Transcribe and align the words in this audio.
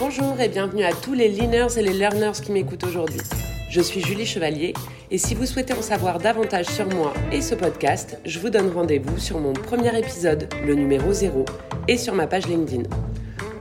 Bonjour 0.00 0.40
et 0.40 0.48
bienvenue 0.48 0.84
à 0.84 0.92
tous 0.92 1.12
les 1.12 1.28
leaners 1.28 1.76
et 1.76 1.82
les 1.82 1.92
learners 1.92 2.40
qui 2.42 2.52
m'écoutent 2.52 2.84
aujourd'hui. 2.84 3.20
Je 3.68 3.82
suis 3.82 4.00
Julie 4.00 4.24
Chevalier 4.24 4.72
et 5.10 5.18
si 5.18 5.34
vous 5.34 5.44
souhaitez 5.44 5.74
en 5.74 5.82
savoir 5.82 6.18
davantage 6.18 6.64
sur 6.64 6.88
moi 6.88 7.12
et 7.30 7.42
ce 7.42 7.54
podcast, 7.54 8.18
je 8.24 8.38
vous 8.38 8.48
donne 8.48 8.70
rendez-vous 8.70 9.18
sur 9.18 9.38
mon 9.38 9.52
premier 9.52 9.96
épisode, 9.98 10.48
le 10.64 10.74
numéro 10.74 11.12
0, 11.12 11.44
et 11.86 11.98
sur 11.98 12.14
ma 12.14 12.26
page 12.26 12.46
LinkedIn. 12.46 12.84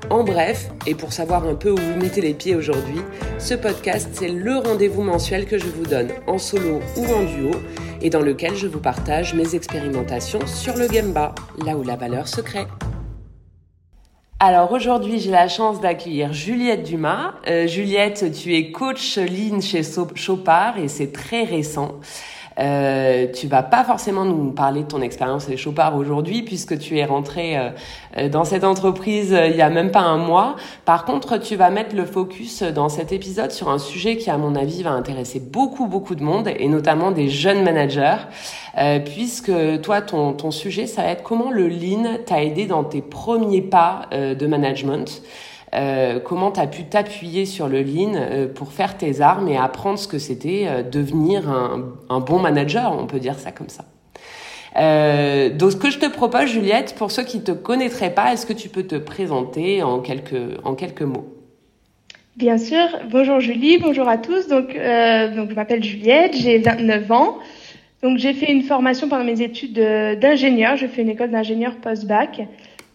En 0.10 0.24
bref, 0.24 0.70
et 0.88 0.96
pour 0.96 1.12
savoir 1.12 1.46
un 1.46 1.56
peu 1.56 1.72
où 1.72 1.78
vous 1.78 2.00
mettez 2.00 2.22
les 2.22 2.34
pieds 2.34 2.56
aujourd'hui, 2.56 3.02
ce 3.38 3.54
podcast, 3.54 4.08
c'est 4.14 4.30
le 4.30 4.60
rendez-vous 4.60 5.04
mensuel 5.04 5.46
que 5.46 5.58
je 5.58 5.68
vous 5.68 5.86
donne 5.86 6.08
en 6.26 6.38
solo 6.38 6.80
ou 6.96 7.04
en 7.04 7.24
duo 7.26 7.52
et 8.02 8.10
dans 8.10 8.22
lequel 8.22 8.56
je 8.56 8.68
vous 8.68 8.80
partage 8.80 9.34
mes 9.34 9.56
expérimentations 9.56 10.48
sur 10.48 10.78
le 10.78 10.88
Gemba, 10.88 11.36
là 11.66 11.76
où 11.76 11.84
la 11.84 11.98
valeur 11.98 12.30
se 12.30 12.40
crée. 12.40 12.66
Alors 14.42 14.72
aujourd'hui, 14.72 15.20
j'ai 15.20 15.32
la 15.32 15.50
chance 15.50 15.82
d'accueillir 15.82 16.32
Juliette 16.32 16.84
Dumas. 16.84 17.34
Euh, 17.50 17.68
Juliette, 17.68 18.32
tu 18.32 18.56
es 18.56 18.72
coach 18.72 19.18
lean 19.18 19.60
chez 19.60 19.82
Chopard 20.16 20.78
et 20.78 20.88
c'est 20.88 21.12
très 21.12 21.44
récent. 21.44 22.00
Euh, 22.60 23.28
tu 23.32 23.48
vas 23.48 23.64
pas 23.64 23.84
forcément 23.84 24.26
nous 24.26 24.52
parler 24.52 24.84
de 24.84 24.88
ton 24.88 25.02
expérience 25.02 25.48
chez 25.48 25.56
Chopard 25.56 25.96
aujourd'hui 25.96 26.42
puisque 26.42 26.78
tu 26.78 26.98
es 26.98 27.06
rentré 27.06 27.58
euh, 27.58 27.70
euh, 28.18 28.30
dans 28.30 28.44
cette 28.44 28.66
entreprise 28.66 29.36
il 29.50 29.56
y 29.56 29.62
a 29.62 29.70
même 29.70 29.92
pas 29.92 30.02
un 30.02 30.18
mois. 30.18 30.56
Par 30.84 31.06
contre, 31.06 31.38
tu 31.38 31.56
vas 31.56 31.70
mettre 31.70 31.96
le 31.96 32.06
focus 32.06 32.64
dans 32.64 32.90
cet 32.90 33.12
épisode 33.12 33.52
sur 33.52 33.70
un 33.70 33.78
sujet 33.78 34.18
qui, 34.18 34.30
à 34.30 34.38
mon 34.38 34.56
avis, 34.56 34.84
va 34.84 34.92
intéresser 34.92 35.40
beaucoup, 35.40 35.88
beaucoup 35.88 36.16
de 36.16 36.24
monde 36.24 36.48
et 36.48 36.68
notamment 36.68 37.12
des 37.12 37.30
jeunes 37.30 37.64
managers. 37.64 38.18
puisque 39.06 39.52
toi, 39.82 40.02
ton, 40.02 40.34
ton 40.34 40.52
sujet, 40.52 40.88
ça 40.88 41.04
va 41.04 41.10
être 41.10 41.24
comment 41.24 41.52
le 41.52 41.68
lean 41.68 42.18
t'a 42.26 42.44
aidé 42.44 42.66
dans 42.66 42.84
tes 42.84 43.02
premiers 43.02 43.62
pas 43.62 44.10
de 44.12 44.48
management. 44.48 45.22
Euh, 45.76 46.20
comment 46.20 46.52
tu 46.52 46.60
as 46.60 46.68
pu 46.68 46.84
t'appuyer 46.84 47.46
sur 47.46 47.68
le 47.68 47.84
lean 47.84 48.14
euh, 48.16 48.48
pour 48.48 48.74
faire 48.74 48.98
tes 48.98 49.22
armes 49.22 49.48
et 49.48 49.58
apprendre 49.58 50.00
ce 50.00 50.08
que 50.08 50.18
c'était 50.18 50.66
euh, 50.68 50.82
devenir 50.82 51.48
un, 51.48 51.94
un, 52.10 52.20
bon 52.20 52.40
manager, 52.40 52.92
on 52.98 53.06
peut 53.06 53.20
dire 53.20 53.38
ça 53.38 53.52
comme 53.52 53.70
ça. 53.70 53.86
donc 55.50 55.72
ce 55.72 55.78
que 55.78 55.92
je 55.92 56.00
te 56.00 56.08
propose, 56.08 56.48
Juliette, 56.48 56.96
pour 56.98 57.12
ceux 57.12 57.24
qui 57.24 57.38
ne 57.38 57.44
te 57.44 57.52
connaîtraient 57.52 58.14
pas, 58.14 58.34
est-ce 58.34 58.48
que 58.48 58.54
tu 58.54 58.70
peux 58.70 58.84
te 58.84 58.96
présenter 58.96 59.84
en 59.84 60.00
quelques, 60.00 60.58
en 60.64 60.74
quelques 60.74 61.04
mots? 61.04 61.36
Bien 62.36 62.58
sûr. 62.58 62.88
Bonjour 63.12 63.40
Julie, 63.40 63.78
bonjour 63.78 64.08
à 64.08 64.18
tous. 64.18 64.48
Donc, 64.48 64.68
donc 64.70 65.50
je 65.50 65.56
m'appelle 65.56 65.84
Juliette, 65.84 66.36
j'ai 66.36 66.58
29 66.58 67.12
ans. 67.12 67.38
Donc 68.02 68.18
j'ai 68.18 68.34
fait 68.34 68.52
une 68.52 68.64
formation 68.64 69.10
pendant 69.10 69.26
mes 69.26 69.42
études 69.42 69.80
d'ingénieur. 70.20 70.78
Je 70.78 70.88
fais 70.88 71.02
une 71.02 71.10
école 71.10 71.32
d'ingénieur 71.32 71.76
post-bac. 71.76 72.48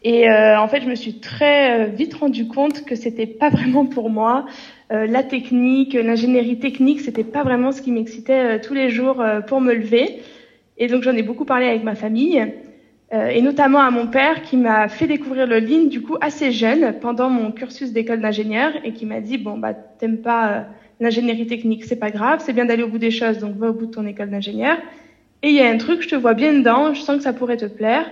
Et 0.04 0.28
euh, 0.28 0.60
en 0.60 0.68
fait, 0.68 0.82
je 0.82 0.88
me 0.88 0.94
suis 0.94 1.14
très 1.14 1.80
euh, 1.80 1.86
vite 1.86 2.14
rendu 2.14 2.46
compte 2.46 2.84
que 2.84 2.94
c'était 2.94 3.26
pas 3.26 3.48
vraiment 3.48 3.86
pour 3.86 4.10
moi. 4.10 4.44
Euh, 4.92 5.06
la 5.06 5.22
technique, 5.22 5.94
l'ingénierie 5.94 6.58
technique, 6.58 7.00
c'était 7.00 7.24
pas 7.24 7.42
vraiment 7.42 7.72
ce 7.72 7.80
qui 7.80 7.90
m'excitait 7.90 8.60
tous 8.60 8.74
les 8.74 8.90
jours 8.90 9.24
pour 9.46 9.62
me 9.62 9.72
lever. 9.72 10.20
Et 10.76 10.88
donc 10.88 11.02
j'en 11.02 11.16
ai 11.16 11.22
beaucoup 11.22 11.46
parlé 11.46 11.66
avec 11.66 11.82
ma 11.82 11.94
famille 11.94 12.44
et 13.12 13.42
notamment 13.42 13.78
à 13.78 13.92
mon 13.92 14.08
père 14.08 14.42
qui 14.42 14.56
m'a 14.56 14.88
fait 14.88 15.06
découvrir 15.06 15.46
le 15.46 15.60
Lean 15.60 15.84
du 15.84 16.02
coup 16.02 16.16
assez 16.20 16.50
jeune 16.50 16.98
pendant 17.00 17.30
mon 17.30 17.52
cursus 17.52 17.92
d'école 17.92 18.20
d'ingénieur 18.20 18.72
et 18.82 18.92
qui 18.92 19.06
m'a 19.06 19.20
dit 19.20 19.38
bon 19.38 19.56
bah 19.56 19.72
t'aimes 19.72 20.18
pas 20.18 20.66
l'ingénierie 20.98 21.46
technique, 21.46 21.84
c'est 21.84 21.96
pas 21.96 22.10
grave, 22.10 22.42
c'est 22.44 22.52
bien 22.52 22.64
d'aller 22.64 22.82
au 22.82 22.88
bout 22.88 22.98
des 22.98 23.12
choses, 23.12 23.38
donc 23.38 23.56
va 23.56 23.70
au 23.70 23.72
bout 23.72 23.86
de 23.86 23.92
ton 23.92 24.04
école 24.06 24.30
d'ingénieur. 24.30 24.78
Et 25.42 25.50
il 25.50 25.54
y 25.54 25.60
a 25.60 25.68
un 25.68 25.76
truc, 25.76 26.02
je 26.02 26.08
te 26.08 26.16
vois 26.16 26.34
bien 26.34 26.52
dedans, 26.54 26.94
je 26.94 27.02
sens 27.02 27.18
que 27.18 27.22
ça 27.22 27.32
pourrait 27.32 27.58
te 27.58 27.66
plaire. 27.66 28.10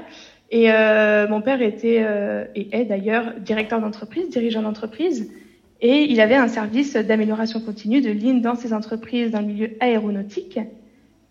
Et 0.53 0.71
euh, 0.71 1.27
mon 1.29 1.41
père 1.41 1.63
était 1.63 2.03
euh, 2.07 2.45
et 2.55 2.69
est 2.73 2.85
d'ailleurs 2.85 3.33
directeur 3.41 3.81
d'entreprise, 3.81 4.29
dirigeant 4.29 4.61
d'entreprise, 4.61 5.33
et 5.81 6.03
il 6.03 6.21
avait 6.21 6.37
un 6.37 6.47
service 6.47 6.95
d'amélioration 6.95 7.59
continue 7.59 8.03
de 8.03 8.11
Lean 8.11 8.35
dans 8.35 8.55
ses 8.55 8.75
entreprises 8.75 9.31
dans 9.31 9.41
le 9.41 9.47
milieu 9.47 9.71
aéronautique. 9.81 10.61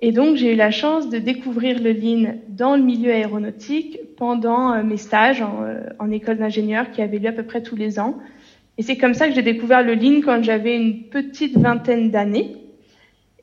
Et 0.02 0.12
donc 0.12 0.38
j'ai 0.38 0.54
eu 0.54 0.56
la 0.56 0.72
chance 0.72 1.08
de 1.08 1.20
découvrir 1.20 1.80
le 1.80 1.92
Lean 1.94 2.34
dans 2.50 2.76
le 2.76 2.82
milieu 2.82 3.12
aéronautique 3.12 4.00
pendant 4.18 4.74
euh, 4.74 4.82
mes 4.82 4.98
stages 4.98 5.44
en, 5.44 5.66
en 6.00 6.10
école 6.10 6.40
d'ingénieur 6.40 6.90
qui 6.90 7.04
avaient 7.04 7.20
lieu 7.20 7.30
à 7.30 7.34
peu 7.34 7.44
près 7.44 7.62
tous 7.62 7.76
les 7.76 8.00
ans. 8.00 8.18
Et 8.80 8.82
c'est 8.82 8.98
comme 8.98 9.14
ça 9.14 9.28
que 9.28 9.36
j'ai 9.36 9.44
découvert 9.44 9.84
le 9.84 9.94
Lean 9.94 10.22
quand 10.26 10.42
j'avais 10.42 10.76
une 10.76 11.04
petite 11.04 11.56
vingtaine 11.60 12.10
d'années. 12.10 12.56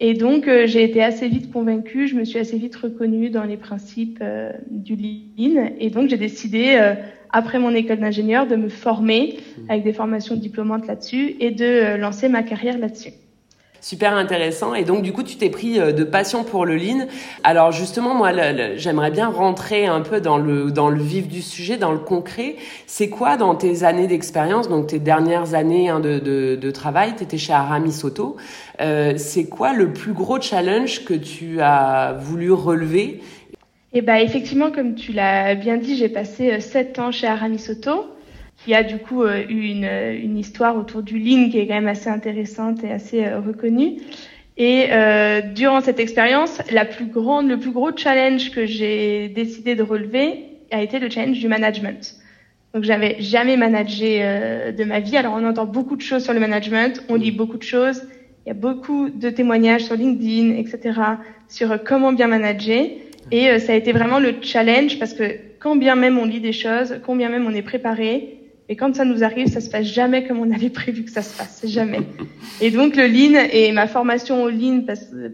Et 0.01 0.15
donc, 0.15 0.47
euh, 0.47 0.67
j'ai 0.67 0.85
été 0.85 1.03
assez 1.03 1.29
vite 1.29 1.53
convaincue, 1.53 2.07
je 2.07 2.15
me 2.15 2.25
suis 2.25 2.39
assez 2.39 2.57
vite 2.57 2.77
reconnue 2.77 3.31
dans 3.31 3.45
les 3.45 3.57
principes 3.57 4.19
euh, 4.23 4.53
du 4.71 4.95
Lean. 4.95 5.73
Et 5.81 5.91
donc, 5.91 6.09
j'ai 6.09 6.17
décidé, 6.17 6.77
euh, 6.77 6.95
après 7.31 7.59
mon 7.59 7.75
école 7.75 7.99
d'ingénieur, 7.99 8.47
de 8.47 8.55
me 8.55 8.69
former 8.69 9.37
mmh. 9.37 9.71
avec 9.71 9.85
des 9.85 9.93
formations 9.93 10.37
diplômantes 10.37 10.87
là-dessus 10.87 11.37
et 11.41 11.51
de 11.51 11.97
lancer 11.97 12.29
ma 12.29 12.43
carrière 12.43 12.79
là-dessus. 12.79 13.13
Super 13.81 14.15
intéressant. 14.15 14.75
Et 14.75 14.85
donc, 14.85 15.03
du 15.03 15.13
coup, 15.13 15.23
tu 15.23 15.37
t'es 15.37 15.51
pris 15.51 15.79
euh, 15.79 15.93
de 15.93 16.03
passion 16.03 16.43
pour 16.43 16.67
le 16.67 16.77
lean. 16.77 17.07
Alors, 17.45 17.71
justement, 17.71 18.13
moi, 18.13 18.33
j'aimerais 18.77 19.13
bien 19.13 19.29
rentrer 19.29 19.87
un 19.87 20.01
peu 20.01 20.21
dans 20.21 20.37
le, 20.37 20.73
dans 20.73 20.91
le 20.91 21.01
vif 21.01 21.29
du 21.29 21.43
sujet, 21.43 21.77
dans 21.77 21.93
le 21.93 21.99
concret. 21.99 22.57
C'est 22.87 23.09
quoi, 23.09 23.37
dans 23.37 23.55
tes 23.55 23.85
années 23.85 24.09
d'expérience, 24.09 24.69
donc 24.69 24.89
tes 24.89 24.99
dernières 24.99 25.55
années 25.55 25.89
hein, 25.89 26.01
de, 26.01 26.19
de, 26.19 26.71
travail, 26.71 27.15
tu 27.17 27.23
étais 27.23 27.39
chez 27.39 27.53
Aramis 27.53 27.93
Soto, 27.93 28.37
euh, 28.81 29.15
c'est 29.17 29.45
quoi 29.45 29.73
le 29.73 29.93
plus 29.93 30.13
gros 30.13 30.41
challenge 30.41 31.05
que 31.05 31.15
tu 31.15 31.61
as 31.61 32.17
voulu 32.19 32.53
relever? 32.53 33.21
Eh 33.93 34.03
ben, 34.03 34.17
effectivement, 34.17 34.71
comme 34.71 34.97
tu 34.97 35.13
l'as 35.13 35.55
bien 35.55 35.77
dit, 35.77 35.97
j'ai 35.97 36.09
passé 36.09 36.53
euh, 36.53 36.61
sept 36.61 36.99
ans 36.99 37.11
chez 37.11 37.27
Aramis 37.27 37.59
Soto 37.59 38.07
qui 38.65 38.75
a 38.75 38.83
du 38.83 38.99
coup 38.99 39.23
euh, 39.23 39.45
eu 39.49 39.69
une, 39.69 39.85
une, 39.85 40.37
histoire 40.37 40.77
autour 40.77 41.03
du 41.03 41.19
Lean 41.19 41.49
qui 41.49 41.59
est 41.59 41.67
quand 41.67 41.75
même 41.75 41.89
assez 41.89 42.09
intéressante 42.09 42.83
et 42.85 42.91
assez 42.91 43.25
euh, 43.25 43.41
reconnue. 43.41 43.99
Et 44.59 44.87
euh, 44.91 45.41
durant 45.41 45.81
cette 45.81 46.01
expérience, 46.01 46.61
la 46.73 46.85
plus 46.85 47.07
grande, 47.07 47.49
le 47.49 47.61
plus 47.61 47.71
gros 47.71 47.97
challenge 47.97 48.51
que 48.51 48.67
j'ai 48.67 49.29
décidé 49.29 49.77
de 49.77 49.85
relever 49.85 50.47
a 50.73 50.83
été 50.83 50.99
le 50.99 51.09
challenge 51.09 51.39
du 51.39 51.47
management. 51.47 52.17
Donc 52.75 52.83
j'avais 52.83 53.17
jamais 53.21 53.57
managé 53.57 54.19
euh, 54.21 54.73
de 54.73 54.83
ma 54.83 54.99
vie. 54.99 55.17
Alors 55.17 55.35
on 55.35 55.47
entend 55.47 55.65
beaucoup 55.65 55.95
de 55.95 56.03
choses 56.03 56.25
sur 56.25 56.33
le 56.33 56.41
management, 56.41 57.05
on 57.09 57.15
lit 57.15 57.31
beaucoup 57.31 57.57
de 57.57 57.63
choses, 57.63 58.03
il 58.45 58.49
y 58.49 58.51
a 58.51 58.55
beaucoup 58.55 59.11
de 59.11 59.31
témoignages 59.31 59.85
sur 59.85 59.95
LinkedIn, 59.95 60.57
etc. 60.57 61.01
sur 61.49 61.83
comment 61.85 62.13
bien 62.13 62.27
manager. 62.27 62.85
Et 63.31 63.59
ça 63.59 63.73
a 63.73 63.77
été 63.77 63.93
vraiment 63.93 64.19
le 64.19 64.37
challenge 64.41 64.99
parce 64.99 65.13
que 65.13 65.37
quand 65.61 65.77
bien 65.77 65.95
même 65.95 66.19
on 66.19 66.25
lit 66.25 66.41
des 66.41 66.53
choses, 66.53 66.99
quand 67.05 67.15
bien 67.15 67.29
même 67.29 67.47
on 67.47 67.55
est 67.55 67.63
préparé, 67.63 68.38
et 68.69 68.77
quand 68.77 68.95
ça 68.95 69.05
nous 69.05 69.25
arrive, 69.25 69.49
ça 69.49 69.61
se 69.61 69.71
passe 69.71 69.87
jamais 69.87 70.27
comme 70.27 70.39
on 70.41 70.51
avait 70.53 70.69
prévu 70.69 71.05
que 71.05 71.11
ça 71.11 71.23
se 71.23 71.37
passe, 71.37 71.65
jamais. 71.67 72.01
Et 72.61 72.71
donc 72.71 72.97
le 72.97 73.07
Lean 73.07 73.49
et 73.51 73.73
ma 73.73 73.87
formation 73.87 74.43
au 74.43 74.51
Lean 74.51 74.85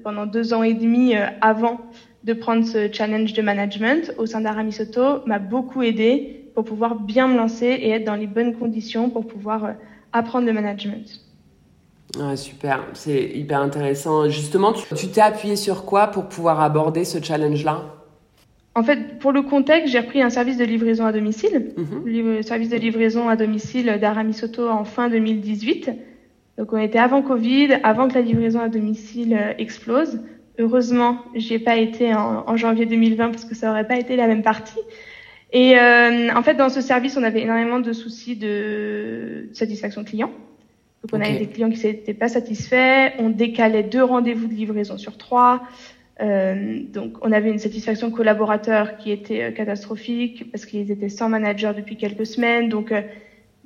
pendant 0.05 0.27
deux 0.27 0.55
ans 0.55 0.62
et 0.62 0.75
demi 0.75 1.17
euh, 1.17 1.27
avant 1.41 1.81
de 2.22 2.33
prendre 2.33 2.65
ce 2.65 2.91
challenge 2.93 3.33
de 3.33 3.43
management 3.43 4.12
au 4.19 4.27
sein 4.27 4.41
d'Aramisoto 4.41 5.27
m'a 5.27 5.41
beaucoup 5.41 5.83
aidé 5.83 6.49
pour 6.55 6.65
pouvoir 6.65 6.95
bien 6.95 7.27
me 7.27 7.37
lancer 7.37 7.67
et 7.67 7.91
être 7.91 8.05
dans 8.05 8.15
les 8.15 8.28
bonnes 8.28 8.55
conditions 8.55 9.11
pour 9.11 9.27
pouvoir 9.27 9.65
euh, 9.65 9.72
apprendre 10.12 10.47
le 10.47 10.53
management. 10.53 11.21
Super, 12.37 12.84
c'est 12.93 13.25
hyper 13.34 13.61
intéressant. 13.61 14.28
Justement, 14.28 14.72
tu 14.72 15.09
t'es 15.09 15.21
appuyé 15.21 15.56
sur 15.56 15.84
quoi 15.84 16.06
pour 16.06 16.28
pouvoir 16.28 16.61
aborder 16.61 17.05
ce 17.05 17.21
challenge-là? 17.21 17.83
En 18.76 18.82
fait, 18.82 19.18
pour 19.20 19.30
le 19.30 19.42
contexte, 19.42 19.92
j'ai 19.92 20.00
repris 20.00 20.20
un 20.20 20.30
service 20.30 20.56
de 20.56 20.64
livraison 20.64 21.06
à 21.06 21.12
domicile, 21.12 21.72
mhm. 21.76 22.02
le 22.04 22.42
service 22.42 22.70
de 22.70 22.76
livraison 22.76 23.28
à 23.28 23.36
domicile 23.36 23.98
d'Aramis 24.00 24.34
Soto 24.34 24.68
en 24.68 24.84
fin 24.84 25.08
2018. 25.08 25.90
Donc, 26.58 26.72
on 26.72 26.78
était 26.78 26.98
avant 26.98 27.22
Covid, 27.22 27.78
avant 27.84 28.08
que 28.08 28.14
la 28.14 28.20
livraison 28.20 28.60
à 28.60 28.68
domicile 28.68 29.34
euh, 29.34 29.52
explose. 29.58 30.20
Heureusement, 30.58 31.18
j'y 31.34 31.54
ai 31.54 31.58
pas 31.58 31.76
été 31.76 32.14
en, 32.14 32.56
janvier 32.56 32.86
2020 32.86 33.30
parce 33.30 33.44
que 33.44 33.56
ça 33.56 33.70
aurait 33.70 33.86
pas 33.86 33.96
été 33.96 34.14
la 34.14 34.28
même 34.28 34.42
partie. 34.42 34.78
Et 35.52 35.78
euh, 35.78 36.32
en 36.34 36.42
fait, 36.42 36.54
dans 36.54 36.68
ce 36.68 36.80
service, 36.80 37.16
on 37.16 37.24
avait 37.24 37.42
énormément 37.42 37.80
de 37.80 37.92
soucis 37.92 38.36
de 38.36 39.48
satisfaction 39.52 40.04
client. 40.04 40.30
Donc, 41.03 41.10
on 41.12 41.20
avait 41.20 41.38
des 41.38 41.47
clients 41.47 41.70
qui 41.70 41.84
n'étaient 41.86 42.15
pas 42.15 42.28
satisfaits. 42.28 43.12
On 43.18 43.30
décalait 43.30 43.82
deux 43.82 44.03
rendez-vous 44.03 44.47
de 44.47 44.54
livraison 44.54 44.97
sur 44.97 45.18
trois. 45.18 45.62
Euh, 46.21 46.81
donc, 46.93 47.16
on 47.22 47.33
avait 47.33 47.51
une 47.51 47.59
satisfaction 47.59 48.11
collaborateur 48.11 48.97
qui 48.99 49.11
était 49.11 49.43
euh, 49.43 49.51
catastrophique 49.51 50.51
parce 50.51 50.65
qu'ils 50.65 50.91
étaient 50.91 51.09
sans 51.09 51.28
manager 51.28 51.75
depuis 51.75 51.97
quelques 51.97 52.27
semaines. 52.27 52.69
Donc, 52.69 52.93
euh, 52.93 53.03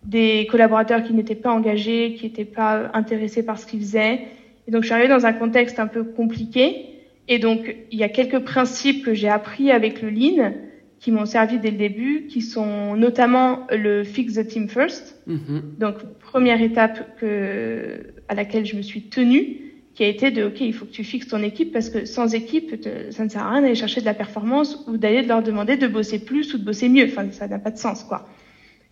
des 0.05 0.47
collaborateurs 0.50 1.03
qui 1.03 1.12
n'étaient 1.12 1.35
pas 1.35 1.50
engagés, 1.50 2.15
qui 2.15 2.25
n'étaient 2.25 2.45
pas 2.47 2.91
intéressés 2.95 3.45
par 3.45 3.59
ce 3.59 3.67
qu'ils 3.67 3.81
faisaient. 3.81 4.21
Et 4.67 4.71
donc, 4.71 4.83
je 4.83 4.87
suis 4.87 4.95
arrivée 4.95 5.09
dans 5.12 5.27
un 5.27 5.33
contexte 5.33 5.79
un 5.79 5.87
peu 5.87 6.05
compliqué. 6.05 6.87
Et 7.27 7.39
donc, 7.39 7.77
il 7.91 7.99
y 7.99 8.05
a 8.05 8.09
quelques 8.09 8.39
principes 8.39 9.05
que 9.05 9.12
j'ai 9.12 9.29
appris 9.29 9.71
avec 9.71 10.00
le 10.00 10.09
Lean 10.09 10.53
qui 11.00 11.12
m'ont 11.12 11.27
servi 11.27 11.59
dès 11.59 11.71
le 11.71 11.77
début, 11.77 12.27
qui 12.27 12.41
sont 12.41 12.97
notamment 12.97 13.67
le 13.71 14.03
fix 14.03 14.35
the 14.35 14.47
team 14.47 14.69
first. 14.69 15.21
Mm-hmm. 15.29 15.79
Donc, 15.79 15.97
première 16.19 16.61
étape 16.62 17.19
que, 17.21 18.15
à 18.29 18.35
laquelle 18.35 18.65
je 18.65 18.77
me 18.77 18.83
suis 18.83 19.03
tenue 19.03 19.68
qui 19.99 20.05
a 20.05 20.06
été 20.06 20.31
de, 20.31 20.45
OK, 20.45 20.61
il 20.61 20.73
faut 20.73 20.85
que 20.85 20.93
tu 20.93 21.03
fixes 21.03 21.27
ton 21.27 21.43
équipe 21.43 21.73
parce 21.73 21.91
que 21.91 22.05
sans 22.05 22.33
équipe, 22.33 22.87
ça 23.11 23.25
ne 23.25 23.29
sert 23.29 23.43
à 23.43 23.50
rien 23.50 23.62
d'aller 23.62 23.75
chercher 23.75 24.00
de 24.00 24.06
la 24.06 24.15
performance 24.15 24.85
ou 24.87 24.97
d'aller 24.97 25.23
leur 25.23 25.43
demander 25.43 25.77
de 25.77 25.89
bosser 25.89 26.21
plus 26.21 26.55
ou 26.55 26.59
de 26.59 26.65
bosser 26.65 26.89
mieux. 26.89 27.06
Enfin, 27.06 27.29
ça 27.33 27.49
n'a 27.49 27.59
pas 27.59 27.73
de 27.73 27.79
sens, 27.79 28.05
quoi. 28.05 28.29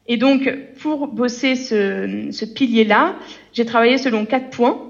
Et 0.08 0.17
donc, 0.17 0.53
pour 0.81 1.06
bosser 1.06 1.55
ce, 1.55 2.26
ce 2.32 2.44
pilier-là, 2.44 3.14
j'ai 3.53 3.64
travaillé 3.64 3.99
selon 3.99 4.26
quatre 4.26 4.50
points. 4.50 4.82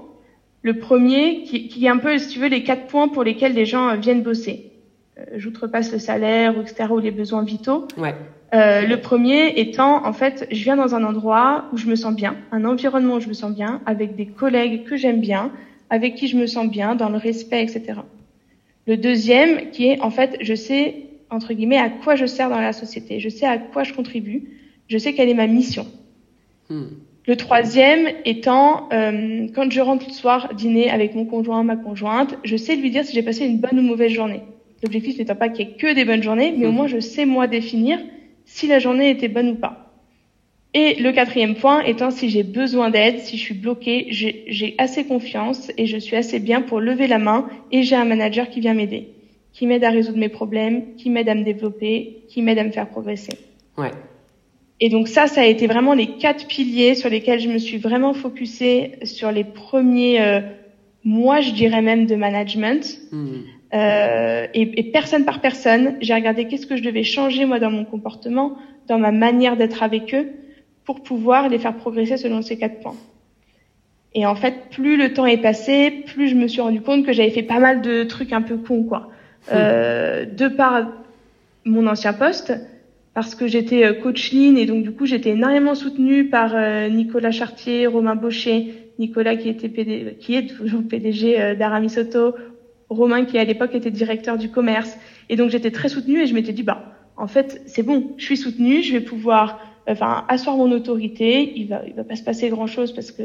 Le 0.63 0.79
premier, 0.79 1.43
qui, 1.43 1.67
qui, 1.67 1.85
est 1.85 1.89
un 1.89 1.97
peu, 1.97 2.17
si 2.17 2.29
tu 2.29 2.39
veux, 2.39 2.47
les 2.47 2.63
quatre 2.63 2.87
points 2.87 3.09
pour 3.09 3.23
lesquels 3.23 3.53
les 3.53 3.67
gens 3.67 3.95
viennent 3.95 4.23
bosser. 4.23 4.71
Euh, 5.19 5.23
J'outrepasse 5.35 5.91
le 5.91 5.99
salaire, 5.99 6.59
etc., 6.59 6.89
ou 6.89 6.97
les 6.97 7.11
besoins 7.11 7.43
vitaux. 7.43 7.87
Ouais. 7.95 8.15
Euh, 8.55 8.87
le 8.87 8.99
premier 9.01 9.59
étant, 9.59 10.03
en 10.03 10.13
fait, 10.13 10.47
je 10.49 10.63
viens 10.63 10.77
dans 10.77 10.95
un 10.95 11.03
endroit 11.03 11.65
où 11.73 11.77
je 11.77 11.85
me 11.85 11.95
sens 11.95 12.15
bien, 12.15 12.37
un 12.51 12.65
environnement 12.65 13.15
où 13.15 13.19
je 13.19 13.27
me 13.27 13.33
sens 13.33 13.53
bien, 13.53 13.81
avec 13.85 14.15
des 14.15 14.25
collègues 14.25 14.83
que 14.85 14.97
j'aime 14.97 15.21
bien, 15.21 15.51
avec 15.89 16.15
qui 16.15 16.27
je 16.27 16.37
me 16.37 16.47
sens 16.47 16.67
bien, 16.69 16.95
dans 16.95 17.09
le 17.09 17.17
respect, 17.17 17.63
etc. 17.63 17.99
Le 18.85 18.97
deuxième, 18.97 19.71
qui 19.71 19.87
est, 19.87 20.01
en 20.01 20.09
fait, 20.09 20.37
je 20.41 20.55
sais, 20.55 21.07
entre 21.29 21.53
guillemets, 21.53 21.77
à 21.77 21.89
quoi 21.89 22.15
je 22.15 22.25
sers 22.25 22.49
dans 22.49 22.59
la 22.59 22.73
société, 22.73 23.19
je 23.19 23.29
sais 23.29 23.45
à 23.45 23.57
quoi 23.57 23.83
je 23.83 23.93
contribue, 23.93 24.43
je 24.87 24.97
sais 24.97 25.13
quelle 25.13 25.29
est 25.29 25.33
ma 25.33 25.47
mission. 25.47 25.85
Hmm. 26.69 26.85
Le 27.27 27.35
troisième 27.35 28.07
étant, 28.23 28.87
euh, 28.93 29.47
quand 29.53 29.69
je 29.69 29.81
rentre 29.81 30.07
le 30.07 30.13
soir 30.13 30.53
dîner 30.55 30.89
avec 30.89 31.13
mon 31.13 31.25
conjoint, 31.25 31.61
ma 31.63 31.75
conjointe, 31.75 32.37
je 32.45 32.55
sais 32.55 32.77
lui 32.77 32.89
dire 32.89 33.03
si 33.03 33.13
j'ai 33.13 33.23
passé 33.23 33.45
une 33.45 33.57
bonne 33.57 33.79
ou 33.79 33.81
mauvaise 33.81 34.11
journée. 34.11 34.43
L'objectif 34.81 35.17
n'étant 35.17 35.35
pas 35.35 35.49
qu'il 35.49 35.67
y 35.67 35.71
ait 35.71 35.73
que 35.73 35.93
des 35.93 36.05
bonnes 36.05 36.23
journées, 36.23 36.53
mais 36.55 36.65
au 36.65 36.71
moins 36.71 36.87
je 36.87 36.99
sais 36.99 37.25
moi 37.25 37.47
définir 37.47 37.99
si 38.45 38.67
la 38.67 38.79
journée 38.79 39.09
était 39.09 39.27
bonne 39.27 39.49
ou 39.49 39.55
pas. 39.55 39.86
Et 40.73 40.95
le 40.95 41.11
quatrième 41.11 41.55
point 41.55 41.81
étant 41.81 42.11
si 42.11 42.29
j'ai 42.29 42.43
besoin 42.43 42.89
d'aide, 42.89 43.19
si 43.19 43.37
je 43.37 43.41
suis 43.41 43.53
bloquée, 43.53 44.07
j'ai 44.09 44.75
assez 44.77 45.05
confiance 45.05 45.71
et 45.77 45.85
je 45.85 45.97
suis 45.97 46.15
assez 46.15 46.39
bien 46.39 46.61
pour 46.61 46.79
lever 46.79 47.07
la 47.07 47.19
main 47.19 47.47
et 47.71 47.83
j'ai 47.83 47.95
un 47.95 48.05
manager 48.05 48.49
qui 48.49 48.59
vient 48.59 48.73
m'aider, 48.73 49.09
qui 49.53 49.65
m'aide 49.65 49.83
à 49.83 49.89
résoudre 49.89 50.17
mes 50.17 50.29
problèmes, 50.29 50.95
qui 50.95 51.09
m'aide 51.09 51.29
à 51.29 51.35
me 51.35 51.43
développer, 51.43 52.23
qui 52.27 52.41
m'aide 52.41 52.59
à 52.59 52.63
me 52.63 52.71
faire 52.71 52.89
progresser. 52.89 53.33
Ouais. 53.77 53.91
Et 54.79 54.89
donc 54.89 55.07
ça, 55.07 55.27
ça 55.27 55.41
a 55.41 55.45
été 55.45 55.65
vraiment 55.67 55.93
les 55.93 56.17
quatre 56.17 56.47
piliers 56.47 56.93
sur 56.93 57.09
lesquels 57.09 57.39
je 57.39 57.49
me 57.49 57.57
suis 57.57 57.77
vraiment 57.77 58.13
focusée 58.13 58.99
sur 59.03 59.31
les 59.31 59.43
premiers 59.43 60.21
euh, 60.21 60.41
mois, 61.03 61.41
je 61.41 61.51
dirais 61.51 61.81
même, 61.81 62.05
de 62.05 62.15
management. 62.15 62.99
Hmm. 63.11 63.37
Euh, 63.73 64.47
et, 64.53 64.79
et, 64.79 64.91
personne 64.91 65.25
par 65.25 65.41
personne, 65.41 65.97
j'ai 66.01 66.13
regardé 66.13 66.45
qu'est-ce 66.45 66.67
que 66.67 66.77
je 66.77 66.83
devais 66.83 67.03
changer 67.03 67.45
moi 67.45 67.59
dans 67.59 67.71
mon 67.71 67.83
comportement, 67.83 68.57
dans 68.87 68.99
ma 68.99 69.11
manière 69.11 69.57
d'être 69.57 69.83
avec 69.83 70.13
eux, 70.13 70.29
pour 70.87 71.03
pouvoir 71.03 71.49
les 71.49 71.59
faire 71.59 71.75
progresser 71.75 72.17
selon 72.17 72.41
ces 72.41 72.57
quatre 72.57 72.79
points. 72.79 72.95
Et 74.15 74.25
en 74.25 74.35
fait, 74.35 74.69
plus 74.71 74.97
le 74.97 75.13
temps 75.13 75.27
est 75.27 75.37
passé, 75.37 76.03
plus 76.07 76.29
je 76.29 76.35
me 76.35 76.47
suis 76.47 76.61
rendu 76.61 76.81
compte 76.81 77.05
que 77.05 77.13
j'avais 77.13 77.29
fait 77.29 77.43
pas 77.43 77.59
mal 77.59 77.81
de 77.81 78.03
trucs 78.03 78.33
un 78.33 78.41
peu 78.41 78.57
cons, 78.57 78.83
quoi. 78.83 79.11
Euh, 79.51 80.25
de 80.25 80.47
par 80.47 80.87
mon 81.65 81.85
ancien 81.87 82.13
poste, 82.13 82.53
parce 83.13 83.33
que 83.35 83.47
j'étais 83.47 83.83
euh, 83.83 83.93
coach 83.93 84.31
lean 84.31 84.55
et 84.57 84.67
donc 84.67 84.83
du 84.83 84.91
coup 84.91 85.07
j'étais 85.07 85.31
énormément 85.31 85.73
soutenue 85.73 86.29
par 86.29 86.51
euh, 86.53 86.87
Nicolas 86.87 87.31
Chartier, 87.31 87.87
Romain 87.87 88.15
Baucher, 88.15 88.73
Nicolas 88.99 89.35
qui 89.35 89.49
était 89.49 89.69
PD, 89.69 90.17
qui 90.19 90.35
est 90.35 90.45
toujours 90.45 90.83
PDG 90.87 91.41
euh, 91.41 91.55
d'Aramis 91.55 91.97
Auto, 91.97 92.35
Romain 92.89 93.25
qui 93.25 93.39
à 93.39 93.43
l'époque 93.43 93.73
était 93.73 93.89
directeur 93.89 94.37
du 94.37 94.49
commerce 94.51 94.97
et 95.29 95.35
donc 95.35 95.49
j'étais 95.49 95.71
très 95.71 95.89
soutenue 95.89 96.21
et 96.21 96.27
je 96.27 96.35
m'étais 96.35 96.53
dit 96.53 96.61
bah 96.61 96.93
en 97.15 97.25
fait 97.25 97.61
c'est 97.65 97.81
bon, 97.81 98.13
je 98.17 98.25
suis 98.25 98.37
soutenue, 98.37 98.83
je 98.83 98.93
vais 98.93 99.01
pouvoir 99.01 99.59
enfin 99.87 100.25
asseoir 100.27 100.57
mon 100.57 100.71
autorité, 100.71 101.53
il 101.55 101.67
va 101.67 101.81
il 101.87 101.93
va 101.93 102.03
pas 102.03 102.15
se 102.15 102.23
passer 102.23 102.49
grand 102.49 102.67
chose 102.67 102.93
parce 102.93 103.11
que 103.11 103.23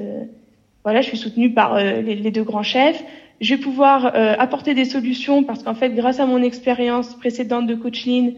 voilà 0.85 1.01
je 1.01 1.09
suis 1.09 1.19
soutenue 1.19 1.53
par 1.53 1.77
les, 1.77 2.15
les, 2.15 2.31
deux 2.31 2.45
grands 2.45 2.63
chefs, 2.63 3.03
je 3.41 3.55
vais 3.55 3.61
pouvoir 3.61 4.13
apporter 4.39 4.75
des 4.75 4.85
solutions 4.85 5.45
parce 5.45 5.63
qu'en 5.63 5.75
fait 5.75 5.91
grâce 5.91 6.21
à 6.21 6.27
mon 6.27 6.43
expérience 6.43 7.15
précédente 7.15 7.67
de 7.67 7.75
coach 7.75 8.07
lean 8.07 8.33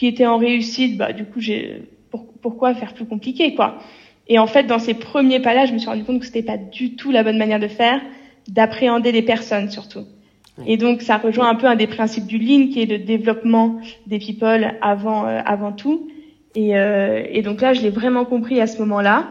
qui 0.00 0.06
était 0.06 0.26
en 0.26 0.38
réussite, 0.38 0.96
bah 0.96 1.12
du 1.12 1.24
coup 1.24 1.40
j'ai 1.40 1.82
pour, 2.10 2.26
pourquoi 2.40 2.74
faire 2.74 2.94
plus 2.94 3.04
compliqué 3.04 3.54
quoi. 3.54 3.78
Et 4.28 4.38
en 4.38 4.46
fait 4.46 4.64
dans 4.64 4.78
ces 4.78 4.94
premiers 4.94 5.40
pas 5.40 5.54
là, 5.54 5.66
je 5.66 5.72
me 5.72 5.78
suis 5.78 5.88
rendu 5.88 6.04
compte 6.04 6.20
que 6.20 6.26
c'était 6.26 6.42
pas 6.42 6.56
du 6.56 6.94
tout 6.96 7.10
la 7.10 7.22
bonne 7.22 7.38
manière 7.38 7.60
de 7.60 7.68
faire, 7.68 8.00
d'appréhender 8.48 9.12
les 9.12 9.22
personnes 9.22 9.70
surtout. 9.70 10.06
Et 10.66 10.76
donc 10.76 11.02
ça 11.02 11.18
rejoint 11.18 11.48
un 11.48 11.54
peu 11.54 11.66
un 11.66 11.76
des 11.76 11.86
principes 11.86 12.26
du 12.26 12.38
lean 12.38 12.68
qui 12.68 12.82
est 12.82 12.86
le 12.86 12.98
développement 12.98 13.80
des 14.06 14.18
people 14.18 14.74
avant 14.80 15.26
euh, 15.26 15.40
avant 15.44 15.72
tout. 15.72 16.08
Et, 16.54 16.76
euh, 16.76 17.22
et 17.30 17.42
donc 17.42 17.60
là 17.60 17.72
je 17.72 17.82
l'ai 17.82 17.90
vraiment 17.90 18.24
compris 18.24 18.60
à 18.60 18.66
ce 18.66 18.78
moment-là. 18.80 19.28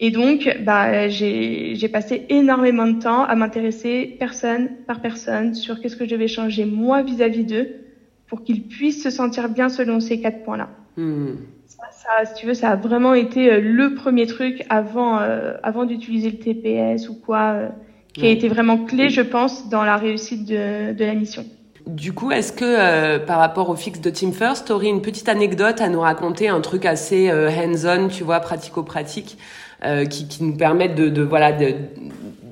Et 0.00 0.10
donc 0.10 0.48
bah 0.64 1.08
j'ai 1.08 1.88
passé 1.92 2.26
énormément 2.28 2.86
de 2.86 3.00
temps 3.00 3.24
à 3.24 3.34
m'intéresser 3.36 4.16
personne 4.18 4.70
par 4.86 5.00
personne 5.00 5.54
sur 5.54 5.80
qu'est-ce 5.80 5.96
que 5.96 6.04
je 6.04 6.10
devais 6.10 6.28
changer 6.28 6.64
moi 6.64 7.02
vis-à-vis 7.02 7.44
d'eux 7.44 7.68
pour 8.26 8.42
qu'ils 8.42 8.64
puissent 8.64 9.02
se 9.02 9.10
sentir 9.10 9.48
bien 9.48 9.68
selon 9.68 10.00
ces 10.00 10.20
quatre 10.20 10.42
points-là. 10.42 10.70
Mmh. 10.96 11.34
Ça, 11.66 11.84
ça, 11.90 12.24
si 12.24 12.34
tu 12.40 12.46
veux, 12.46 12.54
ça 12.54 12.70
a 12.70 12.76
vraiment 12.76 13.14
été 13.14 13.50
euh, 13.50 13.60
le 13.60 13.94
premier 13.94 14.26
truc 14.26 14.64
avant, 14.68 15.18
euh, 15.20 15.54
avant 15.62 15.84
d'utiliser 15.84 16.30
le 16.30 16.38
TPS 16.38 17.08
ou 17.08 17.14
quoi, 17.14 17.52
euh, 17.52 17.68
qui 18.12 18.26
a 18.26 18.30
été 18.30 18.48
vraiment 18.48 18.84
clé, 18.84 19.08
je 19.08 19.22
pense, 19.22 19.68
dans 19.68 19.84
la 19.84 19.96
réussite 19.96 20.46
de, 20.46 20.92
de 20.92 21.04
la 21.04 21.14
mission. 21.14 21.44
Du 21.86 22.12
coup, 22.12 22.30
est-ce 22.30 22.52
que 22.52 22.64
euh, 22.64 23.18
par 23.18 23.38
rapport 23.38 23.68
au 23.68 23.76
fixe 23.76 24.00
de 24.00 24.10
Team 24.10 24.32
First, 24.32 24.70
aurais 24.70 24.88
une 24.88 25.02
petite 25.02 25.28
anecdote 25.28 25.80
à 25.80 25.88
nous 25.88 26.00
raconter, 26.00 26.48
un 26.48 26.60
truc 26.60 26.86
assez 26.86 27.30
euh, 27.30 27.50
hands-on, 27.50 28.08
tu 28.08 28.24
vois, 28.24 28.40
pratico-pratique, 28.40 29.36
euh, 29.84 30.04
qui, 30.06 30.26
qui 30.26 30.42
nous 30.44 30.56
permette 30.56 30.94
de, 30.94 31.08
de 31.08 31.22
voilà 31.22 31.52
de, 31.52 31.74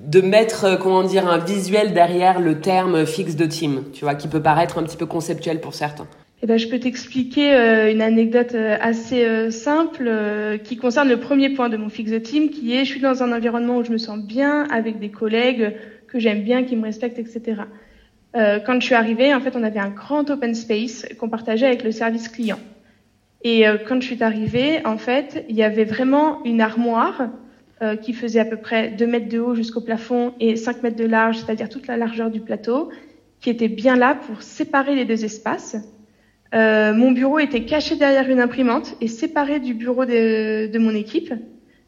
de 0.06 0.20
mettre 0.20 0.78
comment 0.78 1.02
dire 1.02 1.26
un 1.26 1.38
visuel 1.38 1.94
derrière 1.94 2.40
le 2.40 2.60
terme 2.60 3.06
fixe 3.06 3.36
de 3.36 3.46
team, 3.46 3.84
tu 3.94 4.04
vois, 4.04 4.14
qui 4.14 4.28
peut 4.28 4.42
paraître 4.42 4.78
un 4.78 4.82
petit 4.82 4.98
peu 4.98 5.06
conceptuel 5.06 5.60
pour 5.60 5.72
certains? 5.72 6.06
Eh 6.44 6.46
ben, 6.48 6.58
je 6.58 6.66
peux 6.66 6.80
t'expliquer 6.80 7.54
euh, 7.54 7.92
une 7.92 8.02
anecdote 8.02 8.54
euh, 8.54 8.76
assez 8.80 9.24
euh, 9.24 9.52
simple 9.52 10.06
euh, 10.08 10.58
qui 10.58 10.76
concerne 10.76 11.08
le 11.08 11.20
premier 11.20 11.50
point 11.50 11.68
de 11.68 11.76
mon 11.76 11.88
fixe 11.88 12.10
de 12.10 12.18
team, 12.18 12.50
qui 12.50 12.74
est 12.74 12.84
je 12.84 12.90
suis 12.90 13.00
dans 13.00 13.22
un 13.22 13.32
environnement 13.32 13.76
où 13.76 13.84
je 13.84 13.92
me 13.92 13.96
sens 13.98 14.18
bien 14.18 14.64
avec 14.64 14.98
des 14.98 15.10
collègues 15.10 15.76
que 16.08 16.18
j'aime 16.18 16.42
bien, 16.42 16.64
qui 16.64 16.74
me 16.74 16.82
respectent, 16.82 17.20
etc. 17.20 17.62
Euh, 18.34 18.60
quand 18.60 18.80
je 18.80 18.86
suis 18.86 18.94
arrivée, 18.94 19.34
en 19.34 19.40
fait, 19.40 19.56
on 19.56 19.62
avait 19.62 19.78
un 19.78 19.90
grand 19.90 20.28
open 20.30 20.54
space 20.54 21.06
qu'on 21.18 21.28
partageait 21.28 21.66
avec 21.66 21.84
le 21.84 21.92
service 21.92 22.28
client. 22.28 22.58
Et 23.44 23.66
euh, 23.66 23.76
quand 23.86 24.00
je 24.00 24.06
suis 24.06 24.22
arrivée, 24.22 24.84
en 24.86 24.98
fait, 24.98 25.44
il 25.48 25.56
y 25.56 25.62
avait 25.62 25.84
vraiment 25.84 26.42
une 26.44 26.60
armoire 26.60 27.28
euh, 27.82 27.96
qui 27.96 28.12
faisait 28.12 28.40
à 28.40 28.44
peu 28.44 28.56
près 28.56 28.90
2 28.90 29.06
mètres 29.06 29.28
de 29.28 29.40
haut 29.40 29.54
jusqu'au 29.54 29.80
plafond 29.80 30.34
et 30.38 30.56
5 30.56 30.82
mètres 30.82 30.96
de 30.96 31.04
large, 31.04 31.38
c'est-à-dire 31.38 31.68
toute 31.68 31.88
la 31.88 31.96
largeur 31.96 32.30
du 32.30 32.40
plateau, 32.40 32.90
qui 33.40 33.50
était 33.50 33.68
bien 33.68 33.96
là 33.96 34.14
pour 34.14 34.42
séparer 34.42 34.94
les 34.94 35.04
deux 35.04 35.24
espaces. 35.24 35.76
Euh, 36.54 36.94
mon 36.94 37.10
bureau 37.10 37.38
était 37.38 37.64
caché 37.64 37.96
derrière 37.96 38.30
une 38.30 38.40
imprimante 38.40 38.94
et 39.00 39.08
séparé 39.08 39.58
du 39.58 39.74
bureau 39.74 40.04
de, 40.04 40.70
de 40.70 40.78
mon 40.78 40.94
équipe. 40.94 41.32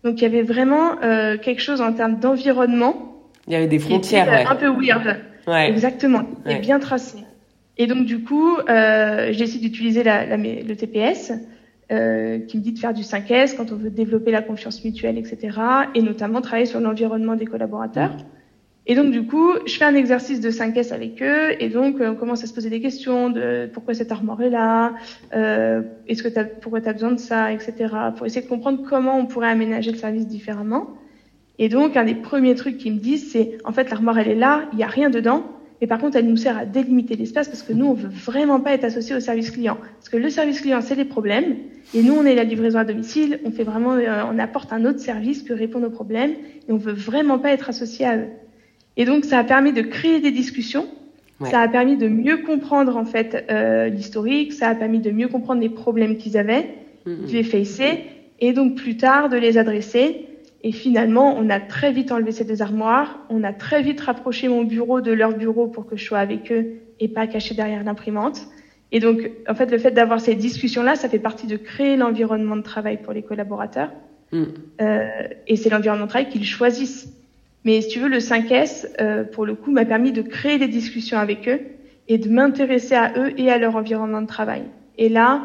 Donc 0.02 0.20
il 0.20 0.22
y 0.22 0.26
avait 0.26 0.42
vraiment 0.42 1.00
euh, 1.02 1.38
quelque 1.38 1.62
chose 1.62 1.80
en 1.80 1.92
termes 1.92 2.18
d'environnement. 2.18 3.22
Il 3.46 3.52
y 3.52 3.56
avait 3.56 3.66
des 3.66 3.78
frontières, 3.78 4.26
était, 4.26 4.44
ouais. 4.44 4.50
Un 4.50 4.56
peu 4.56 4.68
weird. 4.68 5.20
Ouais. 5.46 5.70
Exactement. 5.70 6.24
Ouais. 6.46 6.56
Et 6.56 6.58
bien 6.58 6.78
tracé. 6.78 7.18
Et 7.76 7.86
donc 7.86 8.06
du 8.06 8.22
coup, 8.22 8.56
euh, 8.56 9.32
j'ai 9.32 9.44
essayé 9.44 9.60
d'utiliser 9.60 10.02
la, 10.02 10.26
la, 10.26 10.36
le 10.36 10.74
TPS 10.74 11.32
euh, 11.90 12.38
qui 12.40 12.56
me 12.56 12.62
dit 12.62 12.72
de 12.72 12.78
faire 12.78 12.94
du 12.94 13.02
5S 13.02 13.56
quand 13.56 13.72
on 13.72 13.76
veut 13.76 13.90
développer 13.90 14.30
la 14.30 14.42
confiance 14.42 14.84
mutuelle, 14.84 15.18
etc. 15.18 15.58
Et 15.94 16.02
notamment 16.02 16.40
travailler 16.40 16.66
sur 16.66 16.80
l'environnement 16.80 17.34
des 17.34 17.46
collaborateurs. 17.46 18.16
Et 18.86 18.94
donc, 18.94 19.12
du 19.12 19.26
coup, 19.26 19.52
je 19.66 19.76
fais 19.76 19.84
un 19.84 19.94
exercice 19.94 20.40
de 20.40 20.50
5S 20.50 20.92
avec 20.92 21.22
eux, 21.22 21.52
et 21.58 21.70
donc, 21.70 22.00
euh, 22.00 22.10
on 22.10 22.16
commence 22.16 22.44
à 22.44 22.46
se 22.46 22.52
poser 22.52 22.68
des 22.68 22.82
questions 22.82 23.30
de 23.30 23.68
pourquoi 23.72 23.94
cette 23.94 24.12
armoire 24.12 24.42
est 24.42 24.50
là, 24.50 24.92
euh, 25.34 25.82
est-ce 26.06 26.22
que 26.22 26.28
t'as, 26.28 26.44
pourquoi 26.44 26.82
tu 26.82 26.88
as 26.88 26.92
besoin 26.92 27.12
de 27.12 27.18
ça, 27.18 27.50
etc., 27.50 27.72
pour 28.16 28.26
essayer 28.26 28.42
de 28.42 28.48
comprendre 28.48 28.82
comment 28.86 29.18
on 29.18 29.24
pourrait 29.24 29.48
aménager 29.48 29.90
le 29.90 29.96
service 29.96 30.26
différemment. 30.26 30.88
Et 31.58 31.68
donc, 31.68 31.96
un 31.96 32.04
des 32.04 32.14
premiers 32.14 32.54
trucs 32.54 32.78
qu'ils 32.78 32.94
me 32.94 32.98
disent, 32.98 33.30
c'est, 33.30 33.58
en 33.64 33.72
fait, 33.72 33.90
l'armoire, 33.90 34.18
elle 34.18 34.28
est 34.28 34.34
là, 34.34 34.68
il 34.72 34.76
n'y 34.76 34.84
a 34.84 34.88
rien 34.88 35.08
dedans, 35.08 35.44
mais 35.80 35.86
par 35.86 35.98
contre, 35.98 36.16
elle 36.16 36.26
nous 36.26 36.36
sert 36.36 36.56
à 36.56 36.66
délimiter 36.66 37.16
l'espace 37.16 37.48
parce 37.48 37.62
que 37.62 37.72
nous, 37.72 37.86
on 37.86 37.94
veut 37.94 38.08
vraiment 38.08 38.60
pas 38.60 38.72
être 38.72 38.84
associé 38.84 39.14
au 39.14 39.20
service 39.20 39.50
client. 39.50 39.76
Parce 39.98 40.08
que 40.08 40.16
le 40.16 40.30
service 40.30 40.60
client, 40.60 40.80
c'est 40.80 40.94
les 40.94 41.04
problèmes, 41.04 41.56
et 41.94 42.02
nous, 42.02 42.14
on 42.14 42.24
est 42.24 42.34
la 42.34 42.44
livraison 42.44 42.78
à 42.78 42.84
domicile, 42.84 43.40
on 43.44 43.50
fait 43.50 43.64
vraiment, 43.64 43.92
euh, 43.92 44.22
on 44.32 44.38
apporte 44.38 44.72
un 44.72 44.84
autre 44.84 45.00
service 45.00 45.42
que 45.42 45.52
répondre 45.52 45.86
aux 45.86 45.90
problèmes, 45.90 46.32
et 46.68 46.72
on 46.72 46.76
veut 46.76 46.92
vraiment 46.92 47.38
pas 47.38 47.50
être 47.50 47.68
associé 47.68 48.06
à 48.06 48.16
eux. 48.16 48.28
Et 48.96 49.04
donc, 49.04 49.24
ça 49.24 49.38
a 49.38 49.44
permis 49.44 49.72
de 49.72 49.82
créer 49.82 50.20
des 50.20 50.30
discussions. 50.30 50.86
Ouais. 51.40 51.50
Ça 51.50 51.60
a 51.60 51.68
permis 51.68 51.96
de 51.96 52.08
mieux 52.08 52.38
comprendre 52.38 52.96
en 52.96 53.04
fait 53.04 53.44
euh, 53.50 53.88
l'historique. 53.88 54.52
Ça 54.52 54.68
a 54.68 54.74
permis 54.74 55.00
de 55.00 55.10
mieux 55.10 55.26
comprendre 55.26 55.60
les 55.60 55.68
problèmes 55.68 56.16
qu'ils 56.16 56.38
avaient, 56.38 56.68
de 57.06 57.32
les 57.32 57.42
facer, 57.42 58.04
et 58.40 58.52
donc 58.52 58.76
plus 58.76 58.96
tard 58.96 59.28
de 59.28 59.36
les 59.36 59.58
adresser. 59.58 60.28
Et 60.66 60.72
finalement, 60.72 61.36
on 61.38 61.50
a 61.50 61.60
très 61.60 61.92
vite 61.92 62.10
enlevé 62.10 62.32
ces 62.32 62.46
deux 62.46 62.62
armoires. 62.62 63.20
On 63.28 63.44
a 63.44 63.52
très 63.52 63.82
vite 63.82 64.00
rapproché 64.00 64.48
mon 64.48 64.64
bureau 64.64 65.02
de 65.02 65.12
leur 65.12 65.36
bureau 65.36 65.66
pour 65.66 65.86
que 65.86 65.94
je 65.94 66.04
sois 66.04 66.18
avec 66.18 66.50
eux 66.50 66.78
et 67.00 67.08
pas 67.08 67.26
caché 67.26 67.54
derrière 67.54 67.84
l'imprimante. 67.84 68.40
Et 68.90 68.98
donc, 68.98 69.30
en 69.46 69.54
fait, 69.54 69.70
le 69.70 69.76
fait 69.76 69.90
d'avoir 69.90 70.20
ces 70.20 70.34
discussions-là, 70.34 70.96
ça 70.96 71.10
fait 71.10 71.18
partie 71.18 71.46
de 71.46 71.58
créer 71.58 71.96
l'environnement 71.96 72.56
de 72.56 72.62
travail 72.62 72.96
pour 72.96 73.12
les 73.12 73.20
collaborateurs. 73.20 73.90
Mm. 74.32 74.44
Euh, 74.80 75.08
et 75.46 75.56
c'est 75.56 75.68
l'environnement 75.68 76.06
de 76.06 76.10
travail 76.10 76.30
qu'ils 76.30 76.46
choisissent. 76.46 77.12
Mais 77.66 77.82
si 77.82 77.88
tu 77.88 77.98
veux, 77.98 78.08
le 78.08 78.18
5S, 78.18 78.86
euh, 79.02 79.22
pour 79.22 79.44
le 79.44 79.54
coup, 79.54 79.70
m'a 79.70 79.84
permis 79.84 80.12
de 80.12 80.22
créer 80.22 80.56
des 80.56 80.68
discussions 80.68 81.18
avec 81.18 81.46
eux 81.46 81.60
et 82.08 82.16
de 82.16 82.30
m'intéresser 82.30 82.94
à 82.94 83.12
eux 83.18 83.38
et 83.38 83.50
à 83.50 83.58
leur 83.58 83.76
environnement 83.76 84.22
de 84.22 84.26
travail. 84.26 84.62
Et 84.96 85.10
là, 85.10 85.42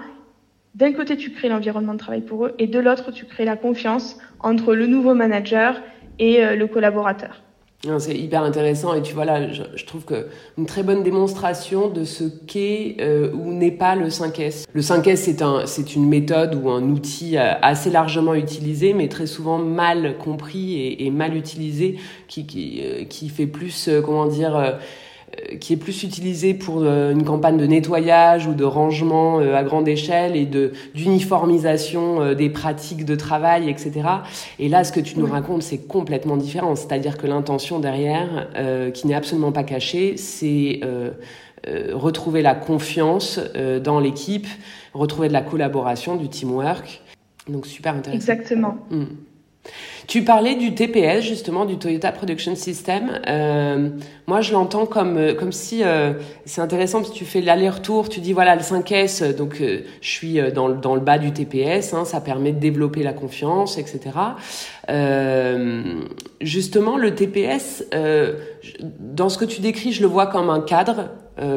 d'un 0.80 0.94
côté, 0.94 1.18
tu 1.18 1.32
crées 1.32 1.50
l'environnement 1.50 1.94
de 1.94 2.00
travail 2.00 2.22
pour 2.22 2.48
eux, 2.48 2.56
et 2.58 2.66
de 2.66 2.80
l'autre, 2.80 3.12
tu 3.12 3.26
crées 3.26 3.46
la 3.46 3.58
confiance 3.58 4.18
entre 4.40 4.74
le 4.74 4.88
nouveau 4.88 5.14
manager 5.14 5.80
et 6.18 6.56
le 6.56 6.68
collaborateur. 6.68 7.42
C'est 8.00 8.18
hyper 8.18 8.44
intéressant 8.44 8.94
et 8.94 9.02
tu 9.02 9.14
vois 9.14 9.24
là, 9.24 9.54
je, 9.54 9.86
trouve 9.86 10.04
que 10.04 10.28
une 10.58 10.66
très 10.66 10.84
bonne 10.84 11.02
démonstration 11.02 11.88
de 11.88 12.04
ce 12.04 12.26
qu'est 12.26 12.98
euh, 13.00 13.32
ou 13.32 13.54
n'est 13.54 13.72
pas 13.72 13.96
le 13.96 14.10
5S. 14.10 14.66
Le 14.74 14.82
5S 14.82 15.16
c'est 15.16 15.42
un 15.42 15.64
une 15.96 16.10
méthode 16.10 16.56
ou 16.62 16.70
un 16.70 16.84
outil 16.90 17.38
euh, 17.38 17.54
assez 17.62 17.90
largement 17.90 18.34
utilisé 18.34 18.94
mais 18.94 19.08
très 19.08 19.28
souvent 19.28 19.60
mal 19.60 20.18
compris 20.18 20.76
et, 20.76 21.06
et 21.06 21.10
mal 21.10 21.38
utilisé 21.38 21.96
qui 22.28 22.46
qui, 22.46 22.82
euh, 22.84 23.06
qui 23.06 23.30
fait 23.30 23.48
plus 23.48 23.90
comment 24.04 24.26
dire 24.26 24.58
euh, 24.58 24.72
qui 25.60 25.74
est 25.74 25.78
plus 25.78 26.04
utilisé 26.04 26.54
pour 26.54 26.82
euh, 26.82 27.12
une 27.12 27.24
campagne 27.24 27.58
de 27.58 27.66
nettoyage 27.66 28.48
ou 28.48 28.54
de 28.54 28.64
rangement 28.64 29.40
euh, 29.40 29.56
à 29.56 29.64
grande 29.64 29.88
échelle 29.88 30.36
et 30.36 30.46
de 30.46 30.72
d'uniformisation 30.96 32.34
des 32.34 32.50
pratiques 32.50 33.06
de 33.06 33.16
travail, 33.16 33.70
etc. 33.70 33.92
Et 34.60 34.70
là, 34.70 34.84
ce 34.84 34.92
que 34.92 35.00
tu 35.00 35.20
nous 35.20 35.26
racontes, 35.26 35.64
c'est 35.64 35.88
complètement 35.88 36.38
différent. 36.38 36.76
C'est-à-dire 36.76 37.18
que 37.18 37.28
l'intention 37.28 37.80
derrière, 37.80 38.48
qui 38.94 39.08
n'est 39.08 39.16
absolument 39.16 39.52
pas 39.52 39.64
cachée, 39.64 40.18
c'est 40.18 40.82
retrouver 41.94 42.42
la 42.42 42.56
confiance 42.56 43.40
dans 43.84 44.00
l'équipe, 44.00 44.48
retrouver 44.94 45.28
de 45.28 45.34
la 45.34 45.42
collaboration, 45.42 46.16
du 46.16 46.30
teamwork. 46.30 47.02
Donc 47.48 47.66
super 47.66 47.96
intéressant. 47.96 48.16
Exactement. 48.16 48.78
Hmm. 48.90 49.06
Tu 50.10 50.24
parlais 50.24 50.56
du 50.56 50.74
TPS 50.74 51.22
justement, 51.22 51.66
du 51.66 51.78
Toyota 51.78 52.12
Production 52.12 52.56
System. 52.56 53.22
Euh, 53.28 53.90
moi, 54.26 54.42
je 54.42 54.54
l'entends 54.54 54.88
comme 54.88 55.18
euh, 55.18 55.36
comme 55.36 55.52
si 55.52 55.84
euh, 55.84 56.14
c'est 56.46 56.62
intéressant 56.62 57.02
parce 57.02 57.12
que 57.12 57.16
tu 57.16 57.26
fais 57.26 57.42
l'aller-retour. 57.42 58.10
Tu 58.10 58.20
dis 58.20 58.34
voilà 58.34 58.56
le 58.56 58.62
5S, 58.64 59.36
donc 59.36 59.58
je 59.62 59.84
suis 60.02 60.40
dans 60.52 60.70
dans 60.70 60.96
le 60.96 61.02
bas 61.02 61.20
du 61.20 61.32
TPS. 61.32 61.94
Hein, 61.94 62.06
ça 62.06 62.22
permet 62.22 62.54
de 62.54 62.60
développer 62.60 63.04
la 63.04 63.14
confiance, 63.14 63.78
etc. 63.78 64.02
justement, 66.42 66.98
le 66.98 67.14
TPS, 67.14 67.86
dans 69.00 69.30
ce 69.30 69.38
que 69.38 69.46
tu 69.46 69.62
décris, 69.62 69.92
je 69.92 70.02
le 70.02 70.08
vois 70.08 70.26
comme 70.26 70.50
un 70.50 70.62
cadre 70.62 71.10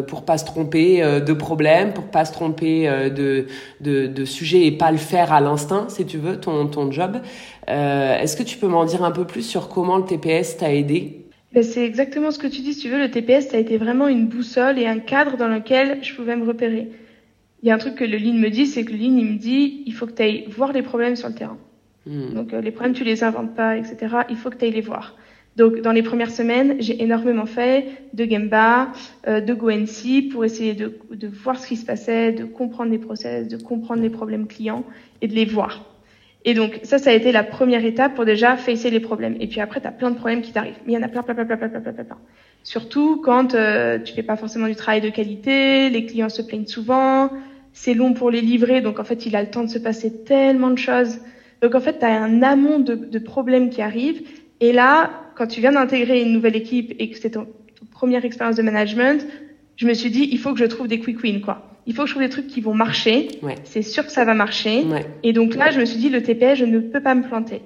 pour 0.06 0.24
pas 0.24 0.38
se 0.38 0.44
tromper 0.44 1.02
de 1.02 1.32
problèmes, 1.32 1.92
pour 1.92 2.04
pas 2.04 2.24
se 2.24 2.32
tromper 2.32 2.86
de, 3.10 3.46
de, 3.80 4.06
de 4.06 4.24
sujets 4.24 4.66
et 4.66 4.72
pas 4.72 4.90
le 4.92 4.98
faire 4.98 5.32
à 5.32 5.40
l'instinct, 5.40 5.88
si 5.88 6.06
tu 6.06 6.18
veux, 6.18 6.38
ton, 6.38 6.66
ton 6.66 6.90
job. 6.90 7.20
Euh, 7.68 8.18
Est-ce 8.18 8.36
que 8.36 8.42
tu 8.42 8.58
peux 8.58 8.66
m'en 8.66 8.84
dire 8.84 9.04
un 9.04 9.10
peu 9.10 9.24
plus 9.24 9.42
sur 9.42 9.68
comment 9.68 9.96
le 9.96 10.04
TPS 10.04 10.56
t'a 10.56 10.72
aidé? 10.74 11.26
Ben, 11.52 11.62
C'est 11.62 11.84
exactement 11.84 12.30
ce 12.30 12.38
que 12.38 12.46
tu 12.46 12.60
dis. 12.60 12.74
Si 12.74 12.80
tu 12.80 12.88
veux, 12.88 12.98
le 12.98 13.10
TPS, 13.10 13.48
ça 13.48 13.56
a 13.56 13.60
été 13.60 13.76
vraiment 13.76 14.08
une 14.08 14.26
boussole 14.26 14.78
et 14.78 14.86
un 14.86 14.98
cadre 14.98 15.36
dans 15.36 15.48
lequel 15.48 16.02
je 16.02 16.14
pouvais 16.14 16.36
me 16.36 16.46
repérer. 16.46 16.88
Il 17.62 17.68
y 17.68 17.70
a 17.70 17.74
un 17.74 17.78
truc 17.78 17.94
que 17.94 18.04
le 18.04 18.18
Lean 18.18 18.34
me 18.34 18.48
dit, 18.48 18.66
c'est 18.66 18.84
que 18.84 18.92
le 18.92 18.98
Lean, 18.98 19.16
il 19.16 19.26
me 19.26 19.38
dit, 19.38 19.84
il 19.86 19.94
faut 19.94 20.06
que 20.06 20.12
tu 20.12 20.22
ailles 20.22 20.44
voir 20.48 20.72
les 20.72 20.82
problèmes 20.82 21.14
sur 21.14 21.28
le 21.28 21.34
terrain. 21.34 21.58
Hmm. 22.06 22.34
Donc, 22.34 22.52
euh, 22.52 22.60
les 22.60 22.72
problèmes, 22.72 22.94
tu 22.94 23.04
les 23.04 23.22
inventes 23.22 23.54
pas, 23.54 23.76
etc. 23.76 23.96
Il 24.28 24.36
faut 24.36 24.50
que 24.50 24.56
tu 24.56 24.64
ailles 24.64 24.72
les 24.72 24.80
voir. 24.80 25.16
Donc, 25.56 25.80
dans 25.80 25.92
les 25.92 26.02
premières 26.02 26.30
semaines, 26.30 26.76
j'ai 26.78 27.02
énormément 27.02 27.46
fait 27.46 27.86
de 28.14 28.24
Gemba, 28.24 28.92
euh, 29.26 29.40
de 29.40 29.52
GoNC 29.52 30.30
pour 30.30 30.44
essayer 30.44 30.74
de, 30.74 30.98
de 31.10 31.28
voir 31.28 31.58
ce 31.58 31.68
qui 31.68 31.76
se 31.76 31.84
passait, 31.84 32.32
de 32.32 32.44
comprendre 32.44 32.90
les 32.90 32.98
process, 32.98 33.48
de 33.48 33.62
comprendre 33.62 34.02
les 34.02 34.10
problèmes 34.10 34.46
clients 34.46 34.84
et 35.20 35.28
de 35.28 35.34
les 35.34 35.44
voir. 35.44 35.92
Et 36.44 36.54
donc, 36.54 36.80
ça, 36.82 36.98
ça 36.98 37.10
a 37.10 37.12
été 37.12 37.32
la 37.32 37.44
première 37.44 37.84
étape 37.84 38.14
pour 38.14 38.24
déjà 38.24 38.56
facer 38.56 38.90
les 38.90 39.00
problèmes. 39.00 39.36
Et 39.40 39.46
puis 39.46 39.60
après, 39.60 39.80
tu 39.80 39.86
as 39.86 39.92
plein 39.92 40.10
de 40.10 40.16
problèmes 40.16 40.42
qui 40.42 40.52
t'arrivent. 40.52 40.78
Mais 40.86 40.92
il 40.92 40.96
y 40.96 40.98
en 40.98 41.02
a 41.02 41.08
plein, 41.08 41.22
plein, 41.22 41.34
plein, 41.34 41.44
plein, 41.44 41.56
plein, 41.56 41.68
plein, 41.68 41.80
plein, 41.80 41.92
plein. 41.92 42.18
Surtout 42.64 43.20
quand 43.20 43.54
euh, 43.54 43.98
tu 43.98 44.14
fais 44.14 44.22
pas 44.22 44.36
forcément 44.36 44.66
du 44.66 44.74
travail 44.74 45.00
de 45.00 45.10
qualité, 45.10 45.90
les 45.90 46.06
clients 46.06 46.28
se 46.28 46.42
plaignent 46.42 46.66
souvent, 46.66 47.30
c'est 47.72 47.94
long 47.94 48.12
pour 48.12 48.30
les 48.30 48.40
livrer, 48.40 48.80
donc 48.80 48.98
en 48.98 49.04
fait, 49.04 49.26
il 49.26 49.34
a 49.34 49.42
le 49.42 49.50
temps 49.50 49.64
de 49.64 49.70
se 49.70 49.78
passer 49.78 50.24
tellement 50.24 50.70
de 50.70 50.78
choses. 50.78 51.18
Donc 51.60 51.74
en 51.74 51.80
fait, 51.80 51.98
tu 51.98 52.04
as 52.04 52.22
un 52.22 52.42
amont 52.42 52.78
de, 52.78 52.94
de, 52.94 53.18
problèmes 53.18 53.70
qui 53.70 53.82
arrivent. 53.82 54.22
Et 54.62 54.72
là, 54.72 55.10
quand 55.34 55.46
tu 55.46 55.60
viens 55.60 55.72
d'intégrer 55.72 56.22
une 56.22 56.32
nouvelle 56.32 56.56
équipe 56.56 56.94
et 56.98 57.10
que 57.10 57.18
c'est 57.18 57.30
ton, 57.30 57.44
ton 57.44 57.86
première 57.90 58.24
expérience 58.24 58.56
de 58.56 58.62
management, 58.62 59.26
je 59.76 59.86
me 59.86 59.92
suis 59.92 60.10
dit, 60.10 60.26
il 60.32 60.38
faut 60.38 60.54
que 60.54 60.58
je 60.58 60.64
trouve 60.64 60.88
des 60.88 61.00
quick 61.00 61.22
wins, 61.22 61.40
quoi 61.40 61.68
il 61.86 61.94
faut 61.94 62.02
que 62.02 62.08
je 62.08 62.14
trouve 62.14 62.22
des 62.22 62.30
trucs 62.30 62.46
qui 62.46 62.60
vont 62.60 62.74
marcher. 62.74 63.28
C'est 63.64 63.82
sûr 63.82 64.06
que 64.06 64.12
ça 64.12 64.24
va 64.24 64.34
marcher. 64.34 64.84
Et 65.22 65.32
donc 65.32 65.54
là, 65.54 65.70
je 65.70 65.80
me 65.80 65.84
suis 65.84 65.98
dit, 65.98 66.08
le 66.08 66.22
TPS, 66.22 66.56
je 66.56 66.64
ne 66.64 66.78
peux 66.78 67.00
pas 67.00 67.14
me 67.14 67.22
planter. 67.22 67.62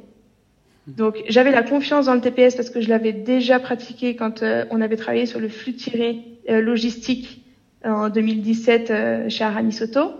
Donc 0.86 1.22
j'avais 1.28 1.50
la 1.50 1.62
confiance 1.62 2.06
dans 2.06 2.14
le 2.14 2.20
TPS 2.20 2.54
parce 2.54 2.70
que 2.70 2.80
je 2.80 2.88
l'avais 2.88 3.12
déjà 3.12 3.58
pratiqué 3.58 4.14
quand 4.14 4.44
euh, 4.44 4.64
on 4.70 4.80
avait 4.80 4.94
travaillé 4.94 5.26
sur 5.26 5.40
le 5.40 5.48
flux 5.48 5.74
tiré 5.74 6.20
euh, 6.48 6.60
logistique 6.60 7.42
en 7.84 8.08
2017 8.08 8.90
euh, 8.90 9.28
chez 9.28 9.42
Arami 9.42 9.72
Soto. 9.72 10.12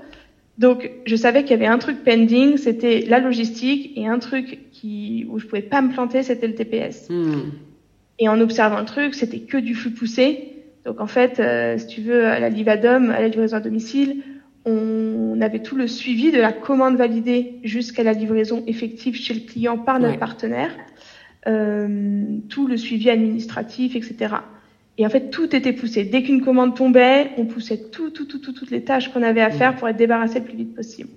Donc 0.58 0.90
je 1.04 1.16
savais 1.16 1.42
qu'il 1.42 1.50
y 1.50 1.54
avait 1.54 1.66
un 1.66 1.78
truc 1.78 2.02
pending, 2.02 2.56
c'était 2.56 3.04
la 3.06 3.20
logistique, 3.20 3.92
et 3.96 4.06
un 4.06 4.18
truc 4.18 4.70
qui 4.72 5.26
où 5.28 5.38
je 5.38 5.46
pouvais 5.46 5.62
pas 5.62 5.82
me 5.82 5.92
planter, 5.92 6.22
c'était 6.22 6.46
le 6.46 6.54
TPS. 6.54 7.08
Hmm. 7.10 7.50
Et 8.18 8.28
en 8.28 8.40
observant 8.40 8.78
le 8.78 8.86
truc, 8.86 9.14
c'était 9.14 9.40
que 9.40 9.58
du 9.58 9.74
flux 9.74 9.90
poussé. 9.90 10.52
Donc 10.84 11.00
en 11.00 11.06
fait, 11.06 11.40
euh, 11.40 11.76
si 11.76 11.86
tu 11.86 12.00
veux, 12.00 12.26
à 12.26 12.38
la 12.38 12.48
Livadom, 12.48 13.10
à 13.10 13.20
la 13.20 13.28
livraison 13.28 13.58
à 13.58 13.60
domicile, 13.60 14.22
on 14.64 15.40
avait 15.40 15.60
tout 15.60 15.76
le 15.76 15.86
suivi 15.86 16.32
de 16.32 16.38
la 16.38 16.52
commande 16.52 16.96
validée 16.96 17.60
jusqu'à 17.62 18.02
la 18.02 18.12
livraison 18.12 18.64
effective 18.66 19.14
chez 19.14 19.34
le 19.34 19.40
client 19.40 19.78
par 19.78 20.00
notre 20.00 20.18
partenaire, 20.18 20.70
euh, 21.46 22.24
tout 22.48 22.66
le 22.66 22.76
suivi 22.76 23.10
administratif, 23.10 23.94
etc. 23.94 24.34
Et 24.98 25.04
en 25.04 25.10
fait, 25.10 25.30
tout 25.30 25.54
était 25.54 25.72
poussé. 25.72 26.04
Dès 26.04 26.22
qu'une 26.22 26.40
commande 26.42 26.74
tombait, 26.74 27.30
on 27.36 27.44
poussait 27.44 27.78
tout, 27.90 28.10
tout, 28.10 28.24
tout, 28.24 28.38
toutes 28.38 28.70
les 28.70 28.82
tâches 28.82 29.12
qu'on 29.12 29.22
avait 29.22 29.42
à 29.42 29.50
faire 29.50 29.76
pour 29.76 29.88
être 29.88 29.96
débarrassé 29.96 30.38
le 30.38 30.46
plus 30.46 30.56
vite 30.56 30.74
possible. 30.74 31.10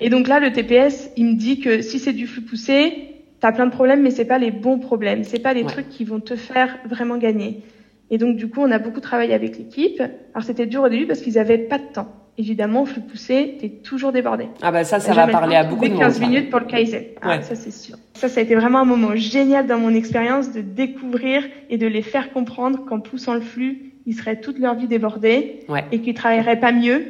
Et 0.00 0.08
donc 0.08 0.26
là, 0.26 0.40
le 0.40 0.50
TPS, 0.52 1.10
il 1.16 1.26
me 1.26 1.34
dit 1.34 1.60
que 1.60 1.82
si 1.82 1.98
c'est 1.98 2.14
du 2.14 2.26
flux 2.26 2.40
poussé, 2.40 3.10
t'as 3.40 3.52
plein 3.52 3.66
de 3.66 3.72
problèmes, 3.72 4.02
mais 4.02 4.10
c'est 4.10 4.24
pas 4.24 4.38
les 4.38 4.50
bons 4.50 4.78
problèmes. 4.78 5.24
C'est 5.24 5.38
pas 5.38 5.52
les 5.52 5.64
trucs 5.64 5.90
qui 5.90 6.04
vont 6.04 6.20
te 6.20 6.36
faire 6.36 6.78
vraiment 6.86 7.18
gagner. 7.18 7.62
Et 8.10 8.16
donc, 8.16 8.36
du 8.36 8.48
coup, 8.48 8.60
on 8.62 8.70
a 8.70 8.78
beaucoup 8.78 9.00
travaillé 9.00 9.34
avec 9.34 9.58
l'équipe. 9.58 10.00
Alors, 10.00 10.44
c'était 10.44 10.66
dur 10.66 10.82
au 10.82 10.88
début 10.88 11.06
parce 11.06 11.20
qu'ils 11.20 11.38
avaient 11.38 11.58
pas 11.58 11.78
de 11.78 11.92
temps. 11.92 12.19
Évidemment, 12.40 12.86
flux 12.86 13.02
poussé, 13.02 13.58
t'es 13.60 13.68
toujours 13.68 14.12
débordé. 14.12 14.46
Ah 14.62 14.72
bah 14.72 14.84
ça, 14.84 14.98
ça 14.98 15.12
va 15.12 15.26
parler 15.26 15.56
à 15.56 15.64
beaucoup 15.64 15.84
de 15.84 15.92
monde. 15.92 16.00
15 16.00 16.20
minutes 16.20 16.50
pour 16.50 16.60
le 16.60 16.66
Kaizen. 16.66 17.04
Ah, 17.20 17.42
ça 17.42 17.54
c'est 17.54 17.70
sûr. 17.70 17.96
Ça, 18.14 18.28
ça 18.28 18.40
a 18.40 18.42
été 18.42 18.54
vraiment 18.54 18.78
un 18.78 18.84
moment 18.84 19.14
génial 19.14 19.66
dans 19.66 19.78
mon 19.78 19.94
expérience 19.94 20.52
de 20.52 20.60
découvrir 20.60 21.42
et 21.68 21.76
de 21.76 21.86
les 21.86 22.02
faire 22.02 22.32
comprendre 22.32 22.84
qu'en 22.86 23.00
poussant 23.00 23.34
le 23.34 23.40
flux, 23.40 23.92
ils 24.06 24.14
seraient 24.14 24.40
toute 24.40 24.58
leur 24.58 24.74
vie 24.74 24.86
débordés 24.86 25.66
et 25.92 26.00
qu'ils 26.00 26.14
travailleraient 26.14 26.60
pas 26.60 26.72
mieux 26.72 27.02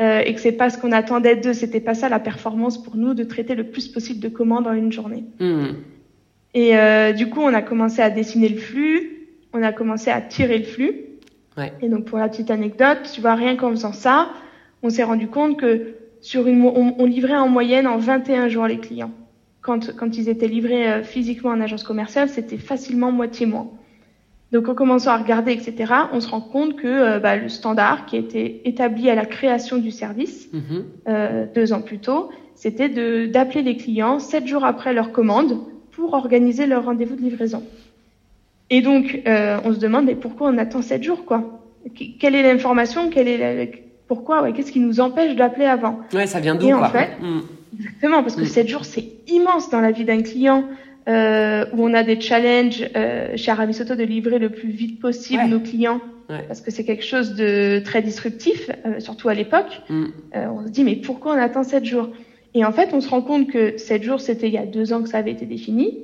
euh, 0.00 0.22
et 0.24 0.34
que 0.34 0.40
c'est 0.40 0.52
pas 0.52 0.70
ce 0.70 0.78
qu'on 0.78 0.92
attendait 0.92 1.36
d'eux. 1.36 1.52
C'était 1.52 1.80
pas 1.80 1.94
ça 1.94 2.08
la 2.08 2.20
performance 2.20 2.82
pour 2.82 2.96
nous 2.96 3.12
de 3.12 3.24
traiter 3.24 3.54
le 3.54 3.64
plus 3.64 3.88
possible 3.88 4.20
de 4.20 4.28
commandes 4.28 4.66
en 4.66 4.72
une 4.72 4.92
journée. 4.92 5.24
Hmm. 5.40 5.72
Et 6.54 6.76
euh, 6.76 7.12
du 7.12 7.28
coup, 7.28 7.40
on 7.40 7.52
a 7.52 7.62
commencé 7.62 8.00
à 8.00 8.10
dessiner 8.10 8.48
le 8.48 8.58
flux 8.58 9.20
on 9.52 9.62
a 9.62 9.72
commencé 9.72 10.10
à 10.10 10.20
tirer 10.20 10.58
le 10.58 10.64
flux. 10.64 10.94
Ouais. 11.56 11.72
Et 11.82 11.88
donc 11.88 12.04
pour 12.04 12.18
la 12.18 12.28
petite 12.28 12.50
anecdote, 12.50 13.10
tu 13.12 13.20
vois, 13.20 13.34
rien 13.34 13.56
qu'en 13.56 13.70
faisant 13.70 13.92
ça, 13.92 14.30
on 14.82 14.90
s'est 14.90 15.02
rendu 15.02 15.28
compte 15.28 15.58
que 15.58 15.94
sur 16.20 16.46
une, 16.46 16.62
on, 16.64 17.04
livrait 17.06 17.36
en 17.36 17.48
moyenne 17.48 17.86
en 17.86 17.96
21 17.96 18.48
jours 18.48 18.66
les 18.66 18.78
clients. 18.78 19.12
Quand, 19.62 19.94
quand 19.96 20.16
ils 20.16 20.28
étaient 20.28 20.48
livrés 20.48 20.90
euh, 20.90 21.02
physiquement 21.02 21.50
en 21.50 21.60
agence 21.60 21.82
commerciale, 21.82 22.28
c'était 22.28 22.58
facilement 22.58 23.12
moitié 23.12 23.46
moins. 23.46 23.70
Donc 24.52 24.68
en 24.68 24.74
commençant 24.74 25.12
à 25.12 25.18
regarder, 25.18 25.52
etc., 25.52 25.92
on 26.12 26.20
se 26.20 26.28
rend 26.28 26.40
compte 26.40 26.76
que 26.76 26.88
euh, 26.88 27.18
bah, 27.20 27.36
le 27.36 27.48
standard 27.48 28.06
qui 28.06 28.16
a 28.16 28.18
été 28.18 28.68
établi 28.68 29.08
à 29.08 29.14
la 29.14 29.24
création 29.24 29.78
du 29.78 29.90
service 29.90 30.48
mm-hmm. 30.52 30.82
euh, 31.08 31.46
deux 31.54 31.72
ans 31.72 31.82
plus 31.82 31.98
tôt, 31.98 32.30
c'était 32.54 32.88
d'appeler 33.28 33.62
les 33.62 33.76
clients 33.76 34.18
sept 34.18 34.46
jours 34.46 34.64
après 34.64 34.92
leur 34.92 35.12
commande 35.12 35.60
pour 35.92 36.14
organiser 36.14 36.66
leur 36.66 36.84
rendez-vous 36.84 37.16
de 37.16 37.22
livraison. 37.22 37.62
Et 38.70 38.82
donc, 38.82 39.22
euh, 39.26 39.58
on 39.64 39.72
se 39.72 39.78
demande, 39.78 40.06
mais 40.06 40.14
pourquoi 40.14 40.48
on 40.48 40.58
attend 40.58 40.82
sept 40.82 41.02
jours, 41.02 41.24
quoi? 41.24 41.62
Quelle 42.18 42.34
est 42.34 42.42
l'information? 42.42 43.10
Quelle 43.10 43.28
est 43.28 43.38
la... 43.38 43.66
Pourquoi 44.10 44.42
ouais, 44.42 44.52
Qu'est-ce 44.52 44.72
qui 44.72 44.80
nous 44.80 44.98
empêche 44.98 45.36
d'appeler 45.36 45.66
avant 45.66 46.00
Ouais, 46.12 46.26
ça 46.26 46.40
vient 46.40 46.56
d'où, 46.56 46.66
quoi 46.66 46.88
en 46.88 46.90
fait, 46.90 47.10
mm. 47.20 47.42
Exactement, 47.78 48.22
parce 48.24 48.34
que 48.34 48.42
mm. 48.42 48.46
sept 48.46 48.68
jours, 48.68 48.84
c'est 48.84 49.04
immense 49.28 49.70
dans 49.70 49.80
la 49.80 49.92
vie 49.92 50.04
d'un 50.04 50.22
client. 50.22 50.64
Euh, 51.08 51.64
où 51.72 51.82
on 51.82 51.94
a 51.94 52.02
des 52.02 52.20
challenges 52.20 52.84
euh, 52.94 53.36
chez 53.36 53.50
Aramisoto 53.50 53.94
de 53.94 54.02
livrer 54.02 54.38
le 54.38 54.50
plus 54.50 54.68
vite 54.68 55.00
possible 55.00 55.44
nos 55.44 55.60
clients, 55.60 56.00
ouais. 56.28 56.42
parce 56.46 56.60
que 56.60 56.70
c'est 56.70 56.84
quelque 56.84 57.04
chose 57.04 57.34
de 57.34 57.80
très 57.84 58.02
disruptif, 58.02 58.70
euh, 58.84 58.98
surtout 58.98 59.28
à 59.28 59.34
l'époque. 59.34 59.80
Mm. 59.88 60.04
Euh, 60.34 60.46
on 60.52 60.66
se 60.66 60.72
dit, 60.72 60.82
mais 60.82 60.96
pourquoi 60.96 61.34
on 61.34 61.38
attend 61.38 61.62
sept 61.62 61.84
jours? 61.84 62.08
Et 62.54 62.64
en 62.64 62.72
fait, 62.72 62.90
on 62.92 63.00
se 63.00 63.08
rend 63.08 63.22
compte 63.22 63.48
que 63.48 63.78
sept 63.78 64.02
jours, 64.02 64.20
c'était 64.20 64.48
il 64.48 64.54
y 64.54 64.58
a 64.58 64.66
deux 64.66 64.92
ans 64.92 65.02
que 65.02 65.08
ça 65.08 65.18
avait 65.18 65.32
été 65.32 65.46
défini 65.46 65.98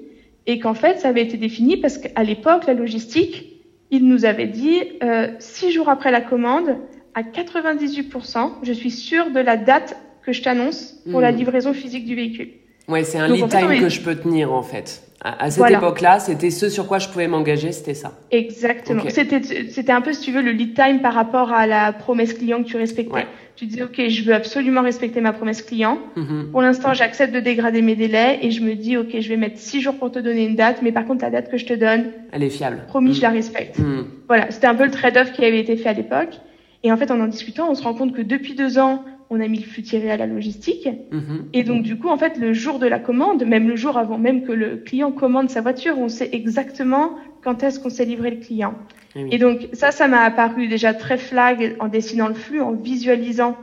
et 0.47 0.61
qu'en 0.61 0.75
fait, 0.75 1.01
ça 1.01 1.09
avait 1.09 1.23
été 1.23 1.37
défini 1.37 1.77
parce 1.77 1.99
qu'à 1.99 2.23
l'époque, 2.23 2.67
la 2.67 2.75
logistique, 2.75 3.57
il 3.91 4.07
nous 4.09 4.25
avait 4.25 4.47
dit, 4.47 4.81
euh, 5.03 5.29
six 5.39 5.71
jours 5.71 5.89
après 5.89 6.11
la 6.11 6.21
commande, 6.21 6.77
à 7.16 7.23
98%, 7.23 8.50
je 8.62 8.73
suis 8.73 8.90
sûr 8.90 9.30
de 9.30 9.40
la 9.40 9.56
date 9.56 9.96
que 10.23 10.32
je 10.32 10.42
t'annonce 10.42 10.96
pour 11.11 11.20
la 11.20 11.32
hmm. 11.32 11.37
livraison 11.37 11.73
physique 11.73 12.04
du 12.04 12.14
véhicule. 12.14 12.50
Ouais, 12.88 13.04
c'est 13.04 13.18
un 13.18 13.26
lead 13.26 13.49
time 13.49 13.80
que 13.80 13.88
je 13.88 14.00
peux 14.02 14.14
tenir 14.14 14.52
en 14.52 14.62
fait. 14.62 15.02
À, 15.23 15.50
cette 15.50 15.70
époque-là, 15.70 16.20
c'était 16.20 16.50
ce 16.50 16.68
sur 16.68 16.87
quoi 16.87 16.99
je 16.99 17.08
pouvais 17.08 17.26
m'engager, 17.26 17.73
c'était 17.73 17.94
ça. 17.94 18.12
Exactement. 18.30 19.02
C'était, 19.08 19.42
c'était 19.70 19.90
un 19.90 20.02
peu, 20.02 20.12
si 20.12 20.20
tu 20.20 20.30
veux, 20.30 20.42
le 20.42 20.52
lead 20.52 20.75
time 20.75 21.00
par 21.00 21.14
rapport 21.14 21.52
à 21.52 21.66
la 21.66 21.92
promesse 21.92 22.35
client 22.35 22.62
que 22.62 22.68
tu 22.68 22.76
respectais. 22.76 23.26
Tu 23.56 23.64
disais, 23.64 23.82
OK, 23.82 24.00
je 24.08 24.23
veux 24.23 24.35
absolument 24.35 24.82
respecter 24.82 25.20
ma 25.23 25.32
promesse 25.32 25.62
client. 25.62 25.99
Mm-hmm. 26.16 26.50
Pour 26.52 26.61
l'instant, 26.61 26.92
j'accepte 26.92 27.35
de 27.35 27.40
dégrader 27.40 27.80
mes 27.80 27.96
délais 27.96 28.38
et 28.42 28.50
je 28.50 28.61
me 28.61 28.75
dis, 28.75 28.99
OK, 28.99 29.18
je 29.18 29.28
vais 29.28 29.38
mettre 29.38 29.58
six 29.58 29.80
jours 29.80 29.94
pour 29.94 30.12
te 30.12 30.18
donner 30.18 30.44
une 30.44 30.54
date, 30.54 30.82
mais 30.82 30.92
par 30.92 31.06
contre, 31.06 31.25
la 31.25 31.30
date 31.30 31.50
que 31.50 31.56
je 31.56 31.64
te 31.64 31.75
donne, 31.75 32.12
elle 32.30 32.42
est 32.42 32.50
fiable. 32.50 32.85
Promis, 32.87 33.14
je 33.14 33.23
la 33.23 33.30
mm. 33.30 33.35
respecte. 33.35 33.78
Mm. 33.78 34.04
Voilà. 34.28 34.50
C'était 34.50 34.66
un 34.66 34.75
peu 34.75 34.85
le 34.85 34.90
trade-off 34.90 35.32
qui 35.32 35.44
avait 35.44 35.61
été 35.61 35.76
fait 35.76 35.88
à 35.88 35.94
l'époque. 35.94 36.38
Et 36.87 36.93
en 36.93 36.97
fait, 36.97 37.11
en 37.11 37.19
en 37.19 37.26
discutant, 37.26 37.69
on 37.69 37.75
se 37.75 37.83
rend 37.83 37.95
compte 37.95 38.12
que 38.14 38.23
depuis 38.23 38.55
deux 38.55 38.78
ans, 38.78 39.02
on 39.28 39.40
a 39.40 39.49
mis 39.49 39.59
le 39.59 39.64
flux 39.64 39.83
tiré 39.83 40.09
à 40.09 40.16
la 40.16 40.28
logistique. 40.28 40.88
Mhm. 41.11 41.47
Et 41.52 41.64
donc, 41.64 41.83
du 41.83 41.99
coup, 41.99 42.09
en 42.09 42.16
fait, 42.16 42.38
le 42.38 42.52
jour 42.52 42.78
de 42.78 42.87
la 42.87 43.00
commande, 43.00 43.45
même 43.45 43.66
le 43.66 43.75
jour 43.75 43.99
avant 43.99 44.19
même 44.19 44.45
que 44.45 44.52
le 44.52 44.76
client 44.76 45.11
commande 45.11 45.50
sa 45.50 45.62
voiture, 45.62 45.99
on 45.99 46.09
sait 46.09 46.31
exactement 46.33 47.16
quand 47.43 47.64
est-ce 47.64 47.81
qu'on 47.81 47.90
s'est 47.90 48.05
livré 48.05 48.31
le 48.31 48.37
client. 48.37 48.75
Eh 49.16 49.35
et 49.35 49.38
donc, 49.38 49.69
ça, 49.73 49.90
ça 49.90 50.07
m'a 50.07 50.21
apparu 50.21 50.69
déjà 50.69 50.95
très 50.95 51.19
flag 51.19 51.75
en 51.81 51.88
dessinant 51.88 52.28
le 52.28 52.35
flux, 52.35 52.61
en 52.61 52.71
visualisant 52.71 53.57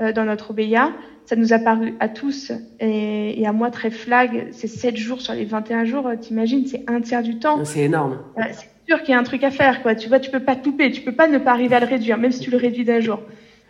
euh, 0.00 0.12
dans 0.12 0.24
notre 0.24 0.52
OBIA. 0.52 0.92
Ça 1.24 1.34
nous 1.34 1.52
a 1.52 1.58
paru 1.58 1.96
à 1.98 2.08
tous 2.08 2.52
et, 2.78 3.44
à 3.44 3.52
moi 3.52 3.72
très 3.72 3.90
flag. 3.90 4.46
C'est 4.52 4.68
7 4.68 4.96
jours 4.96 5.20
sur 5.20 5.34
les 5.34 5.44
21 5.44 5.84
jours, 5.84 6.06
euh, 6.06 6.14
t'imagines, 6.14 6.64
c'est 6.64 6.84
un 6.86 7.00
tiers 7.00 7.24
du 7.24 7.40
temps. 7.40 7.64
C'est 7.64 7.80
énorme. 7.80 8.20
c'est 8.52 8.68
sûr 8.88 9.02
qu'il 9.02 9.12
y 9.12 9.14
a 9.14 9.20
un 9.20 9.24
truc 9.24 9.44
à 9.44 9.50
faire, 9.50 9.82
quoi. 9.82 9.94
Tu 9.94 10.08
vois, 10.08 10.18
tu 10.18 10.30
peux 10.30 10.40
pas 10.40 10.56
tout 10.56 10.74
tu 10.92 11.00
peux 11.02 11.12
pas 11.12 11.28
ne 11.28 11.38
pas 11.38 11.50
arriver 11.50 11.76
à 11.76 11.80
le 11.80 11.86
réduire, 11.86 12.16
même 12.18 12.32
si 12.32 12.40
tu 12.40 12.50
le 12.50 12.56
réduis 12.56 12.84
d'un 12.84 13.00
jour. 13.00 13.20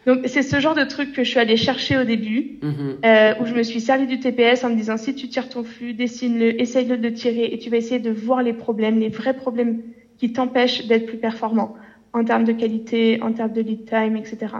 Donc 0.07 0.21
c'est 0.27 0.43
ce 0.43 0.61
genre 0.61 0.75
de 0.75 0.85
truc 0.85 1.13
que 1.13 1.25
je 1.25 1.31
suis 1.31 1.41
allée 1.41 1.57
chercher 1.57 1.99
au 1.99 2.05
début, 2.05 2.59
mhm. 2.63 2.99
euh, 3.05 3.35
où 3.41 3.47
je 3.47 3.53
me 3.53 3.63
suis 3.63 3.81
servi 3.81 4.07
du 4.07 4.21
TPS 4.21 4.65
en 4.65 4.71
me 4.71 4.77
disant 4.77 4.97
si 4.97 5.15
tu 5.15 5.29
tires 5.29 5.49
ton 5.49 5.65
flux, 5.65 5.93
dessine-le, 5.93 6.61
essaye-le 6.61 6.97
de 6.97 7.09
tirer 7.11 7.47
et 7.53 7.59
tu 7.59 7.69
vas 7.69 7.77
essayer 7.77 7.99
de 7.99 8.11
voir 8.11 8.43
les 8.43 8.53
problèmes, 8.53 9.01
les 9.01 9.11
vrais 9.11 9.35
problèmes 9.35 9.83
qui 10.19 10.33
t'empêchent 10.33 10.87
d'être 10.87 11.07
plus 11.07 11.19
performant 11.19 11.75
en 12.13 12.25
termes 12.25 12.45
de 12.45 12.53
qualité, 12.53 13.21
en 13.23 13.33
termes 13.33 13.53
de 13.53 13.61
lead 13.61 13.85
time, 13.85 14.17
etc. 14.17 14.55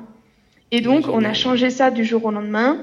Et 0.71 0.81
donc 0.81 1.09
on 1.09 1.25
a 1.25 1.33
changé 1.33 1.71
ça 1.71 1.91
du 1.91 2.05
jour 2.05 2.25
au 2.27 2.31
lendemain. 2.31 2.83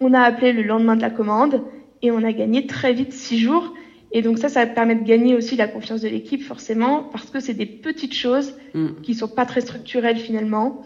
On 0.00 0.12
a 0.12 0.20
appelé 0.20 0.52
le 0.52 0.62
lendemain 0.62 0.96
de 0.96 1.02
la 1.02 1.10
commande 1.10 1.62
et 2.02 2.10
on 2.10 2.22
a 2.22 2.32
gagné 2.32 2.66
très 2.66 2.92
vite 2.92 3.12
six 3.12 3.38
jours. 3.38 3.72
Et 4.12 4.22
donc 4.22 4.38
ça, 4.38 4.48
ça 4.48 4.66
permet 4.66 4.94
de 4.94 5.04
gagner 5.04 5.34
aussi 5.34 5.56
la 5.56 5.66
confiance 5.66 6.02
de 6.02 6.08
l'équipe 6.08 6.42
forcément 6.42 7.04
parce 7.12 7.30
que 7.30 7.40
c'est 7.40 7.54
des 7.54 7.66
petites 7.66 8.14
choses 8.14 8.54
mm. 8.74 9.00
qui 9.02 9.14
sont 9.14 9.28
pas 9.28 9.46
très 9.46 9.62
structurelles 9.62 10.18
finalement. 10.18 10.82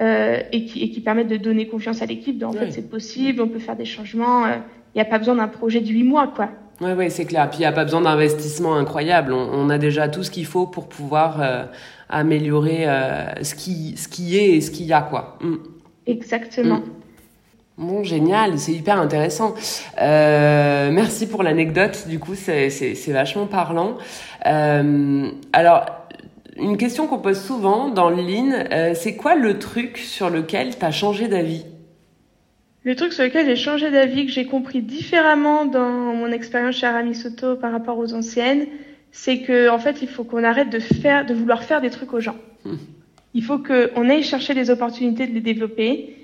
Euh, 0.00 0.38
et, 0.50 0.64
qui, 0.64 0.82
et 0.82 0.88
qui 0.88 1.00
permettent 1.00 1.28
de 1.28 1.36
donner 1.36 1.66
confiance 1.66 2.00
à 2.00 2.06
l'équipe. 2.06 2.42
En 2.42 2.52
fait, 2.52 2.70
c'est 2.70 2.88
possible, 2.88 3.42
on 3.42 3.48
peut 3.48 3.58
faire 3.58 3.76
des 3.76 3.84
changements. 3.84 4.46
Il 4.46 4.52
euh, 4.52 4.56
n'y 4.94 5.02
a 5.02 5.04
pas 5.04 5.18
besoin 5.18 5.34
d'un 5.34 5.48
projet 5.48 5.82
de 5.82 5.88
huit 5.88 6.04
mois, 6.04 6.28
quoi. 6.34 6.48
Oui, 6.80 6.92
ouais, 6.92 7.10
c'est 7.10 7.26
clair. 7.26 7.50
Puis 7.50 7.58
il 7.58 7.62
n'y 7.62 7.66
a 7.66 7.72
pas 7.72 7.84
besoin 7.84 8.00
d'investissement 8.00 8.76
incroyable. 8.76 9.34
On, 9.34 9.68
a 9.68 9.76
déjà 9.76 10.08
tout 10.08 10.22
ce 10.22 10.30
qu'il 10.30 10.46
faut 10.46 10.66
pour 10.66 10.88
pouvoir 10.88 11.42
euh, 11.42 11.64
améliorer 12.08 12.86
ce, 13.42 13.54
qui, 13.54 13.94
ce 13.98 14.08
qui 14.08 14.38
est 14.38 14.56
et 14.56 14.60
ce 14.62 14.70
qu'il 14.70 14.86
y 14.86 14.94
a, 14.94 15.02
quoi. 15.02 15.36
Mm. 15.42 15.56
Exactement. 16.06 16.78
Mm. 16.78 16.99
Bon, 17.80 18.04
génial, 18.04 18.58
c'est 18.58 18.72
hyper 18.72 19.00
intéressant. 19.00 19.54
Euh, 20.02 20.90
merci 20.92 21.26
pour 21.26 21.42
l'anecdote, 21.42 22.06
du 22.08 22.18
coup, 22.18 22.34
c'est 22.34 22.68
vachement 23.08 23.46
parlant. 23.46 23.96
Euh, 24.44 25.30
alors, 25.54 25.86
une 26.58 26.76
question 26.76 27.06
qu'on 27.06 27.20
pose 27.20 27.40
souvent 27.40 27.88
dans 27.88 28.10
le 28.10 28.16
Lean, 28.16 28.52
euh, 28.70 28.92
c'est 28.94 29.16
quoi 29.16 29.34
le 29.34 29.58
truc 29.58 29.96
sur 29.96 30.28
lequel 30.28 30.76
tu 30.78 30.84
as 30.84 30.90
changé 30.90 31.26
d'avis? 31.26 31.64
Le 32.84 32.94
truc 32.94 33.14
sur 33.14 33.24
lequel 33.24 33.46
j'ai 33.46 33.56
changé 33.56 33.90
d'avis, 33.90 34.26
que 34.26 34.32
j'ai 34.32 34.44
compris 34.44 34.82
différemment 34.82 35.64
dans 35.64 35.88
mon 35.88 36.30
expérience 36.32 36.76
chez 36.76 36.86
Aramis 36.86 37.14
Soto 37.14 37.56
par 37.56 37.72
rapport 37.72 37.96
aux 37.96 38.12
anciennes, 38.12 38.66
c'est 39.10 39.40
que 39.40 39.70
en 39.70 39.78
fait, 39.78 40.02
il 40.02 40.08
faut 40.08 40.24
qu'on 40.24 40.44
arrête 40.44 40.68
de 40.68 40.80
faire, 40.80 41.24
de 41.24 41.32
vouloir 41.32 41.64
faire 41.64 41.80
des 41.80 41.88
trucs 41.88 42.12
aux 42.12 42.20
gens. 42.20 42.36
Hmm. 42.66 42.76
Il 43.32 43.42
faut 43.42 43.58
qu'on 43.58 44.10
aille 44.10 44.22
chercher 44.22 44.52
les 44.52 44.68
opportunités 44.68 45.26
de 45.26 45.32
les 45.32 45.40
développer. 45.40 46.19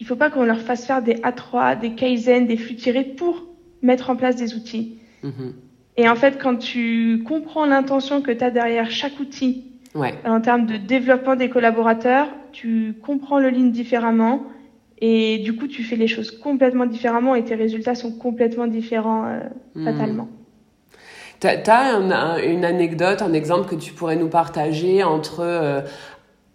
Il 0.00 0.04
ne 0.04 0.08
faut 0.08 0.16
pas 0.16 0.30
qu'on 0.30 0.44
leur 0.44 0.60
fasse 0.60 0.86
faire 0.86 1.02
des 1.02 1.14
A3, 1.14 1.78
des 1.78 1.94
Kaizen, 1.94 2.46
des 2.46 2.56
flux 2.56 2.76
tirés 2.76 3.04
pour 3.04 3.46
mettre 3.82 4.10
en 4.10 4.16
place 4.16 4.36
des 4.36 4.54
outils. 4.54 4.98
Hmm. 5.22 5.50
Et 5.96 6.08
en 6.08 6.14
fait, 6.14 6.38
quand 6.40 6.56
tu 6.56 7.24
comprends 7.26 7.66
l'intention 7.66 8.22
que 8.22 8.30
tu 8.30 8.44
as 8.44 8.50
derrière 8.50 8.90
chaque 8.90 9.18
outil, 9.18 9.64
en 10.24 10.40
termes 10.40 10.66
de 10.66 10.76
développement 10.76 11.34
des 11.34 11.50
collaborateurs, 11.50 12.28
tu 12.52 12.94
comprends 13.02 13.40
le 13.40 13.48
ligne 13.48 13.72
différemment 13.72 14.44
et 15.00 15.38
du 15.38 15.56
coup, 15.56 15.66
tu 15.66 15.82
fais 15.82 15.96
les 15.96 16.08
choses 16.08 16.30
complètement 16.30 16.86
différemment 16.86 17.34
et 17.34 17.44
tes 17.44 17.54
résultats 17.54 17.94
sont 17.94 18.12
complètement 18.12 18.66
différents 18.66 19.26
euh, 19.26 19.40
hmm. 19.74 19.84
fatalement. 19.84 20.28
Tu 21.40 21.46
as, 21.46 21.98
une 22.44 22.64
anecdote, 22.64 23.22
un 23.22 23.32
exemple 23.32 23.68
que 23.68 23.76
tu 23.76 23.92
pourrais 23.92 24.16
nous 24.16 24.28
partager 24.28 25.04
entre 25.04 25.40
euh, 25.40 25.82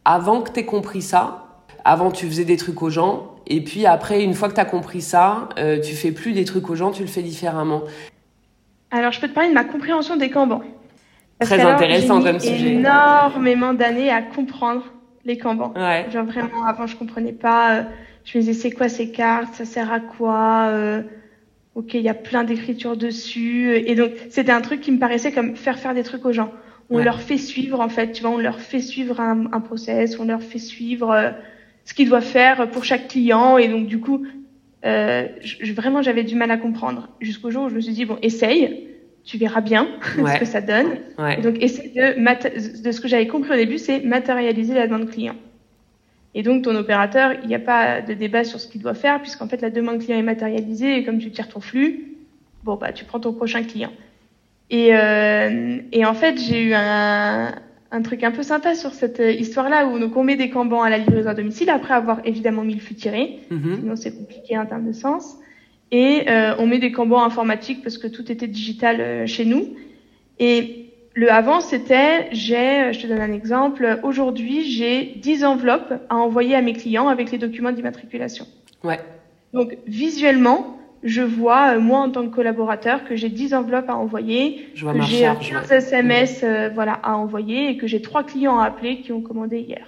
avant 0.04 0.42
que 0.42 0.52
tu 0.52 0.60
aies 0.60 0.66
compris 0.66 1.02
ça, 1.02 1.43
avant 1.86 2.12
tu 2.12 2.26
faisais 2.28 2.46
des 2.46 2.58
trucs 2.58 2.82
aux 2.82 2.90
gens, 2.90 3.36
et 3.48 3.62
puis 3.62 3.86
après, 3.86 4.24
une 4.24 4.34
fois 4.34 4.50
que 4.50 4.56
tu 4.56 4.60
as 4.60 4.66
compris 4.66 5.02
ça, 5.02 5.50
euh, 5.58 5.80
tu 5.80 5.96
fais 5.96 6.12
plus 6.12 6.34
des 6.34 6.46
trucs 6.46 6.70
aux 6.70 6.76
gens, 6.76 6.92
tu 6.92 7.02
le 7.02 7.08
fais 7.10 7.22
différemment. 7.22 7.84
Alors, 8.92 9.12
je 9.12 9.20
peux 9.20 9.28
te 9.28 9.34
parler 9.34 9.50
de 9.50 9.54
ma 9.54 9.64
compréhension 9.64 10.16
des 10.16 10.30
Kanban. 10.30 10.62
Très 11.40 11.60
intéressant 11.62 12.22
comme 12.22 12.40
sujet. 12.40 12.58
J'ai 12.58 12.74
énormément 12.76 13.74
d'années 13.74 14.12
à 14.12 14.22
comprendre 14.22 14.84
les 15.26 15.38
Kanban. 15.38 15.74
Ouais. 15.76 16.06
Genre 16.12 16.26
vraiment, 16.26 16.64
avant, 16.66 16.88
je 16.88 16.96
comprenais 16.96 17.34
pas. 17.34 17.76
Euh, 17.76 17.84
je 18.24 18.38
me 18.38 18.44
disais, 18.44 18.54
c'est 18.54 18.72
quoi 18.72 18.88
ces 18.88 19.12
cartes? 19.12 19.54
Ça 19.56 19.66
sert 19.66 19.92
à 19.92 20.00
quoi? 20.00 20.68
Euh, 20.70 21.02
Ok, 21.76 21.96
il 21.96 22.02
y 22.02 22.10
a 22.10 22.14
plein 22.14 22.44
d'écritures 22.44 22.96
dessus. 22.96 23.76
Et 23.76 23.96
donc, 23.96 24.12
c'était 24.30 24.52
un 24.52 24.62
truc 24.62 24.80
qui 24.80 24.92
me 24.92 25.00
paraissait 25.00 25.32
comme 25.32 25.56
faire 25.56 25.80
faire 25.80 25.96
des 25.96 26.04
trucs 26.04 26.24
aux 26.24 26.32
gens. 26.32 26.52
On 26.92 27.00
leur 27.00 27.20
fait 27.20 27.40
suivre, 27.40 27.80
en 27.80 27.90
fait, 27.90 28.12
tu 28.12 28.22
vois, 28.22 28.30
on 28.30 28.38
leur 28.38 28.60
fait 28.60 28.80
suivre 28.80 29.20
un, 29.20 29.52
un 29.52 29.60
process, 29.60 30.20
on 30.20 30.26
leur 30.26 30.44
fait 30.44 30.60
suivre 30.60 31.10
euh, 31.10 31.32
ce 31.86 31.94
qu'ils 31.94 32.10
doivent 32.10 32.24
faire 32.24 32.70
pour 32.70 32.84
chaque 32.84 33.08
client. 33.08 33.58
Et 33.58 33.68
donc, 33.68 33.88
du 33.88 34.00
coup, 34.00 34.26
euh, 34.86 35.28
je, 35.42 35.74
vraiment, 35.74 36.02
j'avais 36.02 36.24
du 36.24 36.36
mal 36.36 36.52
à 36.52 36.58
comprendre. 36.58 37.10
Jusqu'au 37.22 37.52
jour 37.52 37.66
où 37.66 37.70
je 37.70 37.76
me 37.76 37.82
suis 37.82 37.94
dit, 37.94 38.06
bon, 38.06 38.18
essaye, 38.22 38.88
tu 39.24 39.38
verras 39.38 39.62
bien 39.62 39.88
ce 40.16 40.40
que 40.40 40.46
ça 40.46 40.62
donne. 40.62 40.98
Et 41.38 41.42
donc, 41.42 41.62
essaye 41.62 41.92
de, 41.92 42.84
de 42.84 42.92
ce 42.92 43.02
que 43.02 43.08
j'avais 43.08 43.28
compris 43.28 43.52
au 43.52 43.56
début, 43.56 43.78
c'est 43.78 44.02
matérialiser 44.02 44.74
la 44.74 44.88
demande 44.88 45.10
client. 45.10 45.36
Et 46.36 46.42
donc, 46.42 46.64
ton 46.64 46.76
opérateur, 46.76 47.34
il 47.44 47.48
n'y 47.48 47.56
a 47.56 47.60
pas 47.60 48.02
de 48.02 48.14
débat 48.14 48.44
sur 48.44 48.60
ce 48.60 48.68
qu'il 48.68 48.82
doit 48.82 48.96
faire, 48.96 49.22
puisqu'en 49.22 49.48
fait, 49.48 49.62
la 49.62 49.70
demande 49.70 50.00
client 50.00 50.18
est 50.18 50.24
matérialisée, 50.24 50.98
et 50.98 51.04
comme 51.04 51.20
tu 51.20 51.30
tires 51.32 51.48
ton 51.48 51.60
flux, 51.60 52.16
bon, 52.64 52.76
bah, 52.76 52.92
tu 52.92 53.06
prends 53.06 53.20
ton 53.20 53.34
prochain 53.34 53.64
client. 53.64 53.92
Et, 54.70 54.96
euh, 54.96 55.78
et 55.92 56.06
en 56.06 56.16
fait, 56.16 56.40
j'ai 56.40 56.64
eu 56.64 56.74
un, 56.74 57.54
un 57.94 58.02
truc 58.02 58.24
un 58.24 58.32
peu 58.32 58.42
sympa 58.42 58.74
sur 58.74 58.92
cette 58.94 59.20
euh, 59.20 59.32
histoire-là 59.32 59.86
où 59.86 60.00
donc 60.00 60.18
on 60.18 60.24
met 60.24 60.36
des 60.36 60.50
cambans 60.50 60.82
à 60.82 60.90
la 60.90 60.98
livraison 60.98 61.30
à 61.30 61.36
domicile 61.36 61.70
après 61.70 61.94
avoir 61.94 62.22
évidemment 62.26 62.64
mis 62.64 62.74
le 62.74 62.80
flux 62.80 62.96
tiré, 62.96 63.40
mhm. 63.52 63.78
sinon 63.80 63.96
c'est 63.96 64.18
compliqué 64.18 64.58
en 64.58 64.66
termes 64.66 64.88
de 64.88 64.94
sens. 64.94 65.38
Et 65.92 66.24
euh, 66.28 66.56
on 66.58 66.66
met 66.66 66.80
des 66.80 66.92
cambans 66.92 67.24
informatiques 67.24 67.84
parce 67.84 68.00
que 68.00 68.08
tout 68.08 68.32
était 68.32 68.48
digital 68.48 69.00
euh, 69.00 69.28
chez 69.28 69.46
nous. 69.46 69.76
Et 70.40 70.90
le 71.14 71.32
avant, 71.32 71.62
c'était, 71.62 72.30
j'ai, 72.32 72.92
je 72.94 73.00
te 73.00 73.06
donne 73.06 73.22
un 73.22 73.32
exemple, 73.32 74.00
aujourd'hui, 74.02 74.64
j'ai 74.64 75.14
10 75.22 75.46
enveloppes 75.46 75.94
à 76.10 76.16
envoyer 76.16 76.56
à 76.56 76.64
mes 76.64 76.74
clients 76.74 77.10
avec 77.10 77.30
les 77.30 77.38
documents 77.38 77.72
d'immatriculation. 77.72 78.48
Ouais. 78.84 79.00
Donc, 79.54 79.78
visuellement, 79.86 80.80
je 81.04 81.22
vois, 81.22 81.76
euh, 81.76 81.80
moi 81.80 82.00
en 82.00 82.10
tant 82.10 82.24
que 82.28 82.34
collaborateur, 82.34 83.04
que 83.04 83.16
j'ai 83.16 83.30
10 83.30 83.54
enveloppes 83.54 83.90
à 83.90 83.96
envoyer, 83.96 84.70
que 84.74 85.02
j'ai 85.02 85.30
15 85.52 85.72
SMS 85.72 86.42
euh, 86.44 86.70
voilà, 86.74 86.94
à 87.04 87.16
envoyer 87.16 87.70
et 87.70 87.78
que 87.78 87.88
j'ai 87.88 88.02
trois 88.02 88.24
clients 88.24 88.60
à 88.60 88.66
appeler 88.66 89.02
qui 89.02 89.12
ont 89.12 89.22
commandé 89.22 89.60
hier. 89.60 89.88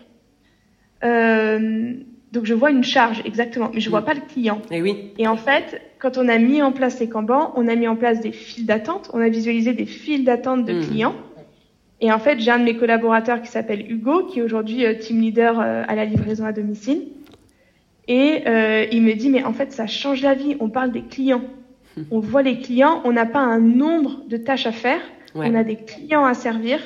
Euh, 1.03 1.93
donc 2.31 2.45
je 2.45 2.53
vois 2.53 2.71
une 2.71 2.83
charge, 2.83 3.21
exactement, 3.23 3.71
mais 3.73 3.79
je 3.79 3.89
vois 3.89 4.03
pas 4.03 4.13
le 4.13 4.21
client. 4.21 4.61
Et, 4.71 4.77
eh 4.77 4.81
oui. 4.81 5.11
et 5.17 5.27
en 5.27 5.37
fait, 5.37 5.81
quand 5.99 6.17
on 6.17 6.27
a 6.27 6.37
mis 6.37 6.61
en 6.61 6.73
place 6.73 6.99
les 6.99 7.07
Kanban, 7.07 7.53
on 7.55 7.67
a 7.67 7.75
mis 7.75 7.87
en 7.87 7.95
place 7.95 8.19
des 8.19 8.33
files 8.33 8.65
d'attente, 8.65 9.09
on 9.13 9.19
a 9.19 9.29
visualisé 9.29 9.73
des 9.73 9.85
files 9.85 10.25
d'attente 10.25 10.65
de 10.65 10.73
hmm. 10.73 10.81
clients. 10.81 11.15
Et 12.01 12.11
en 12.11 12.19
fait, 12.19 12.39
j'ai 12.39 12.51
un 12.51 12.59
de 12.59 12.65
mes 12.65 12.75
collaborateurs 12.75 13.41
qui 13.41 13.49
s'appelle 13.49 13.89
Hugo, 13.89 14.25
qui 14.25 14.39
est 14.39 14.41
aujourd'hui 14.41 14.83
team 14.99 15.21
leader 15.21 15.61
à 15.61 15.95
la 15.95 16.03
livraison 16.03 16.45
à 16.45 16.51
domicile. 16.51 17.03
Et 18.07 18.43
euh, 18.47 18.85
il 18.91 19.01
me 19.01 19.13
dit, 19.13 19.29
mais 19.29 19.43
en 19.43 19.53
fait, 19.53 19.71
ça 19.71 19.87
change 19.87 20.21
la 20.21 20.33
vie. 20.33 20.55
On 20.59 20.69
parle 20.69 20.91
des 20.91 21.03
clients. 21.03 21.41
On 22.11 22.19
voit 22.19 22.41
les 22.41 22.59
clients, 22.59 23.01
on 23.05 23.13
n'a 23.13 23.25
pas 23.25 23.39
un 23.39 23.59
nombre 23.59 24.23
de 24.27 24.37
tâches 24.37 24.67
à 24.67 24.71
faire, 24.71 24.99
on 25.33 25.55
a 25.55 25.63
des 25.63 25.77
clients 25.77 26.25
à 26.25 26.33
servir. 26.33 26.79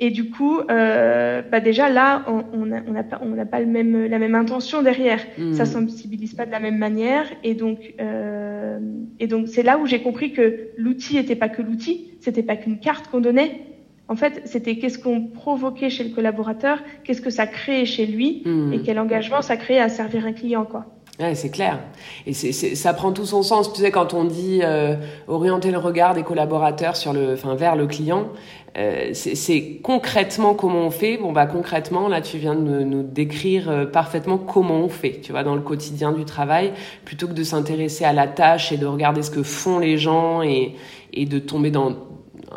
Et 0.00 0.10
du 0.10 0.30
coup, 0.30 0.58
euh, 0.70 1.40
bah 1.42 1.60
déjà 1.60 1.88
là, 1.88 2.24
on 2.26 2.66
n'a 2.66 2.82
on 2.88 2.94
pas, 3.04 3.20
on 3.22 3.46
pas 3.46 3.60
le 3.60 3.66
même, 3.66 4.06
la 4.06 4.18
même 4.18 4.34
intention 4.34 4.82
derrière. 4.82 5.20
Hmm. 5.38 5.52
Ça 5.52 5.66
sensibilise 5.66 6.34
pas 6.34 6.46
de 6.46 6.50
la 6.50 6.58
même 6.58 6.78
manière. 6.78 7.26
Et 7.44 7.54
donc, 7.54 7.94
euh, 8.00 8.80
et 9.20 9.28
donc, 9.28 9.46
c'est 9.48 9.62
là 9.62 9.78
où 9.78 9.86
j'ai 9.86 10.02
compris 10.02 10.32
que 10.32 10.70
l'outil 10.76 11.14
n'était 11.14 11.36
pas 11.36 11.48
que 11.48 11.62
l'outil, 11.62 12.10
c'était 12.20 12.42
pas 12.42 12.56
qu'une 12.56 12.80
carte 12.80 13.08
qu'on 13.08 13.20
donnait, 13.20 13.60
en 14.08 14.16
fait, 14.16 14.42
c'était 14.44 14.76
qu'est-ce 14.76 14.98
qu'on 14.98 15.22
provoquait 15.22 15.90
chez 15.90 16.04
le 16.04 16.14
collaborateur, 16.14 16.78
qu'est-ce 17.04 17.22
que 17.22 17.30
ça 17.30 17.46
créait 17.46 17.86
chez 17.86 18.06
lui 18.06 18.42
hmm. 18.44 18.72
et 18.72 18.80
quel 18.82 18.98
engagement 18.98 19.40
ça 19.40 19.56
créait 19.56 19.80
à 19.80 19.88
servir 19.88 20.26
un 20.26 20.32
client, 20.32 20.64
quoi. 20.64 20.86
Ouais, 21.20 21.36
c'est 21.36 21.50
clair. 21.50 21.78
Et 22.26 22.32
c'est, 22.32 22.52
ça 22.52 22.92
prend 22.92 23.12
tout 23.12 23.24
son 23.24 23.44
sens. 23.44 23.72
Tu 23.72 23.80
sais, 23.80 23.92
quand 23.92 24.14
on 24.14 24.24
dit 24.24 24.60
euh, 24.64 24.96
orienter 25.28 25.70
le 25.70 25.78
regard 25.78 26.12
des 26.12 26.24
collaborateurs 26.24 26.96
sur 26.96 27.12
le, 27.12 27.34
enfin, 27.34 27.54
vers 27.54 27.76
le 27.76 27.86
client, 27.86 28.30
euh, 28.76 29.10
c'est, 29.12 29.78
concrètement 29.80 30.54
comment 30.54 30.80
on 30.80 30.90
fait. 30.90 31.16
Bon, 31.16 31.30
bah 31.30 31.46
concrètement, 31.46 32.08
là, 32.08 32.20
tu 32.20 32.38
viens 32.38 32.56
de 32.56 32.82
nous, 32.82 33.04
décrire 33.04 33.70
euh, 33.70 33.86
parfaitement 33.86 34.38
comment 34.38 34.80
on 34.80 34.88
fait. 34.88 35.20
Tu 35.22 35.30
vois, 35.30 35.44
dans 35.44 35.54
le 35.54 35.60
quotidien 35.60 36.10
du 36.10 36.24
travail, 36.24 36.72
plutôt 37.04 37.28
que 37.28 37.32
de 37.32 37.44
s'intéresser 37.44 38.04
à 38.04 38.12
la 38.12 38.26
tâche 38.26 38.72
et 38.72 38.76
de 38.76 38.86
regarder 38.86 39.22
ce 39.22 39.30
que 39.30 39.44
font 39.44 39.78
les 39.78 39.98
gens 39.98 40.42
et, 40.42 40.74
et 41.12 41.26
de 41.26 41.38
tomber 41.38 41.70
dans 41.70 41.94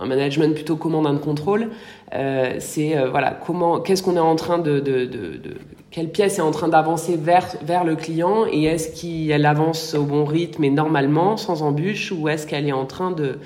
un 0.02 0.06
management 0.06 0.54
plutôt 0.54 0.76
commandant 0.76 1.14
de 1.14 1.20
contrôle. 1.20 1.70
Euh, 2.14 2.56
c'est 2.60 2.98
euh, 2.98 3.10
voilà 3.10 3.32
comment, 3.32 3.80
qu'est-ce 3.80 4.04
qu'on 4.04 4.16
est 4.16 4.20
en 4.20 4.36
train 4.36 4.60
de, 4.60 4.80
de, 4.80 5.06
de, 5.06 5.38
de 5.38 5.56
quelle 5.92 6.12
pièce 6.12 6.38
est 6.38 6.42
en 6.42 6.52
train 6.52 6.68
d'avancer 6.68 7.18
vers, 7.18 7.56
vers 7.64 7.84
le 7.84 7.96
client 7.96 8.46
et 8.52 8.66
est-ce 8.66 9.02
qu'elle 9.02 9.46
avance 9.46 9.94
au 9.94 10.04
bon 10.04 10.26
rythme 10.26 10.64
et 10.64 10.70
normalement, 10.70 11.38
sans 11.38 11.64
embûche, 11.64 12.12
ou 12.12 12.28
est-ce 12.30 12.46
qu'elle 12.46 12.68
est 12.68 12.74
en 12.74 12.86
train 12.86 13.12
de, 13.12 13.40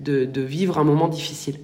de, 0.00 0.40
vivre 0.40 0.78
un 0.78 0.84
moment 0.84 1.08
difficile? 1.08 1.56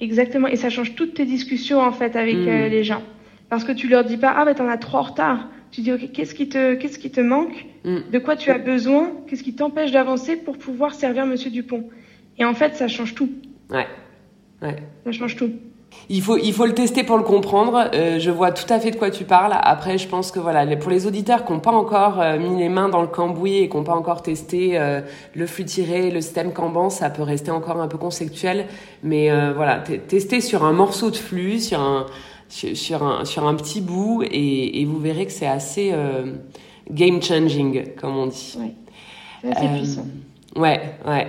Exactement, 0.00 0.48
et 0.48 0.56
ça 0.56 0.70
change 0.70 0.94
toutes 0.94 1.14
tes 1.14 1.24
discussions 1.24 1.80
en 1.80 1.92
fait 1.92 2.14
avec 2.14 2.36
euh, 2.36 2.68
hmm. 2.68 2.70
les 2.70 2.84
gens. 2.84 3.02
Parce 3.48 3.64
que 3.64 3.72
tu 3.72 3.88
leur 3.88 4.04
dis 4.04 4.16
pas, 4.16 4.34
ah 4.36 4.44
ben 4.44 4.54
t'en 4.54 4.68
as 4.68 4.76
trop 4.76 4.98
en 4.98 5.02
retard. 5.02 5.48
Tu 5.70 5.80
dis, 5.82 5.92
ok, 5.92 6.12
qu'est-ce 6.12 6.34
qui 6.34 6.48
te, 6.48 6.74
qu'est-ce 6.74 6.98
qui 6.98 7.10
te 7.10 7.20
manque? 7.20 7.66
Hmm. 7.84 7.98
De 8.12 8.18
quoi 8.18 8.36
tu 8.36 8.50
as 8.50 8.58
besoin? 8.58 9.12
Qu'est-ce 9.26 9.42
qui 9.42 9.54
t'empêche 9.54 9.92
d'avancer 9.92 10.36
pour 10.36 10.58
pouvoir 10.58 10.94
servir 10.94 11.26
Monsieur 11.26 11.50
Dupont? 11.50 11.88
Et 12.38 12.44
en 12.44 12.54
fait, 12.54 12.76
ça 12.76 12.88
change 12.88 13.14
tout. 13.14 13.30
Ouais. 13.70 13.86
ouais. 14.62 14.76
Ça 15.04 15.12
change 15.12 15.36
tout. 15.36 15.50
Il 16.10 16.22
faut, 16.22 16.36
il 16.36 16.52
faut 16.52 16.66
le 16.66 16.74
tester 16.74 17.02
pour 17.02 17.16
le 17.16 17.24
comprendre. 17.24 17.90
Euh, 17.94 18.18
je 18.18 18.30
vois 18.30 18.52
tout 18.52 18.72
à 18.72 18.78
fait 18.78 18.90
de 18.90 18.96
quoi 18.96 19.10
tu 19.10 19.24
parles. 19.24 19.54
Après, 19.60 19.98
je 19.98 20.06
pense 20.06 20.30
que 20.30 20.38
voilà, 20.38 20.76
pour 20.76 20.90
les 20.90 21.06
auditeurs 21.06 21.44
qui 21.44 21.52
n'ont 21.52 21.60
pas 21.60 21.72
encore 21.72 22.20
euh, 22.20 22.38
mis 22.38 22.58
les 22.58 22.68
mains 22.68 22.88
dans 22.88 23.00
le 23.02 23.08
cambouis 23.08 23.58
et 23.58 23.68
qui 23.68 23.76
n'ont 23.76 23.84
pas 23.84 23.94
encore 23.94 24.22
testé 24.22 24.78
euh, 24.78 25.00
le 25.34 25.46
flux 25.46 25.64
tiré, 25.64 26.10
le 26.10 26.20
système 26.20 26.52
Kanban, 26.52 26.90
ça 26.90 27.10
peut 27.10 27.22
rester 27.22 27.50
encore 27.50 27.80
un 27.80 27.88
peu 27.88 27.98
conceptuel. 27.98 28.66
Mais 29.02 29.30
voilà, 29.52 29.78
tester 29.78 30.40
sur 30.40 30.64
un 30.64 30.72
morceau 30.72 31.10
de 31.10 31.16
flux, 31.16 31.58
sur 31.58 31.80
un, 31.80 32.06
sur, 32.48 33.02
un, 33.02 33.24
sur 33.24 33.46
un 33.46 33.54
petit 33.54 33.80
bout, 33.80 34.22
et, 34.22 34.80
et 34.80 34.84
vous 34.84 34.98
verrez 34.98 35.26
que 35.26 35.32
c'est 35.32 35.46
assez 35.46 35.92
game 36.90 37.20
changing, 37.22 37.94
comme 37.94 38.16
on 38.16 38.26
dit. 38.26 38.58
Ouais, 38.58 39.52
c'est 39.58 39.68
puissant. 39.68 40.06
Ouais, 40.56 40.80
ouais. 41.06 41.26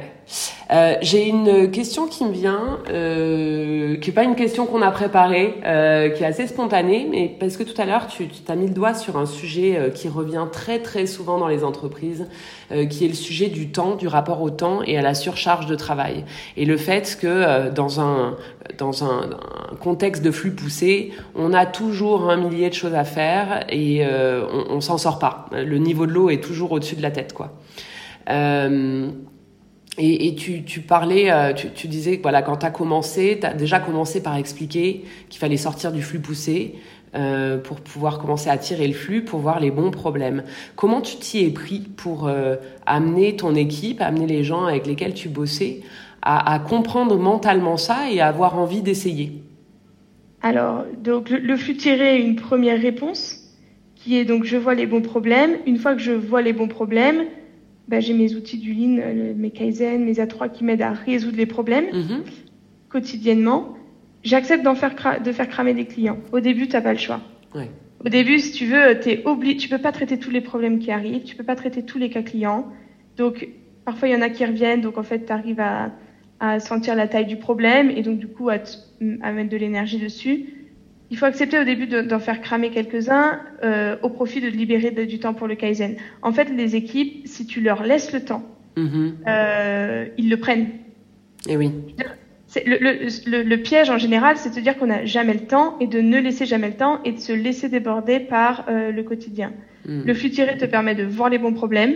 Euh, 0.72 0.96
j'ai 1.02 1.28
une 1.28 1.72
question 1.72 2.08
qui 2.08 2.24
me 2.26 2.32
vient, 2.32 2.80
euh, 2.90 3.98
qui 3.98 4.12
est 4.12 4.14
pas 4.14 4.24
une 4.24 4.36
question 4.36 4.66
qu'on 4.66 4.82
a 4.82 4.92
préparée, 4.92 5.56
euh, 5.66 6.10
qui 6.10 6.24
est 6.24 6.28
assez 6.28 6.48
spontanée, 6.48 7.08
mais 7.10 7.36
parce 7.40 7.58
que 7.58 7.64
tout 7.64 7.80
à 7.82 7.86
l'heure 7.86 8.08
tu, 8.08 8.28
tu 8.28 8.52
as 8.52 8.56
mis 8.56 8.68
le 8.68 8.74
doigt 8.74 8.94
sur 8.94 9.18
un 9.18 9.26
sujet 9.26 9.92
qui 9.96 10.10
revient 10.10 10.46
très 10.52 10.80
très 10.80 11.08
souvent 11.08 11.40
dans 11.40 11.48
les 11.48 11.64
entreprises, 11.64 12.28
qui 12.90 13.06
est 13.06 13.08
le 13.08 13.14
sujet 13.14 13.48
du 13.48 13.72
temps, 13.72 13.96
du 13.96 14.08
rapport 14.08 14.42
au 14.42 14.50
temps 14.50 14.82
et 14.84 14.98
à 14.98 15.02
la 15.02 15.16
surcharge 15.16 15.66
de 15.66 15.76
travail, 15.76 16.26
et 16.56 16.66
le 16.66 16.78
fait 16.78 17.18
que 17.20 17.70
dans 17.70 18.00
un 18.00 18.36
dans 18.78 19.04
un, 19.04 19.30
contexte 19.80 20.24
de 20.24 20.32
flux 20.32 20.52
poussé, 20.52 21.12
on 21.36 21.54
a 21.54 21.66
toujours 21.66 22.30
un 22.30 22.38
millier 22.38 22.70
de 22.70 22.74
choses 22.74 22.94
à 22.94 23.04
faire 23.04 23.66
et 23.70 24.06
on, 24.06 24.76
on 24.76 24.82
s'en 24.82 24.98
sort 24.98 25.20
pas. 25.20 25.48
Le 25.52 25.78
niveau 25.78 26.06
de 26.06 26.12
l'eau 26.12 26.30
est 26.30 26.44
toujours 26.44 26.72
au-dessus 26.72 26.96
de 26.96 27.02
la 27.02 27.12
tête, 27.12 27.34
quoi. 27.34 27.54
Et, 30.02 30.36
tu, 30.36 30.80
parlais, 30.80 31.30
euh, 31.30 31.52
tu, 31.54 31.88
disais 31.90 32.18
que 32.18 32.22
voilà, 32.22 32.42
quand 32.42 32.58
tu 32.58 32.66
as 32.66 32.72
commencé, 32.72 33.38
tu 33.40 33.46
as 33.46 33.54
déjà 33.54 33.80
commencé 33.80 34.24
par 34.24 34.38
expliquer 34.38 35.04
qu'il 35.28 35.40
fallait 35.40 35.58
sortir 35.58 35.92
du 35.92 36.02
flux 36.02 36.20
poussé 36.20 36.76
euh, 37.16 37.58
pour 37.58 37.82
pouvoir 37.82 38.20
commencer 38.20 38.50
à 38.50 38.58
tirer 38.58 38.88
le 38.88 38.94
flux, 38.94 39.26
pour 39.26 39.42
voir 39.42 39.60
les 39.60 39.72
bons 39.72 39.92
problèmes. 39.92 40.44
Comment 40.78 41.02
tu 41.02 41.18
t'y 41.18 41.44
es 41.44 41.50
pris 41.50 41.82
pour 41.98 42.28
euh, 42.28 42.56
amener 42.86 43.36
ton 43.36 43.56
équipe, 43.56 44.00
amener 44.00 44.26
les 44.26 44.46
gens 44.46 44.64
avec 44.64 44.88
lesquels 44.88 45.14
tu 45.14 45.28
bossais 45.28 45.82
à, 46.22 46.54
à 46.54 46.60
comprendre 46.60 47.18
mentalement 47.18 47.76
ça 47.76 48.10
et 48.10 48.22
à 48.22 48.28
avoir 48.28 48.58
envie 48.58 48.82
d'essayer? 48.82 49.44
Alors, 50.42 50.86
donc 51.04 51.30
le, 51.30 51.40
le 51.40 51.58
flux 51.58 51.76
tiré 51.76 52.16
est 52.16 52.22
une 52.22 52.38
première 52.38 52.80
réponse 52.82 53.40
qui 53.96 54.16
est 54.18 54.24
donc 54.24 54.46
je 54.46 54.56
vois 54.56 54.76
les 54.76 54.86
bons 54.86 55.02
problèmes. 55.02 55.58
Une 55.66 55.78
fois 55.78 55.94
que 55.94 56.02
je 56.02 56.14
vois 56.14 56.42
les 56.42 56.54
bons 56.54 56.70
problèmes, 56.70 57.26
bah, 57.90 58.00
j'ai 58.00 58.14
mes 58.14 58.36
outils 58.36 58.60
du 58.60 58.74
Lean, 58.74 59.00
euh, 59.00 59.34
mes 59.36 59.50
Kaizen, 59.50 60.06
mes 60.06 60.14
A3 60.14 60.52
qui 60.52 60.64
m'aident 60.64 60.84
à 60.84 60.92
résoudre 60.92 61.38
les 61.38 61.48
problèmes 61.48 61.86
mm-hmm. 61.86 62.22
quotidiennement. 62.88 63.76
J'accepte 64.24 64.64
d'en 64.64 64.76
faire 64.76 64.94
de 65.24 65.32
faire 65.32 65.50
cramer 65.50 65.74
des 65.74 65.86
clients. 65.86 66.20
Au 66.32 66.40
début, 66.40 66.68
tu 66.68 66.74
n'as 66.74 66.82
pas 66.82 66.94
le 66.94 67.00
choix. 67.00 67.22
Au 68.06 68.10
début, 68.10 68.38
si 68.40 68.52
tu 68.52 68.66
veux, 68.66 69.00
t'es 69.00 69.24
obligé, 69.26 69.58
tu 69.58 69.70
peux 69.70 69.80
pas 69.80 69.92
traiter 69.92 70.20
tous 70.20 70.30
les 70.30 70.42
problèmes 70.42 70.80
qui 70.80 70.92
arrivent, 70.92 71.24
tu 71.24 71.36
peux 71.36 71.44
pas 71.44 71.56
traiter 71.56 71.84
tous 71.84 71.98
les 71.98 72.10
cas 72.10 72.22
clients. 72.22 72.68
Donc, 73.18 73.50
parfois, 73.86 74.08
il 74.08 74.12
y 74.12 74.16
en 74.16 74.22
a 74.22 74.30
qui 74.30 74.46
reviennent, 74.46 74.82
donc 74.82 74.98
en 74.98 75.04
fait, 75.04 75.26
tu 75.26 75.34
arrives 75.34 75.60
à, 75.60 75.92
à 76.40 76.60
sentir 76.60 76.96
la 76.96 77.08
taille 77.08 77.26
du 77.26 77.38
problème 77.38 77.90
et 77.90 78.04
donc, 78.04 78.20
du 78.20 78.28
coup, 78.28 78.50
à, 78.50 78.58
à 79.22 79.32
mettre 79.32 79.50
de 79.50 79.58
l'énergie 79.58 79.98
dessus 79.98 80.59
il 81.12 81.18
faut 81.18 81.26
accepter 81.26 81.60
au 81.60 81.64
début 81.64 81.88
d'en 81.88 82.20
faire 82.20 82.42
cramer 82.42 82.70
quelques-uns 82.70 83.40
euh, 83.64 83.98
au 84.04 84.10
profit 84.10 84.42
de 84.42 84.48
libérer 84.48 84.92
de, 84.92 85.06
du 85.06 85.20
temps 85.20 85.34
pour 85.34 85.48
le 85.48 85.56
Kaizen. 85.56 85.96
En 86.22 86.32
fait, 86.32 86.50
les 86.50 86.76
équipes, 86.76 87.28
si 87.28 87.46
tu 87.46 87.62
leur 87.62 87.84
laisses 87.84 88.14
le 88.14 88.24
temps, 88.24 88.44
mm-hmm. 88.78 89.12
euh, 89.28 90.06
ils 90.18 90.30
le 90.30 90.38
prennent. 90.38 90.70
Et 91.48 91.54
eh 91.54 91.58
oui. 91.58 91.72
Le, 92.66 92.78
le, 92.80 93.44
le, 93.44 93.58
piège 93.58 93.92
en 93.92 94.00
général, 94.00 94.38
c'est 94.38 94.56
de 94.56 94.60
dire 94.60 94.78
qu'on 94.78 94.88
n'a 94.88 95.06
jamais 95.06 95.34
le 95.34 95.42
temps 95.42 95.78
et 95.80 95.88
de 95.88 96.02
ne 96.02 96.20
laisser 96.20 96.48
jamais 96.48 96.68
le 96.68 96.74
temps 96.74 97.00
et 97.04 97.12
de 97.12 97.20
se 97.20 97.32
laisser 97.32 97.70
déborder 97.70 98.20
par 98.20 98.66
euh, 98.70 98.92
le 98.92 99.04
quotidien. 99.04 99.54
Mm. 99.86 100.02
Le 100.06 100.14
flux 100.14 100.32
tiré 100.32 100.58
te 100.58 100.66
permet 100.66 100.96
de 100.96 101.04
voir 101.04 101.30
les 101.30 101.38
bons 101.38 101.54
problèmes, 101.54 101.96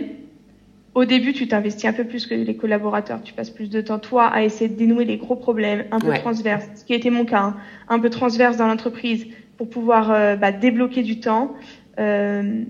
au 0.94 1.04
début, 1.04 1.32
tu 1.32 1.48
t'investis 1.48 1.86
un 1.86 1.92
peu 1.92 2.04
plus 2.04 2.26
que 2.26 2.34
les 2.34 2.56
collaborateurs. 2.56 3.22
Tu 3.22 3.34
passes 3.34 3.50
plus 3.50 3.68
de 3.68 3.80
temps, 3.80 3.98
toi, 3.98 4.26
à 4.26 4.42
essayer 4.42 4.68
de 4.68 4.76
dénouer 4.76 5.04
les 5.04 5.16
gros 5.16 5.36
problèmes, 5.36 5.84
un 5.90 5.98
peu 5.98 6.08
ouais. 6.08 6.20
transverses, 6.20 6.68
ce 6.76 6.84
qui 6.84 6.92
a 6.92 6.96
été 6.96 7.10
mon 7.10 7.24
cas, 7.24 7.40
hein, 7.40 7.56
un 7.88 7.98
peu 7.98 8.10
transverse 8.10 8.56
dans 8.56 8.66
l'entreprise, 8.66 9.26
pour 9.56 9.68
pouvoir 9.68 10.10
euh, 10.10 10.36
bah, 10.36 10.52
débloquer 10.52 11.02
du 11.02 11.20
temps, 11.20 11.54
euh, 11.98 12.62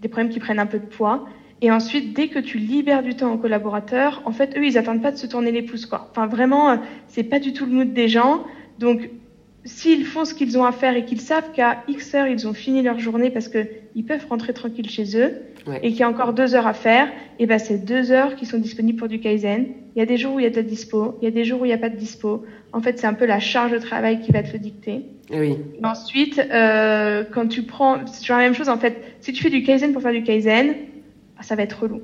des 0.00 0.08
problèmes 0.08 0.30
qui 0.30 0.40
prennent 0.40 0.58
un 0.58 0.66
peu 0.66 0.78
de 0.78 0.86
poids. 0.86 1.26
Et 1.62 1.70
ensuite, 1.70 2.12
dès 2.14 2.28
que 2.28 2.40
tu 2.40 2.58
libères 2.58 3.02
du 3.02 3.14
temps 3.14 3.32
aux 3.32 3.38
collaborateurs, 3.38 4.22
en 4.24 4.32
fait, 4.32 4.56
eux, 4.58 4.66
ils 4.66 4.76
attendent 4.76 5.02
pas 5.02 5.12
de 5.12 5.16
se 5.16 5.26
tourner 5.26 5.52
les 5.52 5.62
pouces, 5.62 5.86
quoi. 5.86 6.08
Enfin, 6.10 6.26
vraiment, 6.26 6.70
euh, 6.70 6.76
c'est 7.06 7.22
pas 7.22 7.38
du 7.38 7.52
tout 7.52 7.66
le 7.66 7.72
mood 7.72 7.92
des 7.92 8.08
gens. 8.08 8.44
Donc, 8.78 9.08
s'ils 9.64 10.04
font 10.04 10.24
ce 10.24 10.34
qu'ils 10.34 10.58
ont 10.58 10.64
à 10.64 10.72
faire 10.72 10.96
et 10.96 11.04
qu'ils 11.04 11.20
savent 11.20 11.52
qu'à 11.52 11.82
X 11.88 12.14
heures, 12.14 12.26
ils 12.26 12.48
ont 12.48 12.52
fini 12.52 12.82
leur 12.82 12.98
journée 12.98 13.30
parce 13.30 13.48
qu'ils 13.48 14.04
peuvent 14.06 14.26
rentrer 14.28 14.52
tranquille 14.52 14.90
chez 14.90 15.16
eux 15.16 15.34
ouais. 15.66 15.78
et 15.82 15.90
qu'il 15.90 16.00
y 16.00 16.02
a 16.02 16.08
encore 16.08 16.32
deux 16.32 16.54
heures 16.54 16.66
à 16.66 16.74
faire, 16.74 17.08
et 17.38 17.46
ben 17.46 17.58
c'est 17.58 17.84
deux 17.84 18.10
heures 18.10 18.34
qui 18.34 18.46
sont 18.46 18.58
disponibles 18.58 18.98
pour 18.98 19.08
du 19.08 19.20
Kaizen. 19.20 19.66
Il 19.94 19.98
y 19.98 20.02
a 20.02 20.06
des 20.06 20.16
jours 20.16 20.34
où 20.34 20.40
il 20.40 20.44
y 20.44 20.46
a 20.46 20.50
de 20.50 20.56
la 20.56 20.62
dispo, 20.62 21.18
il 21.20 21.24
y 21.24 21.28
a 21.28 21.30
des 21.30 21.44
jours 21.44 21.60
où 21.60 21.64
il 21.64 21.68
n'y 21.68 21.74
a 21.74 21.78
pas 21.78 21.90
de 21.90 21.96
dispo. 21.96 22.44
En 22.72 22.80
fait, 22.80 22.98
c'est 22.98 23.06
un 23.06 23.14
peu 23.14 23.26
la 23.26 23.40
charge 23.40 23.72
de 23.72 23.78
travail 23.78 24.20
qui 24.20 24.32
va 24.32 24.42
te 24.42 24.52
le 24.52 24.58
dicter. 24.58 25.02
Oui. 25.30 25.56
Et 25.80 25.84
ensuite, 25.84 26.38
euh, 26.38 27.24
quand 27.30 27.46
tu 27.46 27.62
prends, 27.62 28.06
c'est 28.06 28.20
toujours 28.20 28.36
la 28.36 28.44
même 28.44 28.54
chose 28.54 28.68
en 28.68 28.78
fait. 28.78 28.96
Si 29.20 29.32
tu 29.32 29.42
fais 29.42 29.50
du 29.50 29.62
Kaizen 29.62 29.92
pour 29.92 30.02
faire 30.02 30.12
du 30.12 30.22
Kaizen, 30.22 30.74
ça 31.40 31.54
va 31.54 31.62
être 31.62 31.82
relou. 31.82 32.00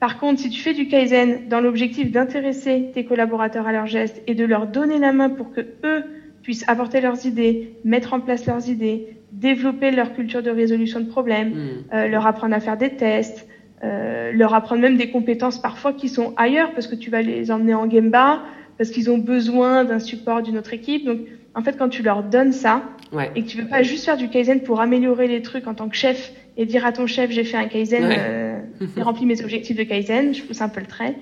Par 0.00 0.18
contre, 0.18 0.40
si 0.40 0.50
tu 0.50 0.60
fais 0.60 0.74
du 0.74 0.88
Kaizen 0.88 1.48
dans 1.48 1.60
l'objectif 1.60 2.10
d'intéresser 2.10 2.90
tes 2.92 3.04
collaborateurs 3.04 3.68
à 3.68 3.72
leurs 3.72 3.86
gestes 3.86 4.20
et 4.26 4.34
de 4.34 4.44
leur 4.44 4.66
donner 4.66 4.98
la 4.98 5.12
main 5.12 5.30
pour 5.30 5.52
que 5.52 5.60
eux 5.84 6.04
puissent 6.42 6.64
apporter 6.68 7.00
leurs 7.00 7.26
idées, 7.26 7.74
mettre 7.84 8.14
en 8.14 8.20
place 8.20 8.46
leurs 8.46 8.68
idées, 8.68 9.16
développer 9.32 9.90
leur 9.90 10.14
culture 10.14 10.42
de 10.42 10.50
résolution 10.50 11.00
de 11.00 11.06
problèmes, 11.06 11.50
mmh. 11.50 11.94
euh, 11.94 12.08
leur 12.08 12.26
apprendre 12.26 12.54
à 12.54 12.60
faire 12.60 12.76
des 12.76 12.96
tests, 12.96 13.46
euh, 13.84 14.30
leur 14.32 14.54
apprendre 14.54 14.82
même 14.82 14.96
des 14.96 15.10
compétences 15.10 15.60
parfois 15.60 15.92
qui 15.92 16.08
sont 16.08 16.34
ailleurs 16.36 16.72
parce 16.72 16.86
que 16.86 16.94
tu 16.94 17.10
vas 17.10 17.22
les 17.22 17.50
emmener 17.50 17.74
en 17.74 17.90
Gemba, 17.90 18.42
parce 18.78 18.90
qu'ils 18.90 19.10
ont 19.10 19.18
besoin 19.18 19.84
d'un 19.84 19.98
support 19.98 20.42
d'une 20.42 20.58
autre 20.58 20.72
équipe. 20.72 21.04
Donc, 21.04 21.18
en 21.54 21.62
fait, 21.62 21.76
quand 21.76 21.88
tu 21.88 22.02
leur 22.02 22.22
donnes 22.22 22.52
ça 22.52 22.82
ouais. 23.12 23.30
et 23.34 23.42
que 23.42 23.48
tu 23.48 23.60
veux 23.60 23.68
pas 23.68 23.82
juste 23.82 24.04
faire 24.04 24.16
du 24.16 24.28
Kaizen 24.28 24.60
pour 24.60 24.80
améliorer 24.80 25.28
les 25.28 25.42
trucs 25.42 25.66
en 25.66 25.74
tant 25.74 25.88
que 25.88 25.96
chef 25.96 26.32
et 26.56 26.66
dire 26.66 26.84
à 26.86 26.92
ton 26.92 27.06
chef 27.06 27.30
j'ai 27.30 27.44
fait 27.44 27.56
un 27.56 27.66
Kaizen, 27.66 28.04
ouais. 28.04 28.16
euh, 28.18 28.58
j'ai 28.96 29.02
rempli 29.02 29.26
mes 29.26 29.42
objectifs 29.42 29.76
de 29.76 29.82
Kaizen, 29.82 30.34
je 30.34 30.42
pousse 30.42 30.60
un 30.60 30.68
peu 30.68 30.80
le 30.80 30.86
trait, 30.86 31.16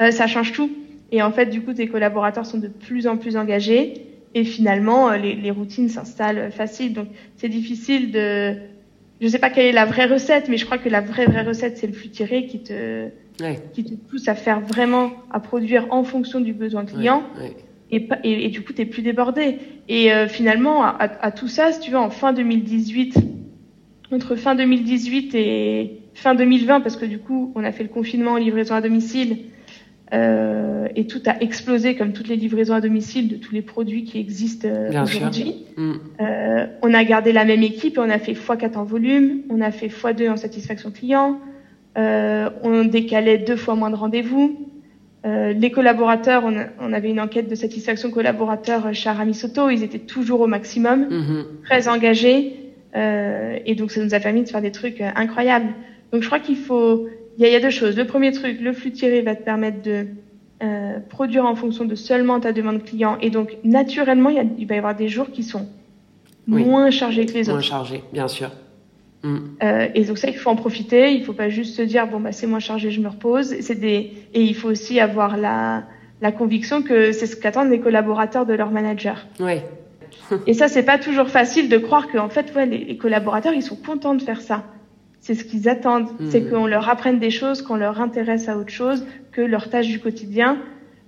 euh, 0.00 0.10
ça 0.10 0.26
change 0.26 0.52
tout. 0.52 0.70
Et 1.12 1.22
en 1.22 1.30
fait, 1.30 1.46
du 1.46 1.60
coup, 1.60 1.72
tes 1.72 1.86
collaborateurs 1.86 2.46
sont 2.46 2.58
de 2.58 2.68
plus 2.68 3.06
en 3.06 3.16
plus 3.16 3.36
engagés 3.36 4.05
et 4.36 4.44
finalement 4.44 5.08
euh, 5.08 5.16
les, 5.16 5.34
les 5.34 5.50
routines 5.50 5.88
s'installent 5.88 6.52
facile. 6.52 6.92
Donc 6.92 7.08
c'est 7.36 7.48
difficile 7.48 8.12
de, 8.12 8.54
je 9.20 9.28
sais 9.28 9.38
pas 9.38 9.48
quelle 9.48 9.64
est 9.66 9.72
la 9.72 9.86
vraie 9.86 10.04
recette, 10.04 10.48
mais 10.48 10.58
je 10.58 10.66
crois 10.66 10.76
que 10.76 10.90
la 10.90 11.00
vraie 11.00 11.24
vraie 11.24 11.42
recette 11.42 11.78
c'est 11.78 11.86
le 11.86 11.94
flux 11.94 12.10
tiré 12.10 12.44
qui 12.44 12.62
te 12.62 13.08
ouais. 13.40 13.62
qui 13.72 13.82
te 13.82 13.94
pousse 13.94 14.28
à 14.28 14.34
faire 14.34 14.60
vraiment 14.60 15.10
à 15.30 15.40
produire 15.40 15.86
en 15.90 16.04
fonction 16.04 16.40
du 16.40 16.52
besoin 16.52 16.84
client. 16.84 17.22
Ouais, 17.38 17.44
ouais. 17.44 17.56
Et, 17.92 18.08
et, 18.24 18.46
et, 18.46 18.48
du 18.48 18.64
coup, 18.64 18.72
tu 18.72 18.82
es 18.82 18.84
plus 18.84 19.02
débordé. 19.02 19.58
Et 19.88 20.12
euh, 20.12 20.26
finalement, 20.26 20.82
à, 20.82 20.96
à, 20.98 21.30
tout 21.30 21.46
ça, 21.46 21.70
si 21.70 21.78
tu 21.78 21.92
veux, 21.92 21.96
en 21.96 22.10
fin 22.10 22.32
2018, 22.32 23.16
entre 24.10 24.34
fin 24.34 24.56
2018 24.56 25.34
et 25.36 26.00
fin 26.12 26.34
2020, 26.34 26.80
parce 26.80 26.96
que 26.96 27.04
du 27.04 27.20
coup, 27.20 27.52
on 27.54 27.62
a 27.62 27.70
fait 27.70 27.84
le 27.84 27.88
confinement 27.88 28.32
en 28.32 28.36
livraison 28.38 28.74
à 28.74 28.80
domicile, 28.80 29.36
Euh, 30.12 30.86
et 30.94 31.06
tout 31.08 31.20
a 31.26 31.40
explosé 31.40 31.96
comme 31.96 32.12
toutes 32.12 32.28
les 32.28 32.36
livraisons 32.36 32.74
à 32.74 32.80
domicile 32.80 33.28
de 33.28 33.36
tous 33.36 33.52
les 33.52 33.62
produits 33.62 34.04
qui 34.04 34.20
existent 34.20 34.68
euh, 34.68 35.02
aujourd'hui. 35.02 35.64
Mm. 35.76 35.92
Euh, 36.20 36.66
on 36.82 36.94
a 36.94 37.02
gardé 37.02 37.32
la 37.32 37.44
même 37.44 37.64
équipe 37.64 37.96
et 37.96 38.00
on 38.00 38.08
a 38.08 38.18
fait 38.18 38.32
x4 38.32 38.76
en 38.76 38.84
volume, 38.84 39.42
on 39.50 39.60
a 39.60 39.72
fait 39.72 39.88
x2 39.88 40.30
en 40.30 40.36
satisfaction 40.36 40.92
client, 40.92 41.40
on 41.96 42.84
décalait 42.84 43.38
deux 43.38 43.56
fois 43.56 43.74
moins 43.74 43.90
de 43.90 43.96
rendez-vous. 43.96 44.68
Les 45.24 45.72
collaborateurs, 45.72 46.44
on, 46.44 46.54
on, 46.78 46.92
avait 46.92 47.10
une 47.10 47.18
enquête 47.18 47.48
de 47.48 47.56
satisfaction 47.56 48.12
collaborateur 48.12 48.94
chez 48.94 49.08
Aramisoto, 49.08 49.70
ils 49.70 49.82
étaient 49.82 49.98
toujours 49.98 50.42
au 50.42 50.46
maximum, 50.46 51.08
mm-hmm. 51.08 51.64
très 51.64 51.88
engagés, 51.88 52.70
et 52.94 53.74
donc 53.74 53.90
ça 53.90 54.04
nous 54.04 54.14
a 54.14 54.20
permis 54.20 54.44
de 54.44 54.48
faire 54.48 54.62
des 54.62 54.70
trucs 54.70 55.00
incroyables. 55.00 55.72
Donc 56.12 56.22
je 56.22 56.26
crois 56.28 56.38
qu'il 56.38 56.56
faut 56.56 57.08
il 57.38 57.46
y, 57.46 57.54
a 57.54 57.60
deux 57.60 57.70
choses. 57.70 57.96
Le 57.96 58.06
premier 58.06 58.32
truc, 58.32 58.60
le 58.60 58.72
flux 58.72 58.92
tiré 58.92 59.20
va 59.20 59.34
te 59.34 59.42
permettre 59.42 59.82
de 59.82 60.06
euh, 60.62 60.98
produire 61.08 61.44
en 61.44 61.54
fonction 61.54 61.84
de 61.84 61.94
seulement 61.94 62.40
ta 62.40 62.52
demande 62.52 62.82
client. 62.82 63.18
Et 63.20 63.30
donc, 63.30 63.56
naturellement, 63.62 64.30
il, 64.30 64.48
il 64.58 64.66
va 64.66 64.74
y 64.74 64.78
avoir 64.78 64.94
des 64.94 65.08
jours 65.08 65.30
qui 65.30 65.42
sont 65.42 65.68
moins 66.46 66.90
chargés 66.90 67.26
que 67.26 67.34
les 67.34 67.48
autres. 67.48 67.58
Moins 67.58 67.60
chargés, 67.60 68.02
bien 68.12 68.28
sûr. 68.28 68.50
Mm. 69.22 69.36
Euh, 69.62 69.88
et 69.94 70.04
donc 70.04 70.18
ça, 70.18 70.28
il 70.28 70.36
faut 70.36 70.50
en 70.50 70.56
profiter. 70.56 71.12
Il 71.12 71.24
faut 71.24 71.32
pas 71.32 71.48
juste 71.48 71.76
se 71.76 71.82
dire 71.82 72.06
bon 72.06 72.20
bah 72.20 72.32
c'est 72.32 72.46
moins 72.46 72.60
chargé, 72.60 72.90
je 72.90 73.00
me 73.00 73.08
repose. 73.08 73.54
C'est 73.60 73.78
des 73.78 74.12
et 74.34 74.42
il 74.42 74.54
faut 74.54 74.68
aussi 74.68 75.00
avoir 75.00 75.36
la 75.36 75.84
la 76.22 76.32
conviction 76.32 76.82
que 76.82 77.12
c'est 77.12 77.26
ce 77.26 77.36
qu'attendent 77.36 77.70
les 77.70 77.80
collaborateurs 77.80 78.46
de 78.46 78.54
leur 78.54 78.70
manager. 78.70 79.26
Oui. 79.40 79.60
et 80.46 80.54
ça, 80.54 80.68
c'est 80.68 80.84
pas 80.84 80.98
toujours 80.98 81.28
facile 81.28 81.68
de 81.68 81.76
croire 81.76 82.08
qu'en 82.08 82.30
fait, 82.30 82.54
ouais, 82.54 82.64
les, 82.64 82.78
les 82.78 82.96
collaborateurs, 82.96 83.52
ils 83.52 83.62
sont 83.62 83.76
contents 83.76 84.14
de 84.14 84.22
faire 84.22 84.40
ça 84.40 84.64
c'est 85.26 85.34
ce 85.34 85.42
qu'ils 85.42 85.68
attendent, 85.68 86.06
c'est 86.30 86.38
hmm. 86.38 86.50
qu'on 86.50 86.66
leur 86.68 86.88
apprenne 86.88 87.18
des 87.18 87.30
choses, 87.32 87.60
qu'on 87.60 87.74
leur 87.74 88.00
intéresse 88.00 88.48
à 88.48 88.56
autre 88.56 88.70
chose 88.70 89.04
que 89.32 89.40
leur 89.40 89.68
tâche 89.70 89.88
du 89.88 89.98
quotidien. 89.98 90.58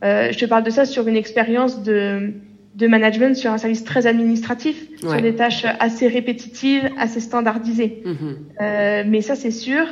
Euh, 0.02 0.32
je 0.32 0.38
te 0.38 0.44
parle 0.44 0.64
de 0.64 0.70
ça 0.70 0.86
sur 0.86 1.06
une 1.06 1.14
expérience 1.14 1.84
de, 1.84 2.32
de 2.74 2.86
management 2.88 3.36
sur 3.36 3.52
un 3.52 3.58
service 3.58 3.84
très 3.84 4.08
administratif, 4.08 4.88
sur 4.98 5.22
des 5.22 5.36
tâches 5.36 5.64
assez 5.78 6.08
répétitives, 6.08 6.90
assez 6.98 7.20
standardisées. 7.20 8.02
Hmm. 8.04 8.14
Euh, 8.60 9.04
mais 9.06 9.20
ça, 9.20 9.36
c'est 9.36 9.52
sûr. 9.52 9.86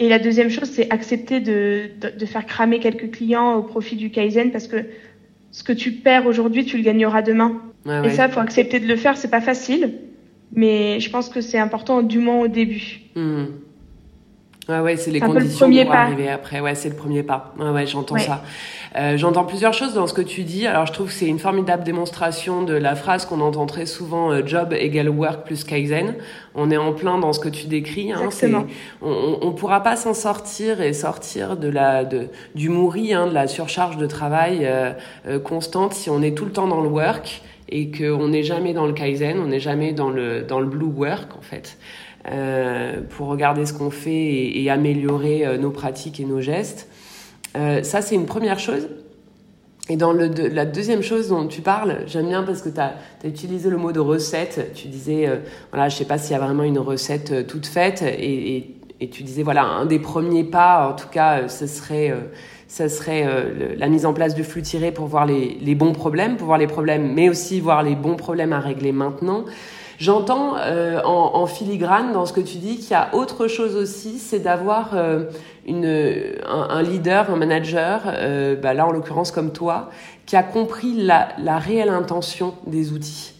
Et 0.00 0.08
la 0.08 0.18
deuxième 0.18 0.50
chose, 0.50 0.68
c'est 0.68 0.92
accepter 0.92 1.38
de, 1.38 1.90
de, 2.00 2.18
de, 2.18 2.26
faire 2.26 2.46
cramer 2.46 2.80
quelques 2.80 3.12
clients 3.12 3.54
au 3.54 3.62
profit 3.62 3.94
du 3.94 4.10
Kaizen 4.10 4.50
parce 4.50 4.66
que 4.66 4.86
ce 5.52 5.62
que 5.62 5.72
tu 5.72 5.92
perds 5.92 6.26
aujourd'hui, 6.26 6.64
tu 6.64 6.78
le 6.78 6.82
gagneras 6.82 7.22
demain. 7.22 7.62
et 8.04 8.10
ça, 8.10 8.28
faut 8.28 8.40
accepter 8.40 8.80
de 8.80 8.88
le 8.88 8.96
faire. 8.96 9.16
C'est 9.16 9.30
pas 9.30 9.40
facile, 9.40 9.92
mais 10.52 10.98
je 10.98 11.10
pense 11.10 11.28
que 11.28 11.40
c'est 11.40 11.58
important 11.58 12.02
du 12.02 12.18
moins 12.18 12.40
au 12.40 12.48
début. 12.48 13.02
Hmm. 13.14 13.44
Ouais, 14.68 14.80
ouais, 14.80 14.96
c'est 14.96 15.10
les 15.10 15.20
conditions 15.20 15.70
pour 15.70 15.92
arriver 15.92 16.28
après. 16.28 16.60
Ouais, 16.60 16.74
c'est 16.74 16.90
le 16.90 16.94
premier 16.94 17.22
pas. 17.22 17.54
Ouais, 17.58 17.70
ouais, 17.70 17.86
j'entends 17.86 18.18
ça. 18.18 18.42
Euh, 18.96 19.16
j'entends 19.16 19.44
plusieurs 19.44 19.72
choses 19.72 19.94
dans 19.94 20.06
ce 20.06 20.12
que 20.12 20.20
tu 20.20 20.42
dis. 20.42 20.66
Alors, 20.66 20.84
je 20.84 20.92
trouve 20.92 21.06
que 21.06 21.12
c'est 21.12 21.26
une 21.26 21.38
formidable 21.38 21.84
démonstration 21.84 22.62
de 22.62 22.74
la 22.74 22.94
phrase 22.94 23.24
qu'on 23.24 23.40
entend 23.40 23.64
très 23.66 23.86
souvent 23.86 24.30
euh, 24.30 24.42
job 24.44 24.74
égale 24.74 25.08
work 25.08 25.46
plus 25.46 25.64
kaizen. 25.64 26.16
On 26.54 26.70
est 26.70 26.76
en 26.76 26.92
plein 26.92 27.18
dans 27.18 27.32
ce 27.32 27.40
que 27.40 27.48
tu 27.48 27.66
décris. 27.66 28.12
Hein, 28.12 28.28
on, 29.00 29.38
on 29.40 29.52
pourra 29.52 29.82
pas 29.82 29.96
s'en 29.96 30.14
sortir 30.14 30.82
et 30.82 30.92
sortir 30.92 31.56
de 31.56 31.68
la 31.68 32.04
de 32.04 32.28
du 32.54 32.68
mouri, 32.68 33.14
hein, 33.14 33.26
de 33.26 33.34
la 33.34 33.46
surcharge 33.46 33.96
de 33.96 34.06
travail 34.06 34.60
euh, 34.62 34.92
euh, 35.26 35.38
constante 35.38 35.94
si 35.94 36.10
on 36.10 36.20
est 36.22 36.36
tout 36.36 36.44
le 36.44 36.52
temps 36.52 36.66
dans 36.66 36.80
le 36.80 36.88
work 36.88 37.42
et 37.70 37.90
qu'on 37.90 38.28
n'est 38.28 38.42
jamais 38.42 38.72
dans 38.72 38.86
le 38.86 38.92
kaizen, 38.92 39.38
on 39.38 39.46
n'est 39.46 39.60
jamais 39.60 39.92
dans 39.92 40.10
le 40.10 40.42
dans 40.42 40.60
le 40.60 40.66
blue 40.66 40.86
work 40.86 41.36
en 41.36 41.42
fait. 41.42 41.78
Euh, 42.30 43.00
pour 43.16 43.28
regarder 43.28 43.64
ce 43.64 43.72
qu'on 43.72 43.90
fait 43.90 44.58
et, 44.60 44.68
améliorer 44.68 45.46
euh, 45.46 45.56
nos 45.56 45.70
pratiques 45.70 46.20
et 46.20 46.24
nos 46.24 46.42
gestes. 46.42 46.88
Euh, 47.56 47.82
ça, 47.82 48.02
c'est 48.02 48.16
une 48.16 48.26
première 48.26 48.58
chose. 48.58 48.88
Et 49.88 49.96
dans 49.96 50.12
la 50.12 50.66
deuxième 50.66 51.00
chose 51.00 51.28
dont 51.28 51.46
tu 51.46 51.62
parles, 51.62 52.00
j'aime 52.06 52.26
bien 52.26 52.42
parce 52.42 52.60
que 52.60 52.68
tu 52.68 52.80
as, 52.80 52.96
utilisé 53.24 53.70
le 53.70 53.78
mot 53.78 53.92
de 53.92 54.00
recette. 54.00 54.72
Tu 54.74 54.88
disais, 54.88 55.26
euh, 55.26 55.36
voilà, 55.72 55.88
je 55.88 55.96
sais 55.96 56.04
pas 56.04 56.18
s'il 56.18 56.32
y 56.32 56.34
a 56.34 56.44
vraiment 56.44 56.64
une 56.64 56.78
recette 56.78 57.46
toute 57.46 57.66
faite. 57.66 58.02
Et, 58.02 58.74
tu 59.10 59.22
disais, 59.22 59.42
voilà, 59.42 59.64
un 59.64 59.86
des 59.86 60.00
premiers 60.00 60.44
pas, 60.44 60.90
en 60.90 60.96
tout 60.96 61.08
cas, 61.08 61.48
ce 61.48 61.66
serait, 61.66 62.12
ce 62.66 62.88
serait 62.88 63.24
la 63.76 63.88
mise 63.88 64.04
en 64.04 64.12
place 64.12 64.34
du 64.34 64.42
flux 64.42 64.60
tiré 64.60 64.90
pour 64.90 65.06
voir 65.06 65.24
les, 65.24 65.56
les, 65.62 65.76
bons 65.76 65.92
problèmes, 65.92 66.36
pour 66.36 66.48
voir 66.48 66.58
les 66.58 66.66
problèmes, 66.66 67.14
mais 67.14 67.28
aussi 67.28 67.60
voir 67.60 67.84
les 67.84 67.94
bons 67.94 68.16
problèmes 68.16 68.52
à 68.52 68.58
régler 68.58 68.90
maintenant. 68.90 69.44
J'entends 69.98 70.56
euh, 70.56 71.00
en, 71.02 71.46
filigrane 71.46 72.12
dans 72.12 72.24
ce 72.24 72.32
que 72.32 72.40
tu 72.40 72.58
dis 72.58 72.76
qu'il 72.78 72.92
y 72.92 72.94
a 72.94 73.12
autre 73.14 73.48
chose 73.48 73.74
aussi, 73.74 74.20
c'est 74.20 74.38
d'avoir 74.38 74.90
euh, 74.94 75.24
une, 75.66 75.86
un, 76.46 76.68
un, 76.70 76.82
leader, 76.82 77.32
un 77.32 77.36
manager, 77.36 78.02
euh, 78.06 78.54
bah 78.54 78.74
là 78.74 78.86
en 78.86 78.92
l'occurrence 78.92 79.32
comme 79.32 79.52
toi, 79.52 79.90
qui 80.24 80.36
a 80.36 80.44
compris 80.44 80.92
la, 80.92 81.30
la 81.38 81.58
réelle 81.58 81.88
intention 81.88 82.54
des 82.66 82.92
outils. 82.92 83.34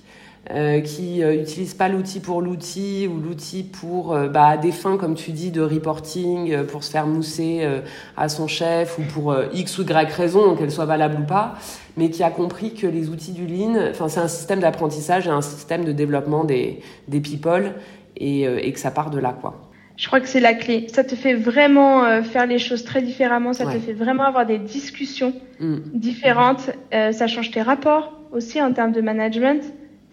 Euh, 0.50 0.80
qui 0.80 1.22
euh, 1.22 1.42
utilise 1.42 1.74
pas 1.74 1.90
l'outil 1.90 2.20
pour 2.20 2.40
l'outil 2.40 3.06
ou 3.06 3.20
l'outil 3.20 3.64
pour 3.64 4.14
euh, 4.14 4.28
bah, 4.28 4.56
des 4.56 4.72
fins 4.72 4.96
comme 4.96 5.14
tu 5.14 5.32
dis 5.32 5.50
de 5.50 5.60
reporting 5.60 6.54
euh, 6.54 6.64
pour 6.64 6.84
se 6.84 6.90
faire 6.90 7.06
mousser 7.06 7.58
euh, 7.64 7.80
à 8.16 8.30
son 8.30 8.46
chef 8.46 8.98
ou 8.98 9.02
pour 9.02 9.36
x 9.52 9.76
ou 9.76 9.82
y 9.82 10.10
raison 10.10 10.56
qu'elle 10.56 10.70
soit 10.70 10.86
valable 10.86 11.20
ou 11.20 11.26
pas 11.26 11.56
mais 11.98 12.08
qui 12.08 12.22
a 12.22 12.30
compris 12.30 12.72
que 12.72 12.86
les 12.86 13.10
outils 13.10 13.32
du 13.32 13.46
lean 13.46 13.90
c'est 13.92 14.20
un 14.20 14.28
système 14.28 14.60
d'apprentissage 14.60 15.26
et 15.26 15.30
un 15.30 15.42
système 15.42 15.84
de 15.84 15.92
développement 15.92 16.44
des 16.44 16.80
des 17.08 17.20
people 17.20 17.74
et, 18.16 18.44
et 18.44 18.72
que 18.72 18.78
ça 18.78 18.90
part 18.90 19.10
de 19.10 19.18
là 19.18 19.36
quoi 19.38 19.60
je 19.98 20.06
crois 20.06 20.20
que 20.20 20.28
c'est 20.28 20.38
la 20.38 20.54
clé. 20.54 20.86
Ça 20.92 21.02
te 21.02 21.16
fait 21.16 21.34
vraiment 21.34 22.22
faire 22.22 22.46
les 22.46 22.60
choses 22.60 22.84
très 22.84 23.02
différemment. 23.02 23.52
Ça 23.52 23.66
ouais. 23.66 23.74
te 23.74 23.80
fait 23.80 23.94
vraiment 23.94 24.22
avoir 24.22 24.46
des 24.46 24.58
discussions 24.58 25.32
mm. 25.58 25.78
différentes. 25.92 26.70
Euh, 26.94 27.10
ça 27.10 27.26
change 27.26 27.50
tes 27.50 27.62
rapports 27.62 28.12
aussi 28.30 28.62
en 28.62 28.72
termes 28.72 28.92
de 28.92 29.00
management 29.00 29.60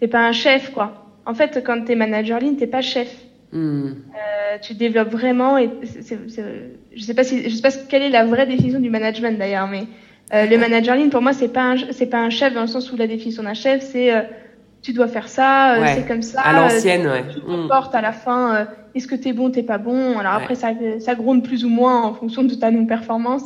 t'es 0.00 0.08
pas 0.08 0.26
un 0.26 0.32
chef, 0.32 0.72
quoi. 0.72 1.06
En 1.24 1.34
fait, 1.34 1.62
quand 1.64 1.84
t'es 1.84 1.94
manager 1.94 2.40
lean, 2.40 2.54
t'es 2.54 2.66
pas 2.66 2.82
chef. 2.82 3.08
Mm. 3.52 3.86
Euh, 3.86 4.58
tu 4.60 4.74
développes 4.74 5.10
vraiment. 5.10 5.58
Et 5.58 5.70
c'est, 5.84 6.18
c'est, 6.28 6.44
je 6.94 7.02
sais 7.02 7.14
pas 7.14 7.24
si, 7.24 7.48
je 7.48 7.54
sais 7.54 7.62
pas 7.62 7.72
quelle 7.88 8.02
est 8.02 8.10
la 8.10 8.24
vraie 8.24 8.46
définition 8.46 8.80
du 8.80 8.90
management 8.90 9.38
d'ailleurs, 9.38 9.68
mais 9.68 9.84
euh, 10.34 10.46
le 10.46 10.58
manager 10.58 10.96
lean 10.96 11.08
pour 11.08 11.22
moi 11.22 11.32
c'est 11.32 11.52
pas 11.52 11.62
un, 11.62 11.76
c'est 11.92 12.06
pas 12.06 12.18
un 12.18 12.30
chef 12.30 12.52
dans 12.52 12.62
le 12.62 12.66
sens 12.66 12.90
où 12.90 12.96
la 12.96 13.06
définition 13.06 13.44
d'un 13.44 13.54
chef 13.54 13.80
c'est 13.80 14.12
euh, 14.12 14.22
tu 14.82 14.92
dois 14.92 15.08
faire 15.08 15.28
ça, 15.28 15.74
euh, 15.74 15.80
ouais. 15.80 15.94
c'est 15.96 16.06
comme 16.06 16.22
ça. 16.22 16.40
À 16.42 16.52
l'ancienne, 16.52 17.06
ouais. 17.06 17.24
Tu 17.32 17.40
te 17.40 17.68
portes 17.68 17.94
à 17.94 18.00
la 18.00 18.12
fin. 18.12 18.54
Euh, 18.54 18.64
est-ce 18.94 19.08
que 19.08 19.16
t'es 19.16 19.32
bon, 19.32 19.50
t'es 19.50 19.64
pas 19.64 19.78
bon? 19.78 20.16
Alors 20.16 20.34
après 20.34 20.54
ça, 20.54 20.68
ça 21.00 21.14
gronde 21.16 21.42
plus 21.42 21.64
ou 21.64 21.68
moins 21.68 22.02
en 22.02 22.14
fonction 22.14 22.44
de 22.44 22.54
ta 22.54 22.70
non-performance. 22.70 23.42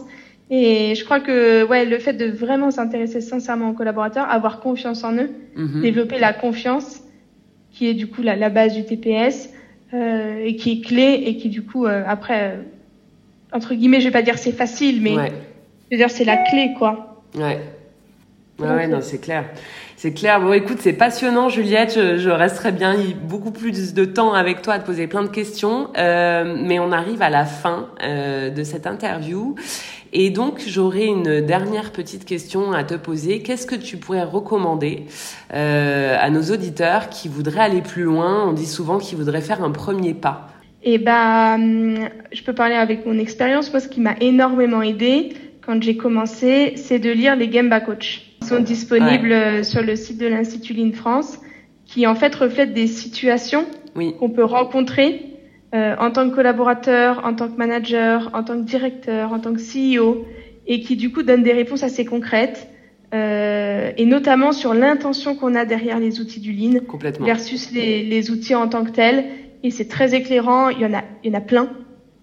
Et 0.50 0.96
je 0.96 1.04
crois 1.04 1.20
que 1.20 1.64
ouais, 1.64 1.84
le 1.84 1.98
fait 1.98 2.12
de 2.12 2.26
vraiment 2.26 2.72
s'intéresser 2.72 3.20
sincèrement 3.20 3.70
aux 3.70 3.74
collaborateurs, 3.74 4.28
avoir 4.28 4.60
confiance 4.60 5.04
en 5.04 5.14
eux, 5.14 5.30
mmh. 5.54 5.80
développer 5.80 6.18
la 6.18 6.32
confiance, 6.32 7.02
qui 7.70 7.88
est 7.88 7.94
du 7.94 8.08
coup 8.08 8.22
la, 8.22 8.34
la 8.34 8.50
base 8.50 8.74
du 8.74 8.84
TPS, 8.84 9.50
euh, 9.94 10.44
et 10.44 10.56
qui 10.56 10.72
est 10.72 10.80
clé, 10.80 11.22
et 11.26 11.36
qui 11.36 11.48
du 11.48 11.62
coup, 11.62 11.86
euh, 11.86 12.02
après, 12.06 12.52
euh, 12.52 12.62
entre 13.52 13.74
guillemets, 13.74 14.00
je 14.00 14.06
vais 14.06 14.12
pas 14.12 14.22
dire 14.22 14.38
c'est 14.38 14.52
facile, 14.52 15.00
mais 15.02 15.16
ouais. 15.16 15.32
je 15.90 15.96
veux 15.96 15.98
dire 15.98 16.10
c'est 16.10 16.24
la 16.24 16.36
clé, 16.36 16.74
quoi. 16.78 17.22
Ouais. 17.36 17.60
Ouais, 18.58 18.68
ouais, 18.68 18.88
non, 18.88 19.00
c'est 19.00 19.18
clair. 19.18 19.46
C'est 20.02 20.14
clair. 20.14 20.40
Bon, 20.40 20.54
écoute, 20.54 20.78
c'est 20.80 20.94
passionnant, 20.94 21.50
Juliette. 21.50 21.92
Je, 21.94 22.16
je, 22.16 22.30
resterai 22.30 22.72
bien 22.72 22.96
beaucoup 23.22 23.50
plus 23.50 23.92
de 23.92 24.06
temps 24.06 24.32
avec 24.32 24.62
toi 24.62 24.72
à 24.72 24.78
te 24.78 24.86
poser 24.86 25.06
plein 25.06 25.22
de 25.22 25.28
questions. 25.28 25.88
Euh, 25.98 26.56
mais 26.58 26.78
on 26.78 26.90
arrive 26.90 27.20
à 27.20 27.28
la 27.28 27.44
fin 27.44 27.90
euh, 28.02 28.48
de 28.48 28.64
cette 28.64 28.86
interview. 28.86 29.56
Et 30.14 30.30
donc, 30.30 30.62
j'aurais 30.66 31.04
une 31.04 31.42
dernière 31.42 31.92
petite 31.92 32.24
question 32.24 32.72
à 32.72 32.82
te 32.82 32.94
poser. 32.94 33.42
Qu'est-ce 33.42 33.66
que 33.66 33.74
tu 33.74 33.98
pourrais 33.98 34.24
recommander 34.24 35.04
euh, 35.52 36.16
à 36.18 36.30
nos 36.30 36.44
auditeurs 36.44 37.10
qui 37.10 37.28
voudraient 37.28 37.60
aller 37.60 37.82
plus 37.82 38.04
loin? 38.04 38.48
On 38.48 38.54
dit 38.54 38.64
souvent 38.64 38.96
qu'ils 38.96 39.18
voudraient 39.18 39.42
faire 39.42 39.62
un 39.62 39.70
premier 39.70 40.14
pas. 40.14 40.48
Eh 40.82 40.96
ben, 40.96 42.08
je 42.32 42.42
peux 42.42 42.54
parler 42.54 42.76
avec 42.76 43.04
mon 43.04 43.18
expérience. 43.18 43.70
Moi, 43.70 43.80
ce 43.80 43.88
qui 43.88 44.00
m'a 44.00 44.14
énormément 44.22 44.80
aidé 44.80 45.34
quand 45.60 45.82
j'ai 45.82 45.98
commencé, 45.98 46.72
c'est 46.76 46.98
de 46.98 47.10
lire 47.10 47.36
les 47.36 47.52
Gemba 47.52 47.80
Coach. 47.80 48.29
Ils 48.40 48.46
sont 48.46 48.60
disponibles 48.60 49.30
ouais. 49.30 49.64
sur 49.64 49.82
le 49.82 49.96
site 49.96 50.18
de 50.18 50.26
l'Institut 50.26 50.72
Line 50.72 50.94
France, 50.94 51.38
qui 51.84 52.06
en 52.06 52.14
fait 52.14 52.34
reflètent 52.34 52.74
des 52.74 52.86
situations 52.86 53.66
oui. 53.96 54.14
qu'on 54.18 54.30
peut 54.30 54.44
rencontrer 54.44 55.26
euh, 55.74 55.94
en 55.98 56.10
tant 56.10 56.28
que 56.28 56.34
collaborateur, 56.34 57.24
en 57.24 57.34
tant 57.34 57.48
que 57.48 57.56
manager, 57.56 58.30
en 58.34 58.42
tant 58.42 58.54
que 58.54 58.66
directeur, 58.66 59.32
en 59.32 59.38
tant 59.38 59.52
que 59.52 59.60
CEO, 59.60 60.26
et 60.66 60.80
qui 60.80 60.96
du 60.96 61.12
coup 61.12 61.22
donne 61.22 61.42
des 61.42 61.52
réponses 61.52 61.82
assez 61.82 62.04
concrètes, 62.04 62.68
euh, 63.12 63.90
et 63.96 64.04
notamment 64.04 64.52
sur 64.52 64.72
l'intention 64.72 65.34
qu'on 65.34 65.54
a 65.54 65.64
derrière 65.64 65.98
les 65.98 66.20
outils 66.20 66.40
du 66.40 66.52
Lean 66.52 66.80
versus 67.20 67.72
les, 67.72 68.04
les, 68.04 68.30
outils 68.30 68.54
en 68.54 68.68
tant 68.68 68.84
que 68.84 68.90
tels. 68.90 69.24
Et 69.62 69.70
c'est 69.70 69.88
très 69.88 70.14
éclairant. 70.14 70.68
Il 70.68 70.80
y 70.80 70.86
en 70.86 70.94
a, 70.94 71.02
il 71.24 71.32
y 71.32 71.34
en 71.34 71.38
a 71.38 71.40
plein. 71.40 71.68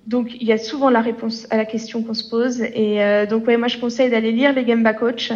Donc 0.07 0.33
il 0.39 0.47
y 0.47 0.53
a 0.53 0.57
souvent 0.57 0.89
la 0.89 1.01
réponse 1.01 1.45
à 1.49 1.57
la 1.57 1.65
question 1.65 2.03
qu'on 2.03 2.13
se 2.13 2.29
pose. 2.29 2.61
Et 2.61 3.03
euh, 3.03 3.25
donc 3.25 3.47
ouais, 3.47 3.57
moi 3.57 3.67
je 3.67 3.77
conseille 3.77 4.09
d'aller 4.09 4.31
lire 4.31 4.53
les 4.53 4.65
Gemba 4.65 4.93
Coach 4.93 5.33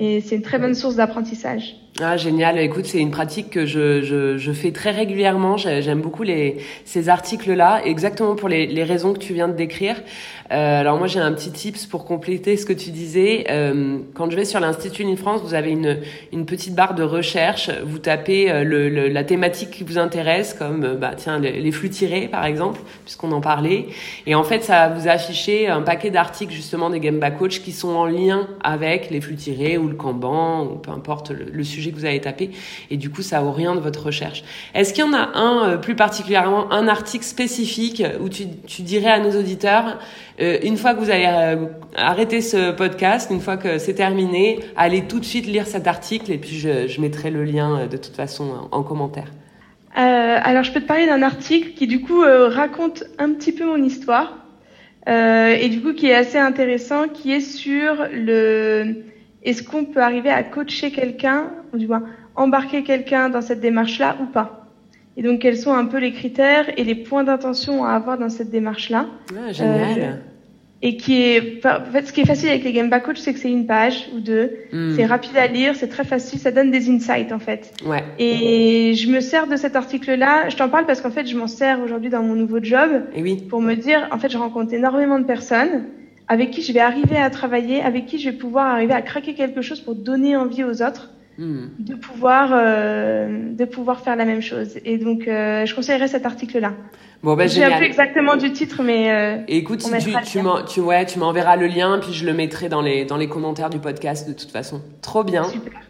Et 0.00 0.20
c'est 0.20 0.36
une 0.36 0.42
très 0.42 0.58
bonne 0.58 0.74
source 0.74 0.96
d'apprentissage. 0.96 1.76
Ah 2.00 2.16
génial, 2.16 2.58
écoute, 2.58 2.86
c'est 2.86 2.98
une 2.98 3.12
pratique 3.12 3.50
que 3.50 3.66
je, 3.66 4.02
je, 4.02 4.36
je 4.36 4.52
fais 4.52 4.72
très 4.72 4.90
régulièrement. 4.90 5.56
J'aime 5.56 6.00
beaucoup 6.00 6.24
les, 6.24 6.56
ces 6.84 7.08
articles-là, 7.08 7.82
exactement 7.84 8.34
pour 8.34 8.48
les, 8.48 8.66
les 8.66 8.82
raisons 8.82 9.12
que 9.12 9.20
tu 9.20 9.32
viens 9.32 9.46
de 9.46 9.52
décrire. 9.52 9.94
Euh, 10.52 10.80
alors 10.80 10.98
moi 10.98 11.06
j'ai 11.06 11.20
un 11.20 11.32
petit 11.32 11.50
tips 11.50 11.86
pour 11.86 12.04
compléter 12.04 12.56
ce 12.56 12.66
que 12.66 12.72
tu 12.72 12.90
disais. 12.90 13.46
Euh, 13.48 13.98
quand 14.12 14.28
je 14.28 14.36
vais 14.36 14.44
sur 14.44 14.60
l'Institut 14.60 15.04
Line 15.04 15.16
France, 15.16 15.40
vous 15.42 15.54
avez 15.54 15.70
une, 15.70 15.98
une 16.32 16.46
petite 16.46 16.74
barre 16.74 16.94
de 16.94 17.02
recherche. 17.02 17.70
Vous 17.84 17.98
tapez 17.98 18.50
euh, 18.50 18.64
le, 18.64 19.08
la 19.08 19.24
thématique 19.24 19.70
qui 19.70 19.84
vous 19.84 19.96
intéresse, 19.96 20.52
comme 20.52 20.96
bah 20.96 21.12
tiens 21.16 21.38
les, 21.38 21.72
flux 21.72 21.90
tirés 21.90 22.28
par 22.28 22.44
exemple, 22.44 22.80
puisqu'on 23.04 23.32
en 23.32 23.40
parlait. 23.40 23.86
Et 24.26 24.34
en 24.34 24.44
fait 24.44 24.62
ça 24.62 24.88
va 24.88 24.94
vous 24.94 25.08
afficher 25.08 25.68
un 25.68 25.80
paquet 25.80 26.10
d'articles 26.10 26.52
justement 26.52 26.90
des 26.90 27.00
Game 27.00 27.18
Back 27.18 27.38
Coach 27.38 27.60
qui 27.60 27.72
sont 27.72 27.90
en 27.90 28.06
lien 28.06 28.48
avec 28.62 29.10
les 29.10 29.20
flux 29.20 29.36
tirés 29.36 29.73
ou 29.78 29.88
le 29.88 29.94
Kanban 29.94 30.64
ou 30.64 30.76
peu 30.76 30.90
importe 30.90 31.30
le, 31.30 31.64
sujet 31.64 31.90
que 31.90 31.96
vous 31.96 32.04
avez 32.04 32.20
tapé 32.20 32.50
et 32.90 32.96
du 32.96 33.10
coup 33.10 33.22
ça 33.22 33.40
rien 33.52 33.74
de 33.74 33.80
votre 33.80 34.04
recherche. 34.06 34.44
Est-ce 34.74 34.92
qu'il 34.92 35.04
y 35.04 35.08
en 35.08 35.12
a 35.12 35.30
un 35.34 35.68
euh, 35.68 35.76
plus 35.76 35.94
particulièrement, 35.94 36.70
un 36.72 36.88
article 36.88 37.24
spécifique 37.24 38.02
où 38.20 38.28
tu, 38.28 38.82
dirais 38.82 39.10
à 39.10 39.18
nos 39.18 39.30
auditeurs, 39.38 39.98
euh, 40.40 40.58
une 40.62 40.76
fois 40.76 40.94
que 40.94 41.00
vous 41.00 41.10
allez 41.10 41.26
euh, 41.26 41.66
arrêter 41.96 42.40
ce 42.40 42.72
podcast, 42.72 43.30
une 43.30 43.40
fois 43.40 43.56
que 43.56 43.78
c'est 43.78 43.94
terminé, 43.94 44.60
allez 44.76 45.02
tout 45.06 45.20
de 45.20 45.24
suite 45.24 45.46
lire 45.46 45.66
cet 45.66 45.86
article 45.86 46.32
et 46.32 46.38
puis 46.38 46.58
je 46.58 47.00
mettrai 47.00 47.30
le 47.30 47.44
lien 47.44 47.86
de 47.86 47.96
toute 47.96 48.16
façon 48.16 48.68
en, 48.70 48.82
commentaire. 48.82 49.30
alors 49.94 50.64
je 50.64 50.72
peux 50.72 50.80
te 50.80 50.86
parler 50.86 51.06
d'un 51.06 51.22
article 51.22 51.70
qui 51.70 51.86
du 51.86 52.00
coup 52.00 52.20
raconte 52.20 53.04
un 53.18 53.30
petit 53.32 53.52
peu 53.52 53.64
mon 53.64 53.82
histoire. 53.82 54.38
et 55.06 55.68
du 55.68 55.80
coup 55.80 55.92
qui 55.92 56.08
est 56.08 56.14
assez 56.14 56.38
intéressant, 56.38 57.08
qui 57.08 57.32
est 57.32 57.40
sur 57.40 58.06
le 58.12 59.04
est-ce 59.44 59.62
qu'on 59.62 59.84
peut 59.84 60.00
arriver 60.00 60.30
à 60.30 60.42
coacher 60.42 60.90
quelqu'un, 60.90 61.50
ou 61.72 61.78
du 61.78 61.86
moins 61.86 62.04
embarquer 62.34 62.82
quelqu'un 62.82 63.28
dans 63.28 63.42
cette 63.42 63.60
démarche-là 63.60 64.16
ou 64.20 64.26
pas? 64.26 64.66
Et 65.16 65.22
donc, 65.22 65.40
quels 65.40 65.56
sont 65.56 65.72
un 65.72 65.84
peu 65.84 65.98
les 65.98 66.12
critères 66.12 66.66
et 66.76 66.82
les 66.82 66.96
points 66.96 67.24
d'intention 67.24 67.84
à 67.84 67.92
avoir 67.92 68.18
dans 68.18 68.30
cette 68.30 68.50
démarche-là? 68.50 69.06
Ah, 69.30 69.52
Génial. 69.52 69.98
Euh, 69.98 70.16
et 70.82 70.96
qui 70.96 71.22
est, 71.22 71.64
en 71.64 71.90
fait, 71.92 72.06
ce 72.06 72.12
qui 72.12 72.20
est 72.20 72.26
facile 72.26 72.50
avec 72.50 72.62
les 72.62 72.72
Game 72.72 72.90
Back 72.90 73.04
Coach, 73.04 73.18
c'est 73.18 73.32
que 73.32 73.38
c'est 73.38 73.50
une 73.50 73.66
page 73.66 74.06
ou 74.14 74.20
deux. 74.20 74.50
Hmm. 74.70 74.94
C'est 74.94 75.06
rapide 75.06 75.36
à 75.36 75.46
lire, 75.46 75.74
c'est 75.76 75.88
très 75.88 76.04
facile, 76.04 76.38
ça 76.38 76.50
donne 76.50 76.70
des 76.70 76.90
insights 76.90 77.32
en 77.32 77.38
fait. 77.38 77.72
Ouais. 77.86 78.04
Et 78.18 78.92
je 78.94 79.08
me 79.10 79.20
sers 79.20 79.46
de 79.46 79.56
cet 79.56 79.76
article-là. 79.76 80.50
Je 80.50 80.56
t'en 80.56 80.68
parle 80.68 80.84
parce 80.84 81.00
qu'en 81.00 81.10
fait, 81.10 81.26
je 81.26 81.38
m'en 81.38 81.46
sers 81.46 81.80
aujourd'hui 81.80 82.10
dans 82.10 82.22
mon 82.22 82.34
nouveau 82.34 82.62
job. 82.62 83.04
Et 83.14 83.22
oui. 83.22 83.42
Pour 83.48 83.62
me 83.62 83.74
dire, 83.74 84.08
en 84.10 84.18
fait, 84.18 84.30
je 84.30 84.36
rencontre 84.36 84.74
énormément 84.74 85.18
de 85.18 85.24
personnes 85.24 85.84
avec 86.28 86.50
qui 86.50 86.62
je 86.62 86.72
vais 86.72 86.80
arriver 86.80 87.16
à 87.16 87.30
travailler, 87.30 87.82
avec 87.82 88.06
qui 88.06 88.18
je 88.18 88.30
vais 88.30 88.36
pouvoir 88.36 88.66
arriver 88.66 88.94
à 88.94 89.02
craquer 89.02 89.34
quelque 89.34 89.62
chose 89.62 89.80
pour 89.80 89.94
donner 89.94 90.36
envie 90.36 90.64
aux 90.64 90.82
autres 90.82 91.10
hmm. 91.38 91.66
de 91.78 91.94
pouvoir 91.94 92.50
euh, 92.52 93.52
de 93.52 93.64
pouvoir 93.64 94.00
faire 94.00 94.16
la 94.16 94.24
même 94.24 94.40
chose. 94.40 94.78
Et 94.84 94.98
donc, 94.98 95.28
euh, 95.28 95.66
je 95.66 95.74
conseillerais 95.74 96.08
cet 96.08 96.26
article-là. 96.26 96.72
Bon, 97.22 97.36
ben, 97.36 97.48
je 97.48 97.60
un 97.60 97.78
peu 97.78 97.84
exactement 97.84 98.36
du 98.36 98.52
titre, 98.52 98.82
mais 98.82 99.10
euh, 99.10 99.42
écoute, 99.48 99.80
si 99.80 99.90
tu 99.98 100.12
tu, 100.24 100.40
tu 100.68 100.80
ouais, 100.80 101.06
tu 101.06 101.18
m'enverras 101.18 101.56
le 101.56 101.66
lien, 101.66 101.98
puis 101.98 102.12
je 102.12 102.26
le 102.26 102.34
mettrai 102.34 102.68
dans 102.68 102.82
les 102.82 103.04
dans 103.04 103.16
les 103.16 103.28
commentaires 103.28 103.70
du 103.70 103.78
podcast 103.78 104.28
de 104.28 104.34
toute 104.34 104.50
façon. 104.50 104.82
Trop 105.00 105.24
bien. 105.24 105.44
Super. 105.44 105.83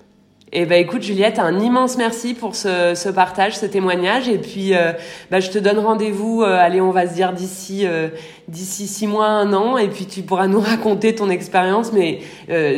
Eh 0.56 0.66
ben 0.66 0.80
écoute 0.80 1.02
Juliette, 1.02 1.40
un 1.40 1.58
immense 1.58 1.98
merci 1.98 2.32
pour 2.32 2.54
ce, 2.54 2.94
ce 2.94 3.08
partage, 3.08 3.58
ce 3.58 3.66
témoignage. 3.66 4.28
Et 4.28 4.38
puis 4.38 4.72
euh, 4.72 4.92
bah, 5.28 5.40
je 5.40 5.50
te 5.50 5.58
donne 5.58 5.80
rendez-vous. 5.80 6.42
Euh, 6.42 6.56
allez, 6.56 6.80
on 6.80 6.92
va 6.92 7.08
se 7.08 7.14
dire 7.14 7.32
d'ici 7.32 7.84
euh, 7.84 8.06
d'ici 8.46 8.86
six 8.86 9.08
mois, 9.08 9.26
un 9.26 9.52
an, 9.52 9.76
et 9.78 9.88
puis 9.88 10.06
tu 10.06 10.22
pourras 10.22 10.46
nous 10.46 10.60
raconter 10.60 11.12
ton 11.16 11.28
expérience, 11.28 11.92
mais 11.92 12.20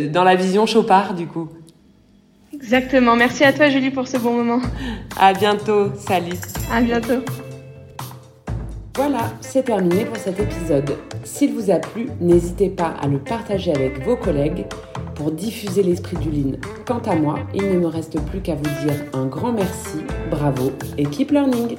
dans 0.08 0.24
la 0.24 0.36
vision 0.36 0.64
Chopard 0.64 1.12
du 1.12 1.26
coup. 1.26 1.50
Exactement. 2.54 3.14
Merci 3.14 3.44
à 3.44 3.52
toi 3.52 3.68
Julie 3.68 3.90
pour 3.90 4.08
ce 4.08 4.16
bon 4.16 4.32
moment. 4.32 4.62
À 5.20 5.34
bientôt. 5.34 5.92
Salut. 5.98 6.38
À 6.72 6.80
bientôt. 6.80 7.22
Voilà, 8.94 9.34
c'est 9.42 9.64
terminé 9.64 10.06
pour 10.06 10.16
cet 10.16 10.40
épisode. 10.40 10.96
S'il 11.24 11.52
vous 11.52 11.70
a 11.70 11.76
plu, 11.76 12.06
n'hésitez 12.22 12.70
pas 12.70 12.94
à 13.02 13.06
le 13.06 13.18
partager 13.18 13.74
avec 13.74 14.02
vos 14.02 14.16
collègues 14.16 14.64
pour 15.16 15.32
diffuser 15.32 15.82
l'esprit 15.82 16.16
du 16.18 16.30
Lean. 16.30 16.52
Quant 16.86 17.02
à 17.06 17.16
moi, 17.16 17.40
il 17.54 17.64
ne 17.64 17.78
me 17.80 17.86
reste 17.86 18.20
plus 18.26 18.40
qu'à 18.40 18.54
vous 18.54 18.84
dire 18.84 18.94
un 19.14 19.26
grand 19.26 19.52
merci, 19.52 19.98
bravo 20.30 20.70
et 20.98 21.04
keep 21.04 21.32
learning 21.32 21.76